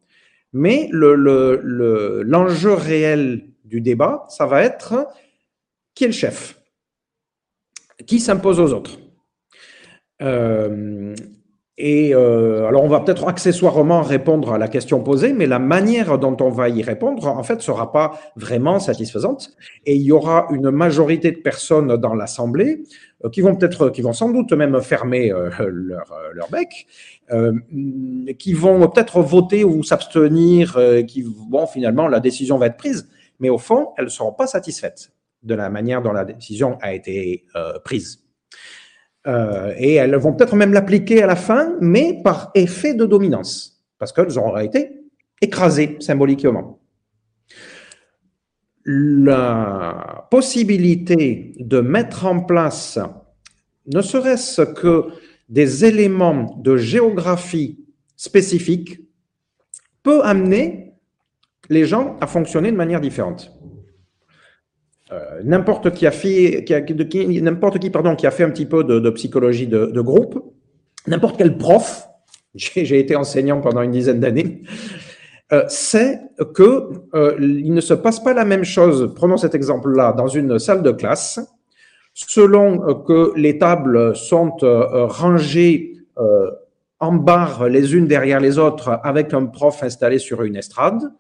[0.53, 5.07] mais l'enjeu le, réel du débat, ça va être
[5.95, 6.61] qui est le chef,
[8.05, 9.02] qui s'impose aux autres?
[10.23, 11.15] Euh,
[11.77, 16.19] et euh, alors, on va peut-être accessoirement répondre à la question posée, mais la manière
[16.19, 19.51] dont on va y répondre, en fait, sera pas vraiment satisfaisante.
[19.85, 22.83] Et il y aura une majorité de personnes dans l'assemblée
[23.25, 26.87] euh, qui vont peut-être, qui vont sans doute même fermer leur, leur bec,
[28.37, 30.77] qui vont peut-être voter ou s'abstenir,
[31.07, 33.09] qui bon, finalement, la décision va être prise,
[33.39, 37.45] mais au fond, elles seront pas satisfaites de la manière dont la décision a été
[37.83, 38.22] prise.
[39.25, 43.81] Euh, et elles vont peut-être même l'appliquer à la fin, mais par effet de dominance,
[43.97, 45.01] parce qu'elles auront été
[45.41, 46.79] écrasées symboliquement.
[48.85, 52.99] La possibilité de mettre en place,
[53.85, 55.07] ne serait-ce que
[55.47, 57.83] des éléments de géographie
[58.15, 58.99] spécifiques,
[60.01, 60.93] peut amener
[61.69, 63.51] les gens à fonctionner de manière différente.
[65.13, 66.81] Euh, n'importe qui a fait, qui, a
[68.31, 70.43] fait un petit peu de, psychologie de, groupe,
[71.05, 72.07] n'importe quel prof,
[72.55, 74.63] j'ai été enseignant pendant une dizaine d'années,
[75.51, 76.19] euh, sait
[76.55, 79.13] que euh, il ne se passe pas la même chose.
[79.15, 81.39] Prenons cet exemple-là dans une salle de classe,
[82.15, 85.97] selon que les tables sont rangées
[86.99, 91.11] en barre les unes derrière les autres avec un prof installé sur une estrade.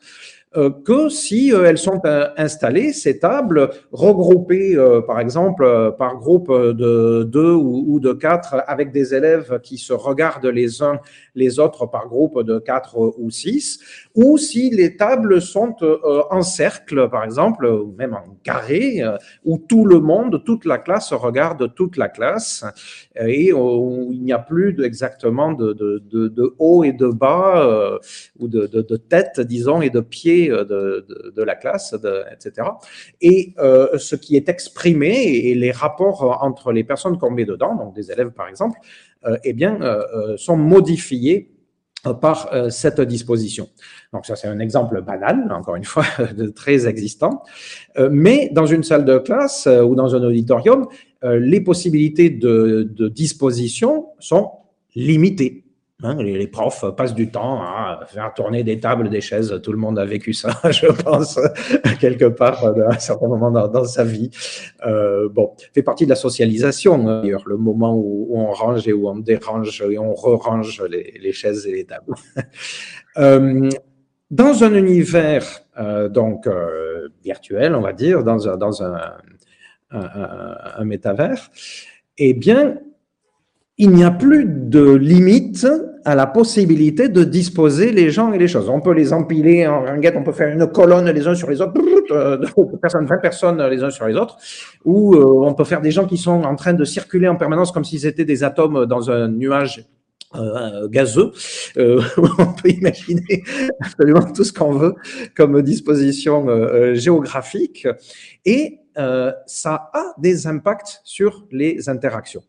[0.55, 4.77] Euh, que si euh, elles sont euh, installées, ces tables, regroupées
[5.07, 10.45] par exemple par groupe de deux ou de quatre avec des élèves qui se regardent
[10.45, 10.99] les uns
[11.35, 13.79] les autres par groupe de quatre ou six,
[14.15, 15.75] ou si les tables sont
[16.29, 19.01] en cercle par exemple, ou même en carré,
[19.43, 22.65] où tout le monde, toute la classe regarde toute la classe
[23.15, 27.99] et où il n'y a plus exactement de, de, de, haut et de bas
[28.39, 30.63] ou de, de, tête, disons, et de pieds euh,
[31.35, 31.95] de, la classe,
[32.31, 32.67] etc.
[33.21, 37.75] Et euh, ce qui est exprimé et les rapports entre les personnes qu'on met dedans,
[37.75, 39.12] donc des élèves par exemple, euh,
[39.43, 39.79] eh bien,
[40.37, 41.49] sont modifiés
[42.21, 43.69] par cette disposition.
[44.11, 46.05] Donc ça, c'est un exemple banal, encore une fois,
[46.37, 47.43] de très existant.
[48.11, 50.87] mais dans une salle de classe ou dans un auditorium,
[51.23, 54.51] les possibilités de disposition sont
[54.95, 55.62] limitées.
[56.03, 59.57] Hein, les, profs passent du temps à faire tourner des tables, des chaises.
[59.63, 61.39] Tout le monde a vécu ça, je pense,
[62.01, 64.29] quelque part à un certain moment dans, sa vie.
[64.85, 68.91] Euh, bon, fait partie de la socialisation, hein, d'ailleurs, le moment où, on range et
[68.93, 72.13] où on dérange et on re-range les, chaises et les tables.
[73.17, 73.69] euh,
[74.29, 75.45] dans un univers
[75.79, 78.97] euh, donc euh, virtuel, on va dire, dans un, dans un,
[79.91, 81.49] un, un métavers,
[82.17, 82.77] eh bien,
[83.77, 85.65] il n'y a plus de limite
[86.05, 88.69] à la possibilité de disposer les gens et les choses.
[88.69, 91.61] On peut les empiler en ringuette, on peut faire une colonne les uns sur les
[91.61, 91.73] autres,
[92.11, 92.37] euh,
[92.81, 94.37] personnes, 20 personnes les uns sur les autres,
[94.83, 97.71] ou euh, on peut faire des gens qui sont en train de circuler en permanence
[97.71, 99.85] comme s'ils étaient des atomes dans un nuage
[100.35, 101.31] euh, gazeux.
[101.77, 103.43] On peut imaginer
[103.79, 104.95] absolument tout ce qu'on veut
[105.35, 106.47] comme disposition
[106.95, 107.87] géographique.
[108.43, 112.43] Et ça a des impacts sur les interactions.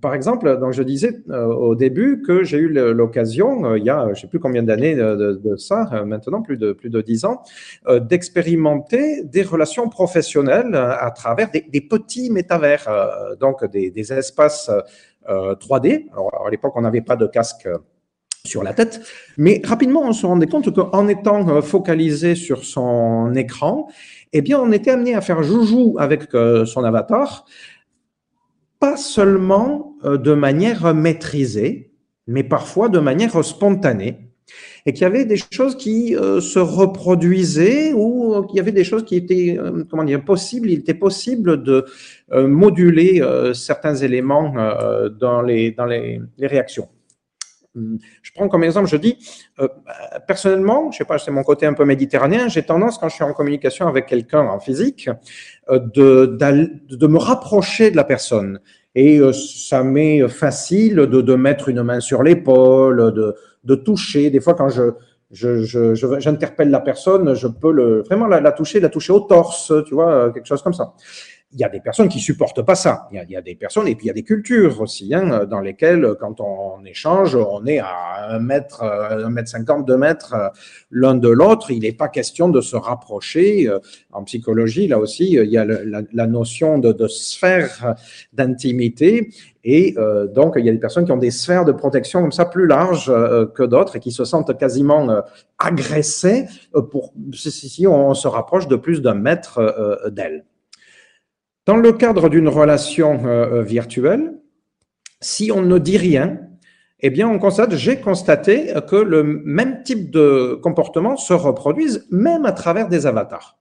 [0.00, 4.10] par exemple, donc je disais au début que j'ai eu l'occasion, il y a je
[4.10, 7.42] ne sais plus combien d'années de, ça, maintenant plus de plus de dix ans,
[7.88, 12.88] d'expérimenter des relations professionnelles à travers des, petits métavers,
[13.40, 14.70] donc des, des espaces
[15.28, 16.06] 3D.
[16.08, 17.78] Euh, Alors, à l'époque, on n'avait pas de casque euh,
[18.46, 19.02] sur la tête,
[19.36, 23.88] mais rapidement, on se rendait compte qu'en étant euh, focalisé sur son écran,
[24.32, 26.30] eh bien, on était amené à faire joujou avec
[26.66, 27.44] son avatar,
[28.78, 31.90] pas seulement de manière maîtrisée,
[32.26, 34.30] mais parfois de manière spontanée
[34.86, 38.72] et qu'il y avait des choses qui euh, se reproduisaient ou euh, qu'il y avait
[38.72, 40.70] des choses qui étaient, euh, comment dire, possibles.
[40.70, 41.84] Il était possible de
[42.32, 43.22] moduler
[43.54, 44.54] certains éléments
[45.18, 46.88] dans les, dans les, réactions.
[47.76, 49.16] Hum, je prends comme exemple, je dis,
[50.26, 53.24] personnellement, je sais pas, c'est mon côté un peu méditerranéen, j'ai tendance, quand je suis
[53.24, 55.08] en communication avec quelqu'un en physique,
[55.70, 58.60] de, de me rapprocher de la personne.
[58.96, 64.30] Et ça m'est facile de, de mettre une main sur l'épaule, de, de toucher.
[64.30, 64.90] Des fois, quand je,
[65.30, 69.94] je, j'interpelle la personne, je peux le, vraiment la, toucher, la toucher au torse, tu
[69.94, 70.94] vois, quelque chose comme ça
[71.52, 73.08] il y a des personnes qui supportent pas ça.
[73.12, 75.60] Il y a, des personnes, et puis il y a des cultures aussi, hein, dans
[75.60, 80.34] lesquelles, quand on échange, on est à un mètre, un mètre cinquante, deux mètres
[80.90, 81.70] l'un de l'autre.
[81.70, 83.68] Il n'est pas question de se rapprocher.
[84.12, 87.96] En psychologie, là aussi, il y a la, notion de, sphère
[88.32, 89.30] d'intimité.
[89.64, 92.32] Et euh, donc, il y a des personnes qui ont des sphères de protection comme
[92.32, 95.20] ça plus larges euh, que d'autres et qui se sentent quasiment euh,
[95.58, 96.46] agressées
[96.90, 99.60] pour, si on se rapproche de plus d'un mètre
[100.10, 100.44] d'elles.
[101.70, 104.34] Dans le cadre d'une relation euh, euh, virtuelle,
[105.20, 106.40] si on ne dit rien,
[106.98, 112.44] eh bien, on constate, j'ai constaté que le même type de comportement se reproduise même
[112.44, 113.60] à travers des avatars.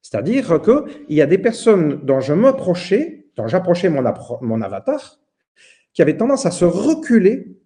[0.00, 4.02] C'est-à-dire qu'il y a des personnes dont je m'approchais, dont j'approchais mon,
[4.40, 5.18] mon avatar,
[5.92, 7.58] qui avaient tendance à se reculer,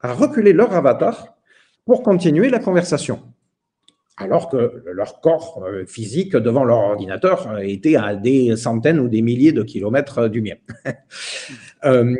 [0.00, 1.36] à reculer leur avatar
[1.84, 3.31] pour continuer la conversation
[4.22, 9.08] alors que leur corps euh, physique devant leur ordinateur euh, était à des centaines ou
[9.08, 10.54] des milliers de kilomètres euh, du mien.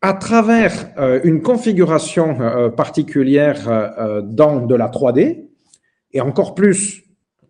[0.00, 0.72] à travers
[1.24, 5.48] une configuration particulière dans de la 3D,
[6.12, 7.02] et encore plus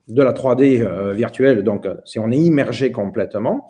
[0.09, 3.69] de la 3D virtuelle, donc si on est immergé complètement,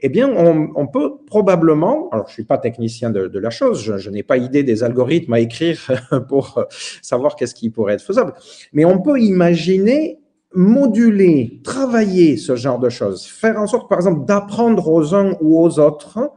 [0.00, 4.10] eh bien, on, peut probablement, alors je ne suis pas technicien de, la chose, je,
[4.10, 5.90] n'ai pas idée des algorithmes à écrire
[6.28, 6.64] pour
[7.02, 8.34] savoir qu'est-ce qui pourrait être faisable,
[8.72, 10.20] mais on peut imaginer
[10.54, 15.60] moduler, travailler ce genre de choses, faire en sorte, par exemple, d'apprendre aux uns ou
[15.60, 16.32] aux autres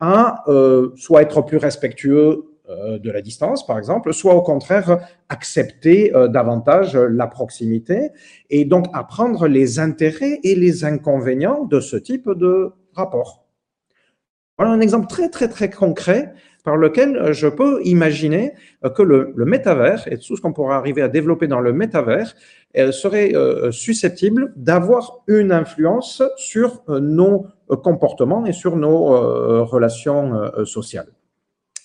[0.00, 4.98] à euh, soit être plus respectueux euh, de la distance, par exemple, soit au contraire
[5.28, 8.10] accepter euh, davantage la proximité
[8.50, 13.46] et donc apprendre les intérêts et les inconvénients de ce type de rapport.
[14.58, 16.32] Voilà un exemple très, très, très concret
[16.66, 18.52] par lequel euh, je peux imaginer
[18.84, 22.34] euh, que le, métavers et tout ce qu'on pourra arriver à développer dans le métavers
[22.76, 23.32] euh, serait
[23.70, 27.46] susceptible d'avoir une influence sur nos
[27.82, 31.08] comportements et sur nos relations sociales.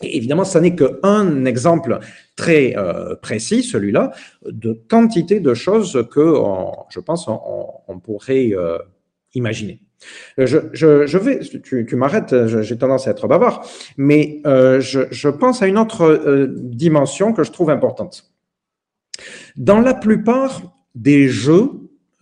[0.02, 2.00] Évidemment, ce n'est qu'un exemple
[2.36, 2.76] très
[3.22, 4.12] précis, celui-là,
[4.46, 6.36] de quantité de choses que,
[6.90, 8.52] je pense, on pourrait
[9.34, 9.80] imaginer.
[10.40, 13.66] Euh, je, vais, tu, m'arrêtes, j'ai tendance à être bavard,
[13.98, 18.32] mais euh, je, pense à une autre euh, dimension que je trouve importante.
[19.56, 20.62] Dans la plupart
[20.96, 21.70] des jeux,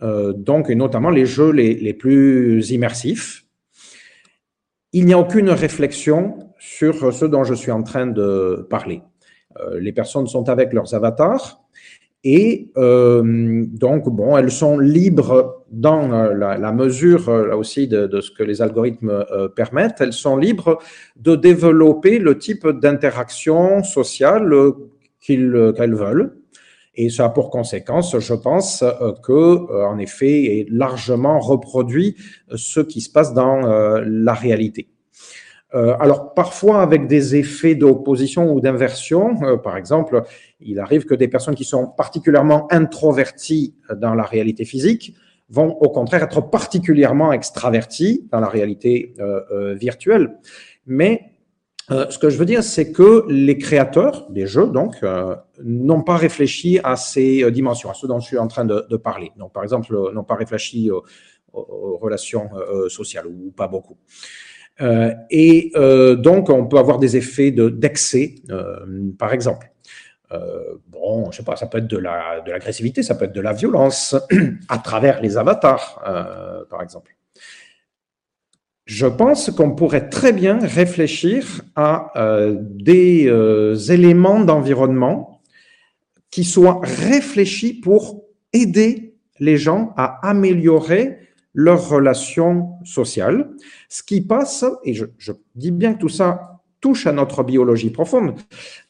[0.00, 3.44] donc et notamment les jeux les, plus immersifs,
[4.92, 9.02] il n'y a aucune réflexion sur ce dont je suis en train de parler.
[9.78, 11.62] les personnes sont avec leurs avatars,
[12.22, 18.20] et euh, donc, bon, elles sont libres dans euh, la, mesure euh, là aussi de,
[18.20, 19.24] ce que les algorithmes
[19.56, 20.78] permettent, elles sont libres
[21.16, 24.52] de développer le type d'interaction sociale
[25.20, 26.36] qu'elles veulent.
[26.94, 28.84] Et ça a pour conséquence, je pense,
[29.22, 32.16] que, en effet, est largement reproduit
[32.54, 33.60] ce qui se passe dans
[34.04, 34.89] la réalité.
[35.74, 39.36] Euh, alors parfois avec des effets d'opposition ou d'inversion.
[39.42, 40.22] Euh, par exemple,
[40.60, 45.14] il arrive que des personnes qui sont particulièrement introverties dans la réalité physique
[45.48, 50.38] vont au contraire être particulièrement extraverties dans la réalité euh, virtuelle.
[50.86, 51.26] Mais
[51.88, 55.04] ce que je veux dire, c'est que les créateurs des jeux, donc,
[55.60, 59.32] n'ont pas réfléchi à ces dimensions, à ce dont je suis en train de, parler.
[59.36, 60.88] Donc, par exemple, n'ont pas réfléchi
[61.52, 62.48] aux relations
[62.88, 63.96] sociales ou pas beaucoup.
[64.80, 68.36] Euh, et euh, donc, on peut avoir des effets d'excès,
[69.18, 69.70] par exemple.
[70.88, 74.16] bon, je sais pas, ça peut être de l'agressivité, ça peut être de la violence
[74.68, 76.00] à travers les avatars,
[76.70, 77.14] par exemple.
[78.86, 82.12] Je pense qu'on pourrait très bien réfléchir à
[82.58, 83.30] des
[83.90, 85.42] éléments d'environnement
[86.30, 91.18] qui soient réfléchis pour aider les gens à améliorer
[91.54, 93.50] leurs relations sociales,
[93.88, 95.04] ce qui passe, et je,
[95.54, 98.34] dis bien que tout ça touche à notre biologie profonde,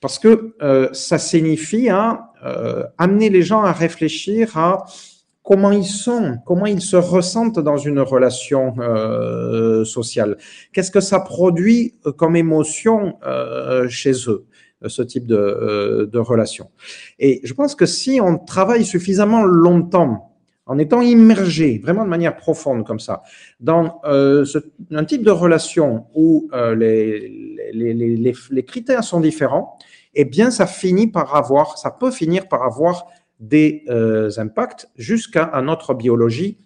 [0.01, 4.85] parce que euh, ça signifie à euh, amener les gens à réfléchir à
[5.43, 10.37] comment ils sont, comment ils se ressentent dans une relation euh, sociale.
[10.73, 13.15] Qu'est-ce que ça produit comme émotion
[13.89, 14.47] chez eux
[14.87, 16.71] ce type de, de relation?
[17.19, 20.30] Et je pense que si on travaille suffisamment longtemps
[20.71, 23.25] en étant immergé vraiment de manière profonde comme ça
[23.59, 24.45] dans euh,
[24.93, 29.77] un type de relation où euh, les, critères sont différents,
[30.15, 33.09] eh bien ça finit par avoir, ça peut finir par avoir
[33.41, 36.57] des euh, impacts jusqu'à notre biologie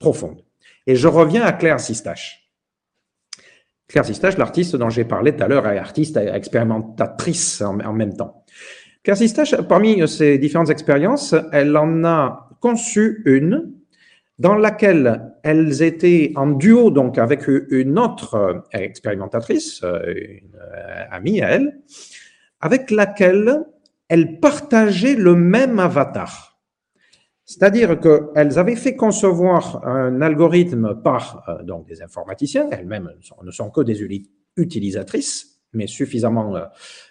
[0.00, 0.42] profonde.
[0.88, 2.50] Et je reviens à Claire Sistache.
[3.86, 8.16] Claire Sistache, l'artiste dont j'ai parlé tout à l'heure, est artiste expérimentatrice en, en même
[8.16, 8.44] temps.
[9.04, 13.72] Claire Sistache, parmi ses différentes expériences, elle en a conçu une
[14.38, 20.58] dans laquelle elles étaient en duo donc avec une autre expérimentatrice, une
[21.10, 21.80] amie à elle,
[22.60, 23.64] avec laquelle
[24.08, 26.56] elles partageaient le même avatar.
[27.46, 33.12] C'est-à-dire qu'elles avaient fait concevoir un algorithme par euh, donc des informaticiens, elles-mêmes
[33.42, 34.04] ne sont que des
[34.56, 36.64] utilisatrices, mais suffisamment euh,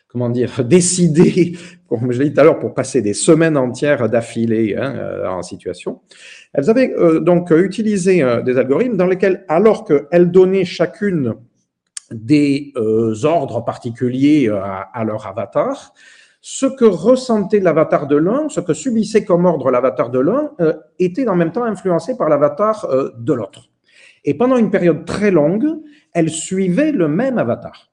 [0.08, 1.58] comment dire, décider,
[1.88, 5.28] comme je l'ai dit tout à l'heure, pour passer des semaines entières d'affilée hein, euh,
[5.28, 6.02] en situation.
[6.54, 11.36] Elles avaient euh, donc utilisé euh, des algorithmes dans lesquels, alors qu'elles donnaient chacune
[12.12, 12.72] des
[13.24, 15.92] ordres particuliers à, leur avatar,
[16.40, 20.52] ce que ressentait l'avatar de l'un, ce que subissait comme ordre l'avatar de l'un,
[21.00, 22.88] était en même temps influencé par l'avatar
[23.18, 23.72] de l'autre.
[24.24, 25.66] Et pendant une période très longue,
[26.14, 27.90] elles suivaient le même avatar.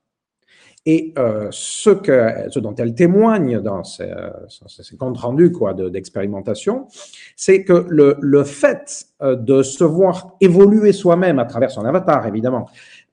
[0.84, 4.12] Et euh, ce, que, ce dont elle témoigne dans ses,
[4.48, 5.52] ses comptes rendus
[5.90, 6.88] d'expérimentation,
[7.36, 12.26] c'est que le, le fait euh, de se voir évoluer soi-même à travers son avatar,
[12.26, 12.68] évidemment,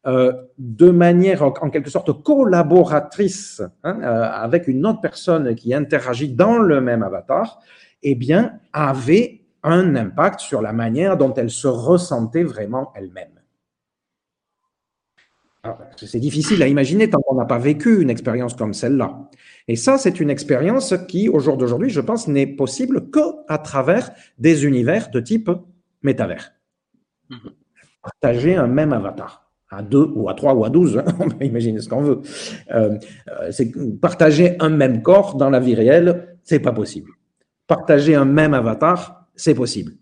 [0.07, 6.29] euh, de manière en quelque sorte collaboratrice hein, euh, avec une autre personne qui interagit
[6.29, 7.59] dans le même avatar,
[8.01, 13.38] eh bien, avait un impact sur la manière dont elle se ressentait vraiment elle-même.
[15.97, 19.29] C'est difficile à imaginer tant qu'on n'a pas vécu une expérience comme celle-là.
[19.67, 23.57] Et ça, c'est une expérience qui, au jour d'aujourd'hui, je pense, n'est possible que à
[23.57, 25.51] travers des univers de type
[26.01, 26.53] métavers.
[27.29, 27.51] Mhm.
[28.01, 31.45] Partager un même avatar à deux ou à trois ou à douze, hein, on peut
[31.45, 32.21] imaginer ce qu'on veut.
[32.73, 37.11] Euh, euh, c'est partager un même corps dans la vie réelle, c'est pas possible.
[37.67, 39.93] Partager un même avatar, c'est possible.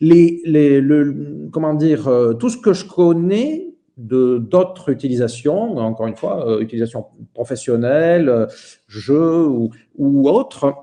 [0.00, 3.71] Les, les, le, comment dire, euh, tout ce que je connais
[4.02, 8.46] d'autres utilisations, encore une fois, euh, utilisation professionnelle, euh,
[8.88, 10.74] jeux ou, ou autres,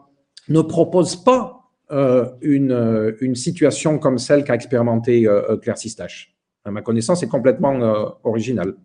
[0.48, 5.28] ne proposent pas euh, une, une, situation comme celle qu'a expérimenté
[5.62, 6.36] Claire Sistache.
[6.66, 8.76] À ma connaissance, c'est complètement original.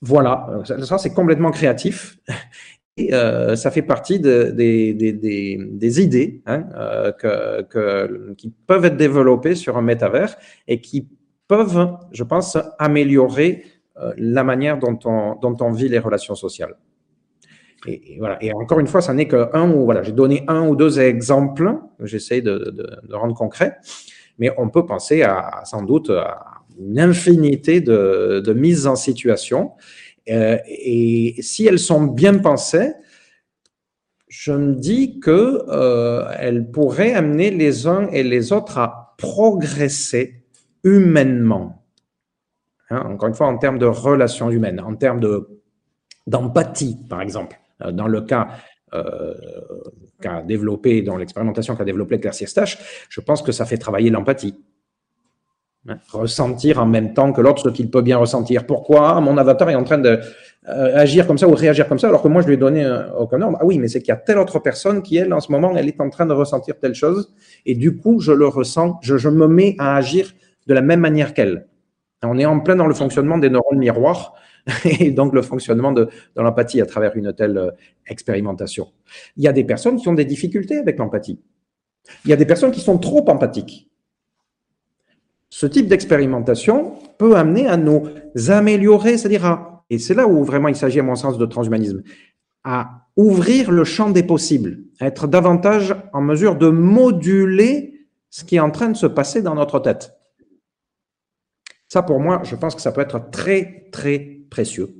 [0.00, 2.18] Voilà, ça c'est complètement créatif
[2.96, 5.12] et ça fait partie de, des, des,
[5.60, 6.64] des, idées hein,
[7.18, 10.36] que, que, qui peuvent être développées sur un métavers
[10.66, 11.08] et qui
[11.50, 13.64] peuvent, je pense, améliorer
[13.96, 16.76] euh, la manière dont on, dont on vit les relations sociales.
[17.88, 18.38] Et, voilà.
[18.40, 21.74] et encore une fois, ça n'est qu'un ou voilà, j'ai donné un ou deux exemples,
[22.04, 22.56] j'essaie de,
[23.08, 23.78] de, rendre concret,
[24.38, 29.72] mais on peut penser à, sans doute à une infinité de, de mises en situation.
[30.28, 32.92] Euh, et si elles sont bien pensées,
[34.28, 40.39] je me dis que euh, elles pourraient amener les uns et les autres à progresser
[40.84, 41.80] humainement.
[42.90, 45.20] Hein, encore une fois, en termes de relations humaines, en termes
[46.26, 47.58] d'empathie, par exemple.
[47.82, 48.48] Euh, dans le cas
[48.94, 49.34] euh,
[50.20, 52.78] qu'a développé, dans l'expérimentation qu'a développé Claire Siestache,
[53.08, 54.54] je pense que ça fait travailler l'empathie.
[55.88, 58.66] Hein, ressentir en même temps que l'autre ce qu'il peut bien ressentir.
[58.66, 60.20] Pourquoi mon avatar est en train de
[60.68, 62.86] euh, agir comme ça ou réagir comme ça alors que moi je lui ai donné
[63.16, 63.56] aucun ordre?
[63.60, 65.74] Ah oui, mais c'est qu'il y a telle autre personne qui, elle, en ce moment,
[65.74, 67.32] elle est en train de ressentir telle chose
[67.64, 70.34] et du coup, je le ressens, je me mets à agir
[70.70, 71.66] de la même manière qu'elle.
[72.22, 74.34] On est en plein dans le fonctionnement des neurones miroirs
[74.84, 77.70] et donc le fonctionnement de, l'empathie à travers une telle euh,
[78.06, 78.86] expérimentation.
[79.36, 81.40] Il y a des personnes qui ont des difficultés avec l'empathie.
[82.24, 83.90] Il y a des personnes qui sont trop empathiques.
[85.48, 88.08] ce type d'expérimentation peut amener à nous
[88.48, 92.04] améliorer, c'est-à-dire à, et c'est là où vraiment il s'agit à mon sens de transhumanisme,
[92.62, 98.54] à ouvrir le champ des possibles, à être davantage en mesure de moduler ce qui
[98.54, 100.19] est en train de se passer dans notre tête.
[101.92, 104.94] Ça, pour moi, je pense que ça peut être très, très précieux.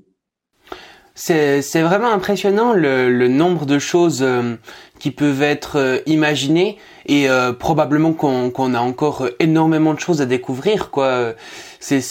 [1.15, 4.57] C'est vraiment impressionnant le, nombre de choses euh,
[4.99, 10.27] qui peuvent être euh, imaginées et euh, probablement qu'on a encore énormément de choses à
[10.27, 11.35] découvrir quoi.
[11.81, 12.09] C'est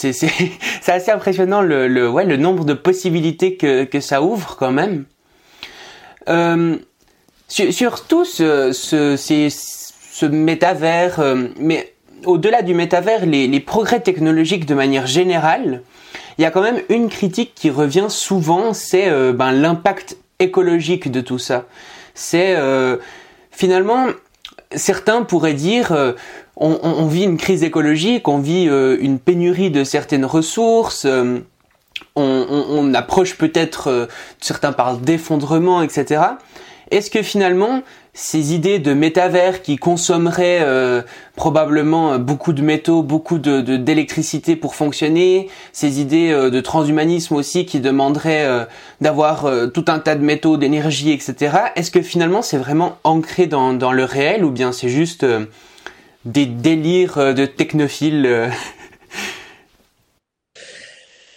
[0.86, 5.04] assez impressionnant le le ouais le nombre de possibilités que que ça ouvre quand même.
[7.48, 11.20] sur, surtout ce ce ce métavers
[11.58, 11.92] mais
[12.26, 15.82] au-delà du métavers les progrès technologiques de manière générale
[16.40, 21.10] il y a quand même une critique qui revient souvent, c'est euh, ben, l'impact écologique
[21.10, 21.66] de tout ça.
[22.14, 22.96] C'est euh,
[23.50, 24.06] finalement
[24.74, 26.12] certains pourraient dire euh,
[26.56, 31.06] on, vit une crise écologique, on vit une pénurie de certaines ressources.
[32.16, 34.08] On, approche peut-être,
[34.40, 36.22] certains parlent d'effondrement, etc.
[36.90, 41.02] Est-ce que finalement, ces idées de métavers qui consommeraient euh,
[41.36, 47.66] probablement beaucoup de métaux, beaucoup de d'électricité pour fonctionner, ces idées euh, de transhumanisme aussi
[47.66, 48.64] qui demanderaient euh,
[49.00, 51.56] d'avoir tout un tas de métaux, d'énergie, etc.
[51.76, 55.24] Est-ce que finalement c'est vraiment ancré dans, dans le réel ou bien c'est juste
[56.24, 58.50] des délires de technophiles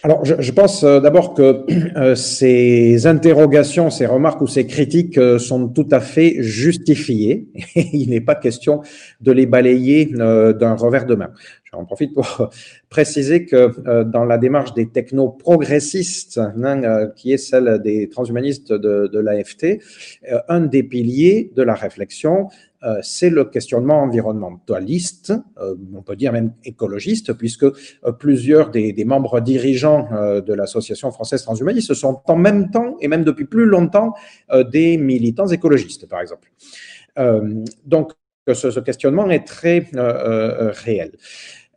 [0.06, 1.64] alors, je, je pense euh, d'abord que
[1.98, 7.48] euh, ces interrogations, ces remarques ou ces critiques euh, sont tout à fait justifiées.
[7.76, 8.82] Il n'est pas question
[9.22, 11.32] de les balayer d'un revers de main.
[11.72, 12.52] J'en profite pour
[12.90, 19.10] préciser que dans la démarche des techno progressistes, hein, qui est celle des transhumanistes de,
[19.12, 19.80] de l'AFT,
[20.50, 22.50] un des piliers de la réflexion,
[22.84, 28.94] euh, c'est le questionnement environnementaliste, euh, on peut dire même écologiste, puisque euh, plusieurs des,
[29.06, 30.10] membres dirigeants
[30.46, 34.14] de l'Association française transhumaniste sont en même temps, et même depuis plus longtemps,
[34.72, 36.52] des militants écologistes, par exemple.
[37.86, 38.14] donc,
[38.48, 41.12] ce, questionnement est très réel.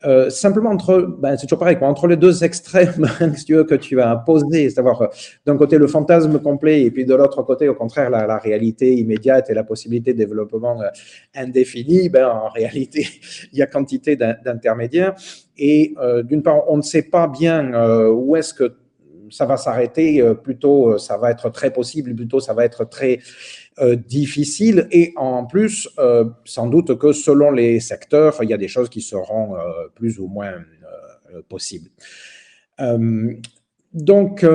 [0.07, 4.17] Euh, simplement entre, ben, c'est toujours pareil, quoi, entre les deux extrêmes que tu as
[4.17, 5.07] posés, c'est-à-dire euh,
[5.45, 9.51] d'un côté le fantasme complet et puis de l'autre côté, au contraire, la, réalité immédiate
[9.51, 10.87] et la possibilité de développement euh,
[11.35, 13.07] indéfini, ben, en réalité,
[13.53, 15.15] il y a quantité d'intermédiaires.
[15.59, 17.73] Et d'une part, on ne sait pas bien
[18.11, 18.75] où est-ce que
[19.31, 23.21] ça va s'arrêter, plutôt ça va être très possible, plutôt ça va être très
[23.79, 28.57] euh, difficile et en plus, euh, sans doute que selon les secteurs, il y a
[28.57, 29.61] des choses qui seront euh,
[29.95, 30.55] plus ou moins
[31.51, 31.91] possibles.
[33.93, 34.47] Donc,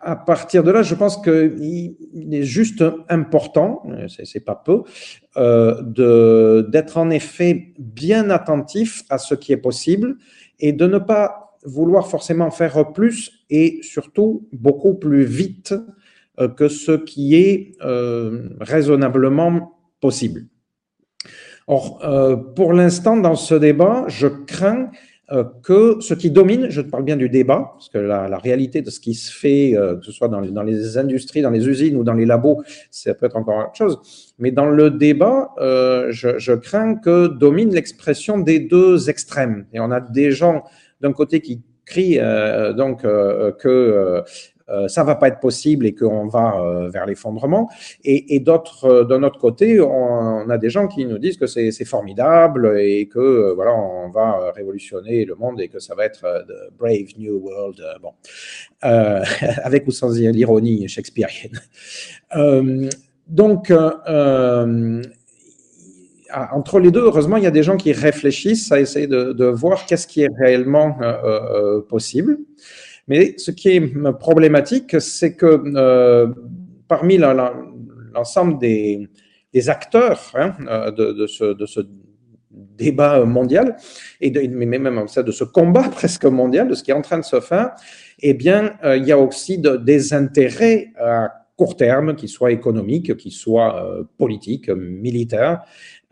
[0.00, 4.82] à partir de là, je pense qu'il est juste important, c'est pas peu,
[6.70, 10.16] d'être en effet bien attentif à ce qui est possible
[10.58, 15.74] et de ne pas vouloir forcément faire plus et surtout beaucoup plus vite
[16.40, 20.46] euh, que ce qui est euh, raisonnablement possible.
[21.66, 24.90] Or, euh, pour l'instant, dans ce débat, je crains
[25.62, 28.98] que ce qui domine, je parle bien du débat, parce que la, réalité de ce
[28.98, 32.26] qui se fait, que ce soit dans les, industries, dans les usines ou dans les
[32.26, 34.32] labos, ça peut être encore autre chose.
[34.40, 39.66] Mais dans le débat, je, crains que domine l'expression des deux extrêmes.
[39.72, 40.64] Et on a des gens
[41.00, 42.20] d'un côté qui crient
[42.76, 44.24] donc que
[44.70, 47.68] euh, ça va pas être possible et qu'on va euh, vers l'effondrement.
[48.04, 51.46] Et, et d'autres, euh, d'un autre côté, on, a des gens qui nous disent que
[51.46, 56.20] c'est, formidable et que voilà, on va révolutionner le monde et que ça va être
[56.46, 57.82] the brave new world.
[58.02, 58.12] bon,
[58.82, 61.58] avec ou sans l'ironie shakespearienne.
[63.26, 63.72] donc
[66.52, 69.86] entre les deux, heureusement, il y a des gens qui réfléchissent à essayer de, voir
[69.86, 72.38] qu'est-ce qui est réellement euh, possible.
[73.10, 76.28] Mais ce qui est problématique, c'est que euh,
[76.86, 79.08] parmi l'ensemble des,
[79.68, 81.80] acteurs hein, euh, de, ce,
[82.52, 83.76] débat mondial,
[84.20, 87.24] et de, même de ce combat presque mondial, de ce qui est en train de
[87.24, 87.72] se faire,
[88.20, 93.16] eh bien, euh, il y a aussi des intérêts à court terme, qu'ils soient économiques,
[93.16, 94.70] qu'ils soient politiques,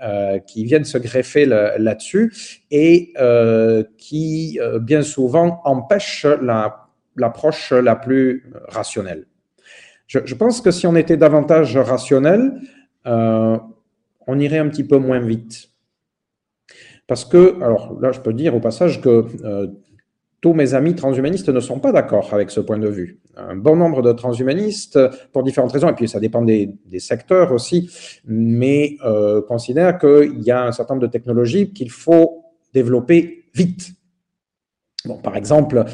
[0.00, 2.32] militaires, qui viennent se greffer là-dessus
[2.70, 3.12] et
[3.96, 6.88] qui bien souvent empêchent la
[7.18, 9.26] l'approche la plus rationnelle.
[10.06, 12.54] Je, pense que si on était davantage rationnel,
[13.06, 13.58] euh,
[14.26, 15.68] on irait un petit peu moins vite.
[17.06, 19.66] Parce que, alors là, je peux dire au passage que euh,
[20.40, 23.20] tous mes amis transhumanistes ne sont pas d'accord avec ce point de vue.
[23.36, 24.98] Un bon nombre de transhumanistes,
[25.32, 27.90] pour différentes raisons, et puis ça dépend des, secteurs aussi,
[28.24, 33.92] mais euh, considèrent qu'il y a un certain nombre de technologies qu'il faut développer vite
[35.22, 35.84] par exemple,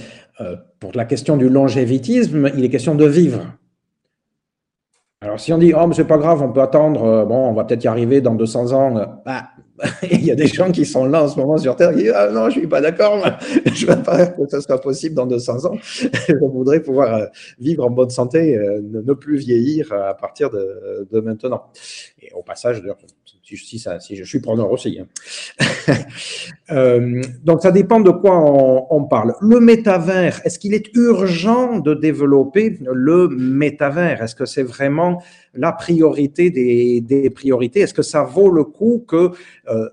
[0.80, 3.42] pour la question du longévitisme, il est question de vivre.
[5.24, 7.64] Alors, si on dit, oh, mais c'est pas grave, on peut attendre, bon, on va
[7.64, 9.44] peut-être y arriver dans 200 ans, bah,
[10.10, 12.12] il y a des gens qui sont là en ce moment sur Terre qui disent
[12.14, 13.26] Ah non, je suis pas d'accord,
[13.66, 15.76] je veux pas que ce soit possible dans 200 ans.
[15.82, 17.26] je voudrais pouvoir euh,
[17.58, 21.64] vivre en bonne santé, euh, ne plus vieillir à partir de, maintenant.
[22.22, 22.82] Et au passage,
[23.44, 24.98] si, ça, si je suis preneur aussi.
[25.00, 25.06] Hein.
[26.70, 28.40] Euh, donc, ça dépend de quoi
[28.90, 29.34] on, parle.
[29.42, 34.22] Le métavers, est-ce qu'il est urgent de développer le métavers?
[34.22, 35.22] Est-ce que c'est vraiment
[35.52, 37.80] la priorité des, priorités?
[37.80, 39.32] Est-ce que ça vaut le coup que
[39.68, 39.90] euh,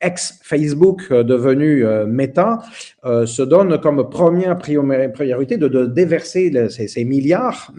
[0.00, 2.62] ex-Facebook euh, devenu Meta
[3.04, 7.72] se donne comme première priorité de, déverser ces, milliards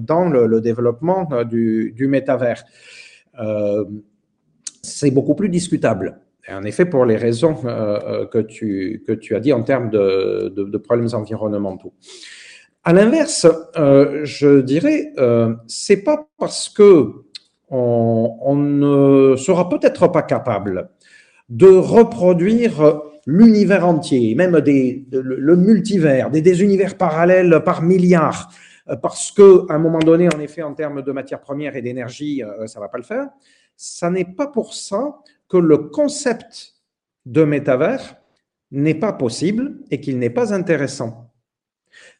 [0.00, 2.64] dans le, développement du, du métavers?
[4.82, 6.20] C'est beaucoup plus discutable.
[6.50, 9.90] en effet, pour les raisons euh, euh, que, tu, que tu as dit en termes
[9.90, 11.92] de, problèmes environnementaux.
[12.84, 13.46] À l'inverse,
[13.76, 15.12] euh, je dirais,
[15.66, 17.12] c'est pas parce que
[17.70, 20.88] on, ne sera peut-être pas capable
[21.50, 28.50] de reproduire l'univers entier, même des, le, multivers, des, univers parallèles par milliards,
[29.02, 32.80] parce qu'à un moment donné, en effet, en termes de matières premières et d'énergie, ça
[32.80, 33.28] va pas le faire
[33.78, 36.74] ça n'est pas pour ça que le concept
[37.26, 38.16] de métavers
[38.72, 41.30] n'est pas possible et qu'il n'est pas intéressant.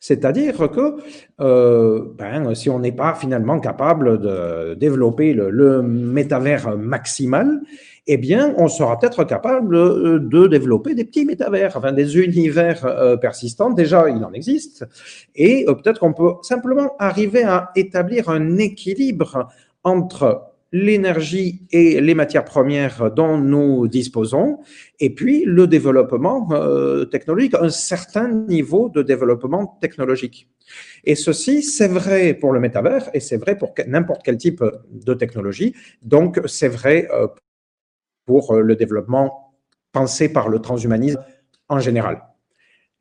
[0.00, 0.96] C'est-à-dire que
[1.40, 7.60] euh, ben, si on n'est pas finalement capable de développer le, métavers maximal,
[8.06, 13.70] eh bien, on sera peut-être capable de développer des petits métavers, des univers euh, persistants.
[13.70, 14.86] Déjà, il en existe.
[15.34, 19.48] Et euh, peut-être qu'on peut simplement arriver à établir un équilibre
[19.84, 24.58] entre l'énergie et les matières premières dont nous disposons,
[25.00, 30.48] et puis le développement euh, technologique, un certain niveau de développement technologique.
[31.04, 35.14] Et ceci, c'est vrai pour le métavers et c'est vrai pour n'importe quel type de
[35.14, 35.74] technologie.
[36.02, 37.28] Donc, c'est vrai euh,
[38.26, 39.54] pour le développement
[39.92, 41.24] pensé par le transhumanisme
[41.68, 42.22] en général.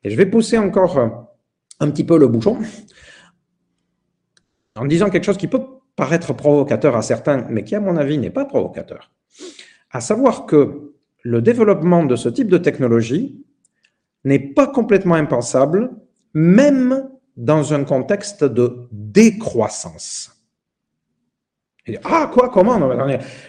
[0.02, 1.28] Et je vais pousser encore
[1.80, 2.58] un petit peu le bouchon
[4.74, 8.18] en disant quelque chose qui peut paraître provocateur à certains, mais qui, à mon avis,
[8.18, 9.10] n'est pas provocateur.
[9.90, 10.94] À savoir que
[11.24, 13.44] le développement de ce type de technologie
[14.22, 15.90] n'est pas complètement impensable,
[16.34, 20.37] même dans un contexte de décroissance
[22.04, 22.78] ah, quoi, comment?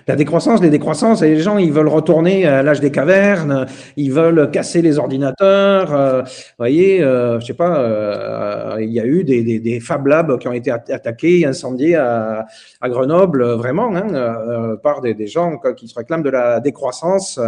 [0.08, 3.66] La décroissance, les décroissances, et les gens, ils veulent retourner à l'âge des cavernes,
[3.98, 5.94] ils veulent casser les ordinateurs.
[5.94, 10.38] Euh, vous voyez, euh, je sais pas, euh, il y a eu des, Fab Labs
[10.40, 12.46] qui ont été attaqués, incendiés à,
[12.84, 17.40] Grenoble, vraiment, hein, par des, gens qui se réclament de la décroissance.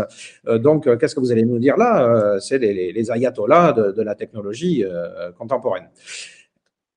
[0.47, 2.37] donc, qu'est-ce que vous allez nous dire là?
[2.39, 4.83] C'est les, ayatollahs de la technologie
[5.37, 5.87] contemporaine.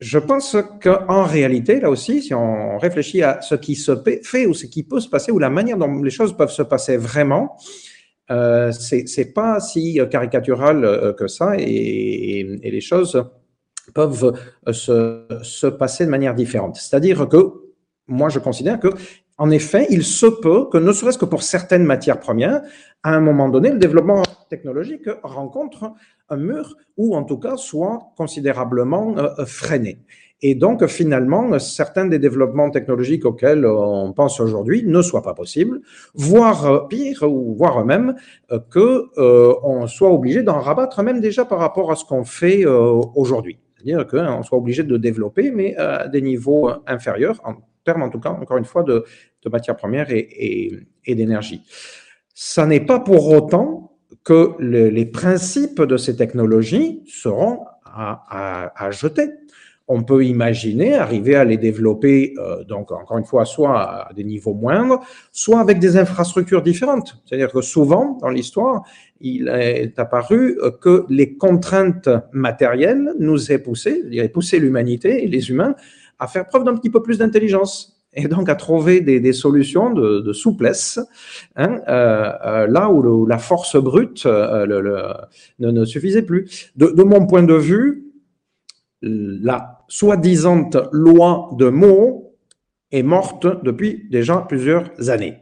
[0.01, 3.93] Je pense qu'en réalité, là aussi, si on réfléchit à ce qui se
[4.23, 6.63] fait ou ce qui peut se passer ou la manière dont les choses peuvent se
[6.63, 7.57] passer vraiment,
[8.31, 13.23] euh, c'est pas si caricatural euh, que ça et, les choses
[13.95, 14.33] peuvent
[14.73, 16.77] se, se passer de manière différente.
[16.77, 17.53] C'est-à-dire que
[18.07, 18.89] moi, je considère que
[19.37, 22.63] en effet, il se peut que, ne serait-ce que pour certaines matières premières,
[23.03, 25.93] à un moment donné, le développement technologique rencontre
[26.29, 29.99] un mur ou en tout cas soit considérablement euh, euh, freiné.
[30.43, 35.81] Et donc, finalement, certains des développements technologiques auxquels on pense aujourd'hui ne soient pas possibles,
[36.15, 38.15] voire euh, pire, ou voire même
[38.71, 39.07] que
[39.63, 43.59] on soit obligé d'en rabattre même déjà par rapport à ce qu'on fait aujourd'hui.
[43.77, 48.21] C'est-à-dire qu'on soit obligé de développer, mais à des niveaux inférieurs, en termes en tout
[48.21, 49.05] cas, encore une fois, de,
[49.51, 51.63] matières premières et, et d'énergie.
[52.35, 53.94] Ça n'est pas pour autant
[54.25, 59.31] que les principes de ces technologies seront à, jeter.
[59.87, 64.25] On peut imaginer arriver à les développer, euh, donc encore une fois, soit à des
[64.25, 67.23] niveaux moindres, soit avec des infrastructures différentes.
[67.27, 68.83] C'est-à-dire que souvent, dans l'histoire,
[69.21, 74.03] il est apparu que les contraintes matérielles nous aient poussé,
[74.33, 75.75] poussé l'humanité et les humains
[76.19, 80.33] à faire preuve d'un petit peu plus d'intelligence et donc à trouver des, solutions de,
[80.33, 81.01] souplesse,
[81.57, 85.15] hein, euh, euh, là où, la force brute euh,
[85.59, 86.71] ne, suffisait plus.
[86.77, 88.05] De, mon point de vue,
[89.03, 92.23] la soi-disant loi de Moore
[92.93, 95.39] est morte depuis déjà plusieurs années.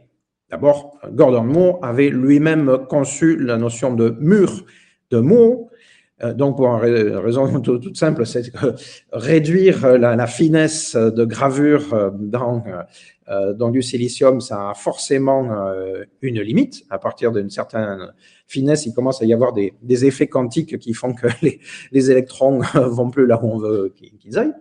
[0.49, 4.65] D'abord, Gordon Moore avait lui-même conçu la notion de mur
[5.11, 5.69] de Moore,
[6.35, 8.75] donc, pour une raison toute simple, c'est que
[9.11, 12.63] réduire la, finesse de gravure dans,
[13.55, 15.49] dans du silicium, ça a forcément
[16.21, 16.83] une limite.
[16.89, 18.13] À partir d'une certaine
[18.47, 21.59] finesse, il commence à y avoir des, effets quantiques qui font que les,
[21.91, 24.53] les électrons vont plus là où on veut qu'ils aillent.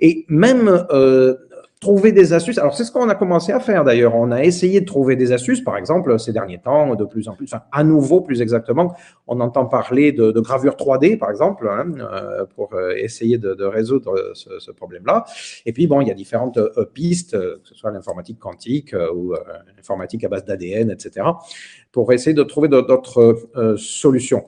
[0.00, 1.36] Et même euh,
[1.80, 2.58] trouver des astuces.
[2.58, 4.14] Alors, c'est ce qu'on a commencé à faire d'ailleurs.
[4.14, 7.34] On a essayé de trouver des astuces, par exemple, ces derniers temps, de plus en
[7.34, 8.94] plus, enfin, à nouveau, plus exactement,
[9.26, 13.54] on entend parler de, de gravure 3D, par exemple, hein, euh, pour euh, essayer de,
[13.54, 15.24] de résoudre ce, ce problème-là.
[15.64, 19.34] Et puis, bon, il y a différentes euh, pistes, que ce soit l'informatique quantique ou
[19.76, 21.22] l'informatique à base d'ADN, etc
[21.92, 24.44] pour essayer de trouver d'autres euh, solutions.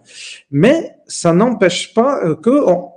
[0.50, 2.50] Mais ça n'empêche pas euh, que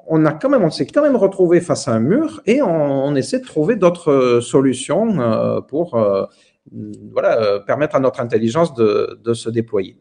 [0.07, 3.15] on, a quand même, on s'est quand même retrouvé face à un mur et on,
[3.15, 5.97] essaie de trouver d'autres euh, solutions pour
[7.11, 9.97] voilà, permettre à notre intelligence de, de, se déployer.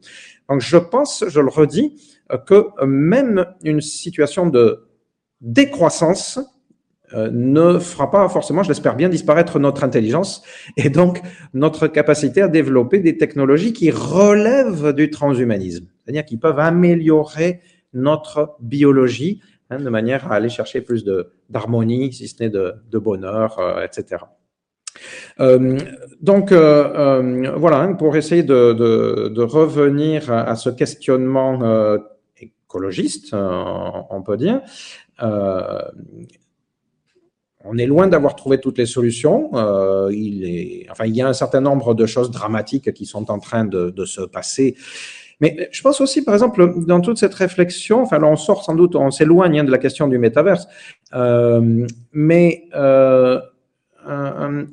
[0.49, 2.01] Donc je pense, je le redis,
[2.47, 4.89] que même une situation de
[5.43, 6.39] décroissance
[7.13, 10.43] euh, ne fera pas forcément, je l'espère bien, disparaître notre intelligence
[10.79, 11.21] et donc
[11.53, 17.61] notre capacité à développer des technologies qui relèvent du transhumanisme, c'est-à-dire qui peuvent améliorer
[17.93, 21.05] notre biologie hein, de manière à aller chercher plus
[21.51, 24.23] d'harmonie, si ce n'est de, de, bonheur, euh, etc.
[25.41, 25.79] Euh,
[26.23, 31.99] donc voilà, hein, pour essayer de, de, revenir à ce questionnement
[32.39, 34.63] écologiste, on peut dire,
[37.65, 39.51] on est loin d'avoir trouvé toutes les solutions.
[39.55, 40.87] Euh, il,
[41.17, 44.77] y a un certain nombre de choses dramatiques qui sont en train de, se passer.
[45.41, 48.95] Mais je pense aussi, par exemple, dans toute cette réflexion, enfin, on sort sans doute,
[48.95, 50.69] on s'éloigne hein, de la question du métaverse,
[51.15, 53.41] euh, mais euh,
[54.07, 54.67] un,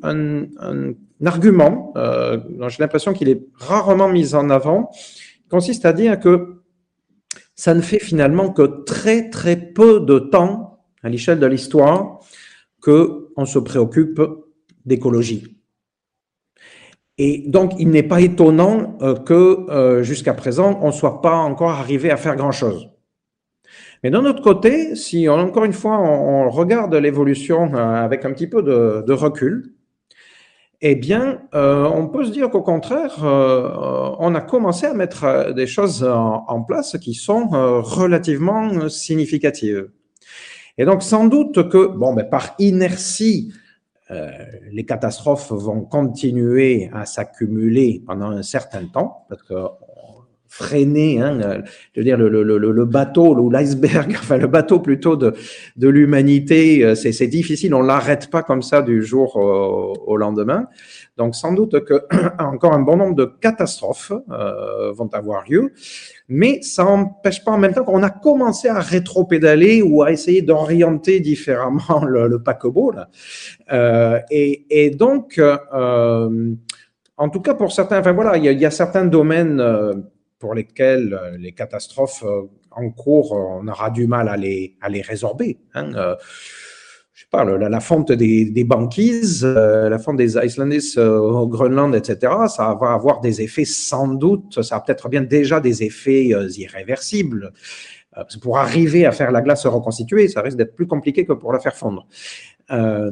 [1.24, 4.90] argument dont j'ai l'impression qu'il est rarement mis en avant
[5.50, 6.62] consiste à dire que
[7.56, 12.22] ça ne fait finalement que très très peu de temps à l'échelle de l'histoire
[12.82, 14.22] qu'on se préoccupe
[14.86, 15.62] d'écologie.
[17.24, 21.36] Et donc, il n'est pas étonnant euh, que euh, jusqu'à présent, on ne soit pas
[21.36, 22.90] encore arrivé à faire grand-chose.
[24.04, 28.48] Mais d'un autre côté, si encore une fois on, regarde l'évolution euh, avec un petit
[28.48, 29.76] peu de, recul,
[30.82, 36.04] eh bien, on peut se dire qu'au contraire, on a commencé à mettre des choses
[36.04, 37.50] en place qui sont
[37.84, 39.92] relativement significatives.
[40.78, 43.54] Et donc, sans doute que, bon, mais par inertie,
[44.12, 44.30] euh,
[44.72, 49.56] les catastrophes vont continuer à s'accumuler pendant un certain temps, parce que
[50.52, 55.16] freiner, hein, je veux dire, le, le, le, bateau ou l'iceberg, enfin le bateau plutôt
[55.16, 55.34] de,
[55.78, 60.68] de l'humanité, euh, c'est difficile, on l'arrête pas comme ça du jour au, lendemain.
[61.16, 62.06] Donc sans doute que
[62.40, 65.72] encore un bon nombre de catastrophes euh, vont avoir lieu,
[66.34, 70.42] mais ça n'empêche pas en même temps qu'on a commencé à rétro-pédaler ou à essayer
[70.42, 72.94] d'orienter différemment le, le paquebot.
[73.74, 76.56] Euh, et, donc, euh,
[77.18, 79.94] en tout cas pour certains, enfin voilà, il y a, certains domaines euh,
[80.40, 84.78] pour lesquels euh, les catastrophes euh, en cours, euh, on aura du mal à les,
[84.80, 85.60] à les résorber.
[85.74, 85.92] Hein.
[87.34, 93.42] La, fonte des, banquises, la fonte des Icelandis au Groenland, etc., ça va avoir des
[93.42, 97.54] effets sans doute, ça a peut-être bien déjà des effets irréversibles.
[98.42, 101.54] Pour arriver à faire la glace se reconstituer, ça risque d'être plus compliqué que pour
[101.54, 102.08] la faire fondre.
[102.72, 103.12] Euh,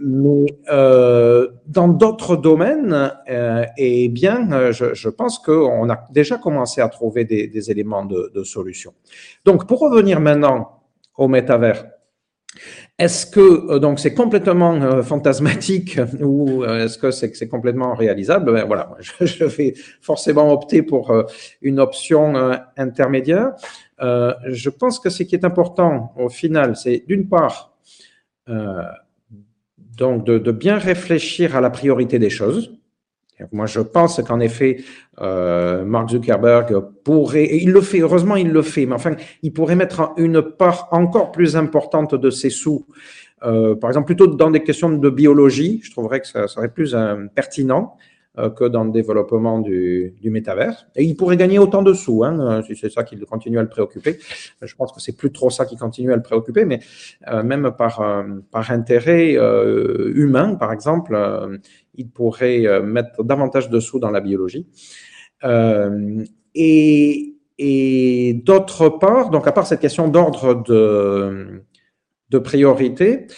[0.00, 6.88] mais euh, dans d'autres domaines, euh, eh bien, je, pense qu'on a déjà commencé à
[6.88, 8.92] trouver des, des éléments de, de, solution.
[9.44, 10.80] Donc, pour revenir maintenant
[11.16, 11.84] au métavers,
[12.98, 18.52] est-ce que donc c'est complètement fantasmatique ou est-ce que c'est complètement réalisable?
[18.52, 21.12] Ben, Voilà, je, vais forcément opter pour
[21.60, 22.34] une option
[22.76, 23.52] intermédiaire.
[23.98, 27.76] je pense que ce qui est important au final, c'est d'une part
[28.48, 28.82] euh,
[29.96, 32.78] donc, de, bien réfléchir à la priorité des choses.
[33.52, 34.78] Moi, je pense qu'en effet,
[35.20, 39.52] euh, Mark Zuckerberg pourrait, et il le fait, heureusement, il le fait, mais enfin, il
[39.52, 42.86] pourrait mettre une part encore plus importante de ses sous,
[43.44, 45.80] euh, par exemple, plutôt dans des questions de biologie.
[45.84, 47.96] Je trouverais que ça serait plus euh, pertinent.
[48.38, 50.86] Euh, que dans le développement du, métavers.
[50.94, 53.62] Et il pourrait gagner autant de sous, hein, euh, si c'est ça qui continue à
[53.62, 54.18] le préoccuper.
[54.60, 56.80] Je pense que c'est plus trop ça qui continue à le préoccuper, mais
[57.28, 59.38] euh, même par, par intérêt
[60.14, 61.16] humain, par exemple,
[61.94, 64.66] il pourrait mettre davantage de sous dans la biologie.
[66.58, 71.62] et d'autre part, donc à part cette question d'ordre de,
[72.28, 73.28] de priorité,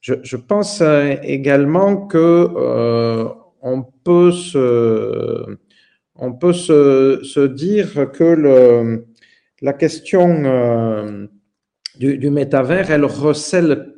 [0.00, 3.28] je, pense euh, également que euh,
[3.60, 5.56] on peut se,
[7.46, 9.02] dire que
[9.60, 11.26] la question euh,
[11.98, 13.94] du, métavers, elle recèle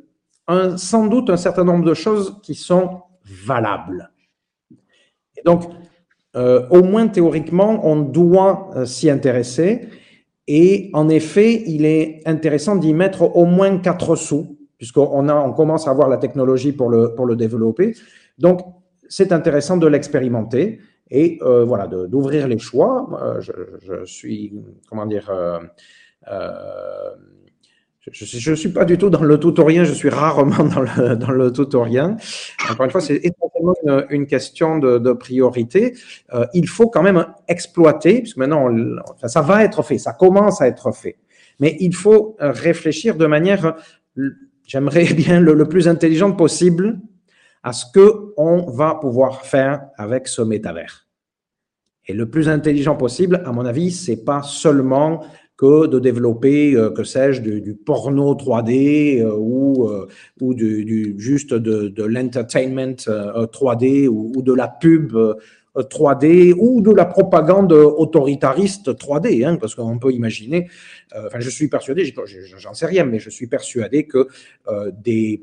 [0.75, 3.03] sans doute un certain nombre de choses qui sont
[3.45, 4.11] valables.
[5.45, 5.63] Donc,
[6.35, 9.87] au moins théoriquement, on doit s'y intéresser.
[10.47, 15.53] Et en effet, il est intéressant d'y mettre au moins quatre sous, puisqu'on a, on
[15.53, 17.95] commence à avoir la technologie pour le, pour le développer.
[18.37, 18.61] Donc,
[19.07, 20.79] c'est intéressant de l'expérimenter
[21.09, 23.07] et euh, voilà, d'ouvrir les choix.
[23.39, 24.53] Je, suis,
[24.89, 25.59] comment dire, euh,
[26.29, 27.09] euh
[28.11, 31.31] je ne suis, pas du tout dans le tutorien, je suis rarement dans le, dans
[31.31, 32.17] le tutorien.
[32.69, 33.75] Encore une fois, c'est essentiellement
[34.09, 35.95] une, question de, priorité.
[36.53, 38.67] Il faut quand même exploiter, puisque maintenant,
[39.25, 41.15] ça va être fait, ça commence à être fait.
[41.61, 43.77] Mais il faut réfléchir de manière,
[44.65, 46.99] j'aimerais bien le, plus intelligente possible
[47.63, 51.07] à ce que on va pouvoir faire avec ce métavers.
[52.05, 55.23] Et le plus intelligent possible, à mon avis, c'est pas seulement
[55.55, 60.07] que de développer, euh, que sais-je, du, porno 3D euh, ou, euh,
[60.41, 65.15] ou du, juste de, de l'entertainment 3D ou, ou, de la pub
[65.75, 70.69] 3D ou de la propagande autoritariste 3D, hein, parce qu'on peut imaginer,
[71.15, 72.13] enfin je suis persuadé,
[72.57, 74.27] j'en sais rien, mais je suis persuadé que
[74.91, 75.41] des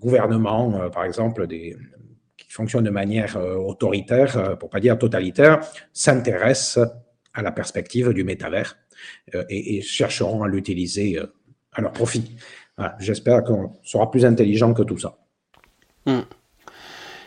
[0.00, 5.60] gouvernements, par exemple, qui fonctionnent de manière autoritaire, pour pas dire totalitaire,
[5.92, 6.88] s'intéressent
[7.34, 8.76] à la perspective du métavers
[9.34, 11.26] euh, et, chercheront à l'utiliser euh,
[11.72, 12.36] à leur profit.
[12.98, 15.16] J'espère qu'on sera plus intelligent que tout ça.
[16.06, 16.22] Hmm.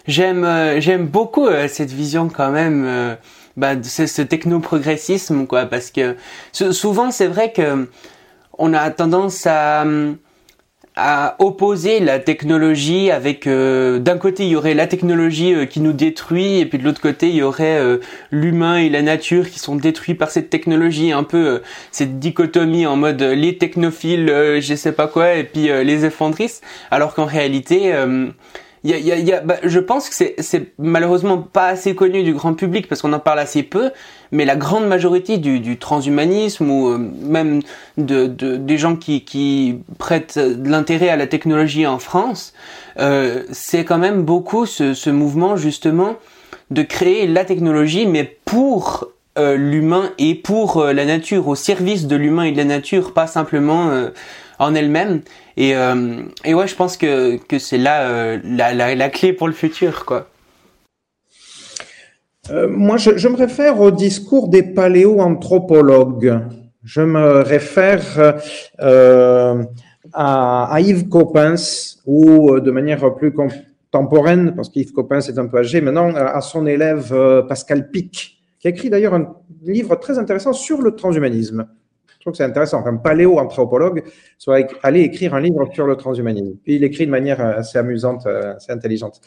[0.08, 3.16] J'aime euh, j'aime beaucoup euh, cette vision quand même euh,
[3.58, 6.16] bah, ce, ce techno-progressisme quoi parce que
[6.54, 7.90] souvent c'est vrai que
[8.58, 9.86] on a tendance à
[11.00, 15.92] à opposer la technologie avec euh, d'un côté il y aurait la technologie qui nous
[15.92, 17.98] détruit et puis de l'autre côté il y aurait euh,
[18.32, 21.62] l'humain et la nature qui sont détruits par cette technologie un peu
[21.92, 24.28] cette dichotomie en mode les technophiles
[24.62, 27.94] je sais pas quoi et puis les effondristes alors qu'en réalité
[29.44, 33.20] bah, je pense que c'est malheureusement pas assez connu du grand public parce qu'on en
[33.20, 33.92] parle assez peu,
[34.32, 37.62] mais la grande majorité du, transhumanisme ou euh, même
[37.98, 42.54] de, de, des gens qui, prêtent de l'intérêt à la technologie en France,
[43.00, 46.16] euh, c'est quand même beaucoup ce, mouvement justement
[46.72, 49.08] de créer la technologie, mais pour
[49.38, 53.28] euh, l'humain et pour la nature, au service de l'humain et de la nature, pas
[53.28, 53.92] simplement
[54.60, 55.22] en elle-même.
[55.58, 59.48] Et, euh, et ouais, je pense que, que c'est là euh, la, la, clé pour
[59.48, 60.30] le futur, quoi.
[62.52, 66.42] Euh, moi, je, me réfère au discours des paléoanthropologues.
[66.84, 68.36] Je me réfère
[68.80, 69.64] euh,
[70.14, 75.58] à, à, Yves Coppens, ou de manière plus contemporaine, parce qu'Yves Coppens est un peu
[75.58, 77.14] âgé maintenant, à son élève
[77.50, 81.68] Pascal Pic, qui a écrit d'ailleurs un livre très intéressant sur le transhumanisme
[82.28, 84.04] trouve que c'est intéressant qu'un paléo-anthropologue
[84.38, 86.58] soit allé écrire un livre sur le transhumanisme.
[86.64, 89.22] Puis il écrit de manière assez amusante, euh, assez intelligente.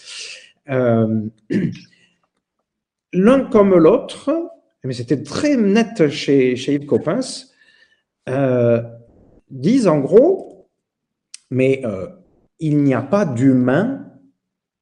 [0.68, 1.22] Euh,
[3.12, 4.52] L'un comme l'autre,
[4.84, 7.46] mais c'était très net chez, chez Yves Coppens,
[8.28, 8.82] euh,
[9.50, 10.68] disent en gros,
[11.50, 12.06] mais euh,
[12.60, 14.06] il n'y a pas d'humain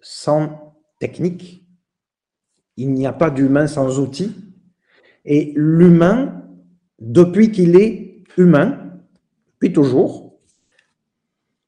[0.00, 1.64] sans technique,
[2.76, 4.34] il n'y a pas d'humain sans outils,
[5.24, 6.44] et l'humain,
[6.98, 8.78] depuis qu'il est humain,
[9.58, 10.38] puis toujours,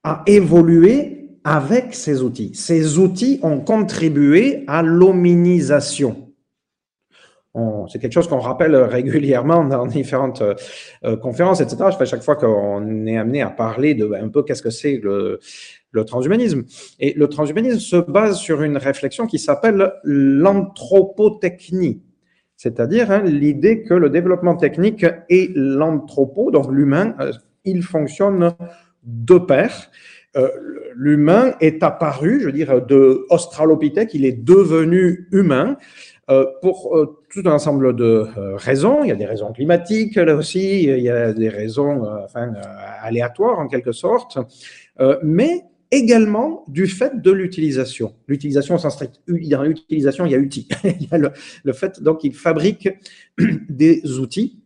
[0.02, 2.54] a évolué avec ces outils.
[2.54, 6.30] Ces outils ont contribué à l'hominisation.
[7.88, 10.42] C'est quelque chose qu'on rappelle régulièrement dans différentes
[11.04, 11.82] euh, conférences, etc.
[11.98, 15.40] À chaque fois qu'on est amené à parler de un peu qu'est-ce que c'est le,
[15.90, 16.64] le transhumanisme.
[17.00, 22.02] Et le transhumanisme se base sur une réflexion qui s'appelle l'anthropotechnie
[22.62, 27.32] c'est-à-dire hein, l'idée que le développement technique et l'anthropo, donc l'humain, euh,
[27.64, 28.52] ils fonctionnent
[29.02, 29.90] de pair.
[30.36, 30.50] Euh,
[30.94, 35.78] l'humain est apparu, je veux dire, de Australopithèque, il est devenu humain
[36.30, 39.04] euh, pour euh, tout un ensemble de euh, raisons.
[39.04, 42.52] Il y a des raisons climatiques, là aussi, il y a des raisons enfin,
[43.02, 44.36] aléatoires en quelque sorte,
[45.22, 48.14] mais également du fait de l'utilisation.
[48.28, 49.20] L'utilisation sens strict.
[49.26, 50.68] Dans l'utilisation, il y a outil.
[50.84, 52.88] il y a le, fait donc qu'il fabrique
[53.68, 54.62] des outils,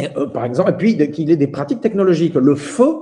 [0.00, 2.34] euh, par exemple, et puis qu'il ait des pratiques technologiques.
[2.34, 2.92] Le feu,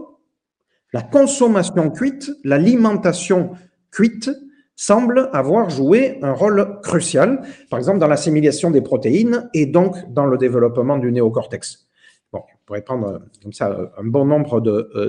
[0.93, 3.53] la consommation cuite, l'alimentation
[3.91, 4.31] cuite
[4.77, 10.27] semble avoir joué un rôle crucial, par exemple dans l'assimilation des protéines et donc dans
[10.27, 11.84] le développement du néocortex.
[12.67, 14.61] Pourrait prendre euh, comme ça un bon nombre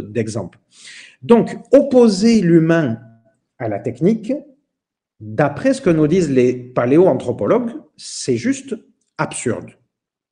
[0.02, 0.60] d'exemples.
[0.60, 0.78] Euh,
[1.22, 3.00] donc, opposer l'humain
[3.58, 4.34] à la technique,
[5.20, 8.76] d'après ce que nous disent les paléoanthropologues, c'est juste
[9.18, 9.72] absurde.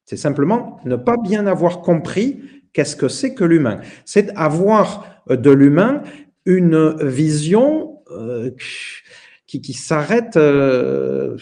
[0.05, 2.41] C'est simplement ne pas bien avoir compris
[2.73, 3.79] qu'est-ce que c'est que l'humain.
[4.05, 6.03] C'est avoir de l'humain
[6.45, 8.51] une vision euh,
[9.47, 11.37] qui, qui s'arrête, euh,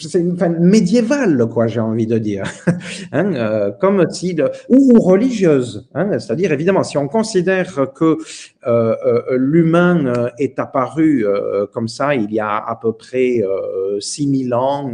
[0.00, 2.44] c'est enfin, médiévale, quoi, j'ai envie de dire,
[3.12, 4.36] hein, euh, comme si,
[4.68, 8.18] ou, religieuse, hein, c'est-à-dire évidemment, si on considère que
[8.66, 11.24] euh, euh, l'humain est apparu
[11.72, 13.42] comme ça il y a à peu près
[13.98, 14.92] 6000 ans,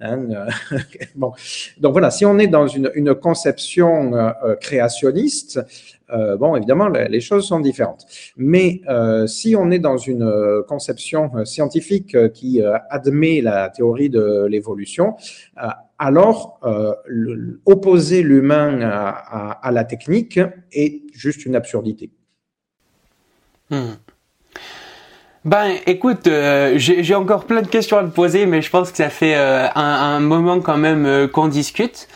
[0.00, 0.28] hein,
[1.14, 1.32] bon,
[1.78, 4.12] donc voilà, si on est dans une, une conception
[4.60, 5.60] créationniste,
[6.12, 8.06] euh, bon, évidemment, les choses sont différentes.
[8.36, 14.46] Mais euh, si on est dans une euh, conception scientifique qui admet la théorie de
[14.48, 15.16] l'évolution,
[15.98, 16.60] alors
[17.66, 20.40] opposer l'humain à, la technique
[20.72, 22.10] est juste une absurdité.
[23.70, 23.94] Hmm.
[25.44, 26.28] Ben, écoute,
[26.76, 30.20] j'ai encore plein de questions à te poser, mais je pense que ça fait un,
[30.20, 32.08] moment quand même qu'on discute.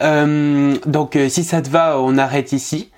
[0.00, 2.90] donc, si ça te va, on arrête ici.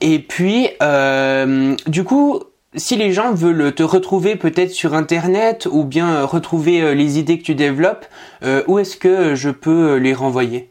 [0.00, 2.40] Et puis, euh, du coup,
[2.74, 7.38] si les gens veulent te retrouver peut-être sur Internet ou bien retrouver euh, les idées
[7.38, 8.06] que tu développes,
[8.42, 10.70] euh, où est-ce que je peux les renvoyer?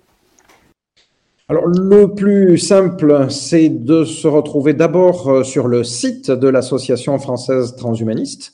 [1.48, 7.76] Alors, le plus simple, c'est de se retrouver d'abord sur le site de l'Association française
[7.76, 8.54] transhumaniste.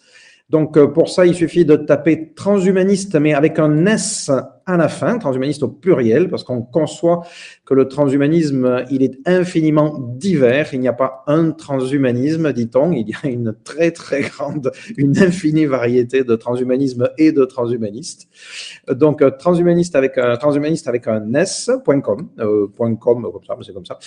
[0.49, 4.31] Donc, pour ça, il suffit de taper transhumaniste, mais avec un S
[4.65, 7.21] à la fin, transhumaniste au pluriel, parce qu'on conçoit
[7.65, 10.73] que le transhumanisme, il est infiniment divers.
[10.73, 12.91] Il n'y a pas un transhumanisme, dit-on.
[12.91, 18.27] Il y a une très, très grande, une infinie variété de transhumanisme et de transhumanistes.
[18.89, 22.97] Donc, euh, transhumaniste avec un, transhumaniste avec un S.com, euh, .com,
[23.31, 23.99] comme ça, c'est comme ça.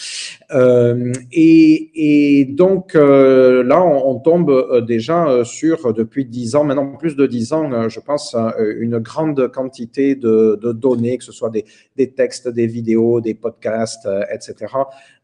[0.52, 7.14] Euh, et, donc, euh, là, on, on, tombe déjà sur, depuis dix ans, maintenant plus
[7.14, 12.10] de dix ans, je pense, une grande quantité de de, données, que ce soit des,
[12.12, 14.72] textes, des vidéos, des podcasts, euh, etc.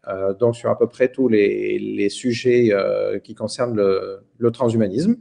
[0.06, 5.16] Euh, donc sur à peu près tous les, sujets euh, qui concernent le, transhumanisme.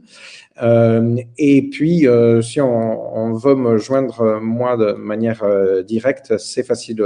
[0.60, 2.06] Et puis,
[2.42, 5.44] si on, veut me joindre moi de manière
[5.84, 7.02] directe, c'est facile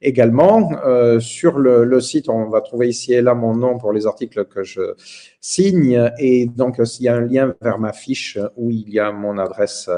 [0.00, 0.70] également.
[1.18, 4.62] sur le, site, on va trouver ici et là mon nom pour les articles que
[4.62, 4.94] je
[5.40, 6.10] signe.
[6.18, 9.36] Et donc, il y a un lien vers ma fiche où il y a mon
[9.38, 9.90] adresse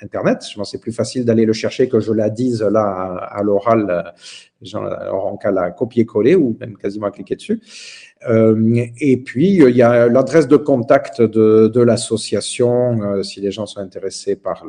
[0.00, 0.46] Internet.
[0.48, 4.14] Je pense c'est plus facile d'aller le chercher que je la dise là à, l'oral.
[4.60, 7.60] Les gens auront qu'à la copier-coller ou même quasiment cliquer dessus.
[8.28, 13.66] Euh, et puis, il y a l'adresse de contact de, l'association, euh, si les gens
[13.66, 14.64] sont intéressés par,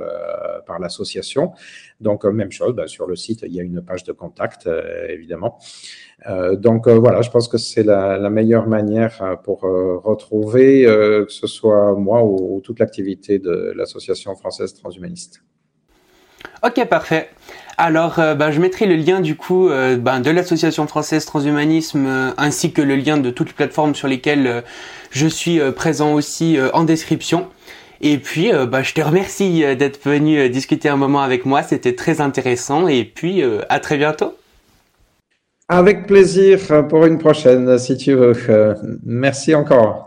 [0.79, 1.53] l'association.
[1.99, 4.69] Donc, euh, même chose, ben, sur le site, il y a une page de contact,
[5.09, 5.59] évidemment.
[6.53, 12.23] donc, voilà, je pense que c'est la, meilleure manière pour retrouver, que ce soit moi
[12.23, 15.43] ou toute l'activité de l'association française transhumaniste.
[16.63, 17.29] Ok, parfait.
[17.79, 22.07] Alors, euh, bah, je mettrai le lien du coup euh, bah, de l'association française Transhumanisme
[22.07, 24.63] euh, ainsi que le lien de toutes les plateformes sur lesquelles
[25.11, 27.47] je suis présent aussi en description.
[28.01, 31.63] Et puis, bah, je te remercie d'être venu discuter un moment avec moi.
[31.63, 32.87] C'était très intéressant.
[32.87, 34.35] Et puis, à très bientôt.
[35.69, 38.33] Avec plaisir pour une prochaine, si tu veux.
[39.03, 40.06] merci encore.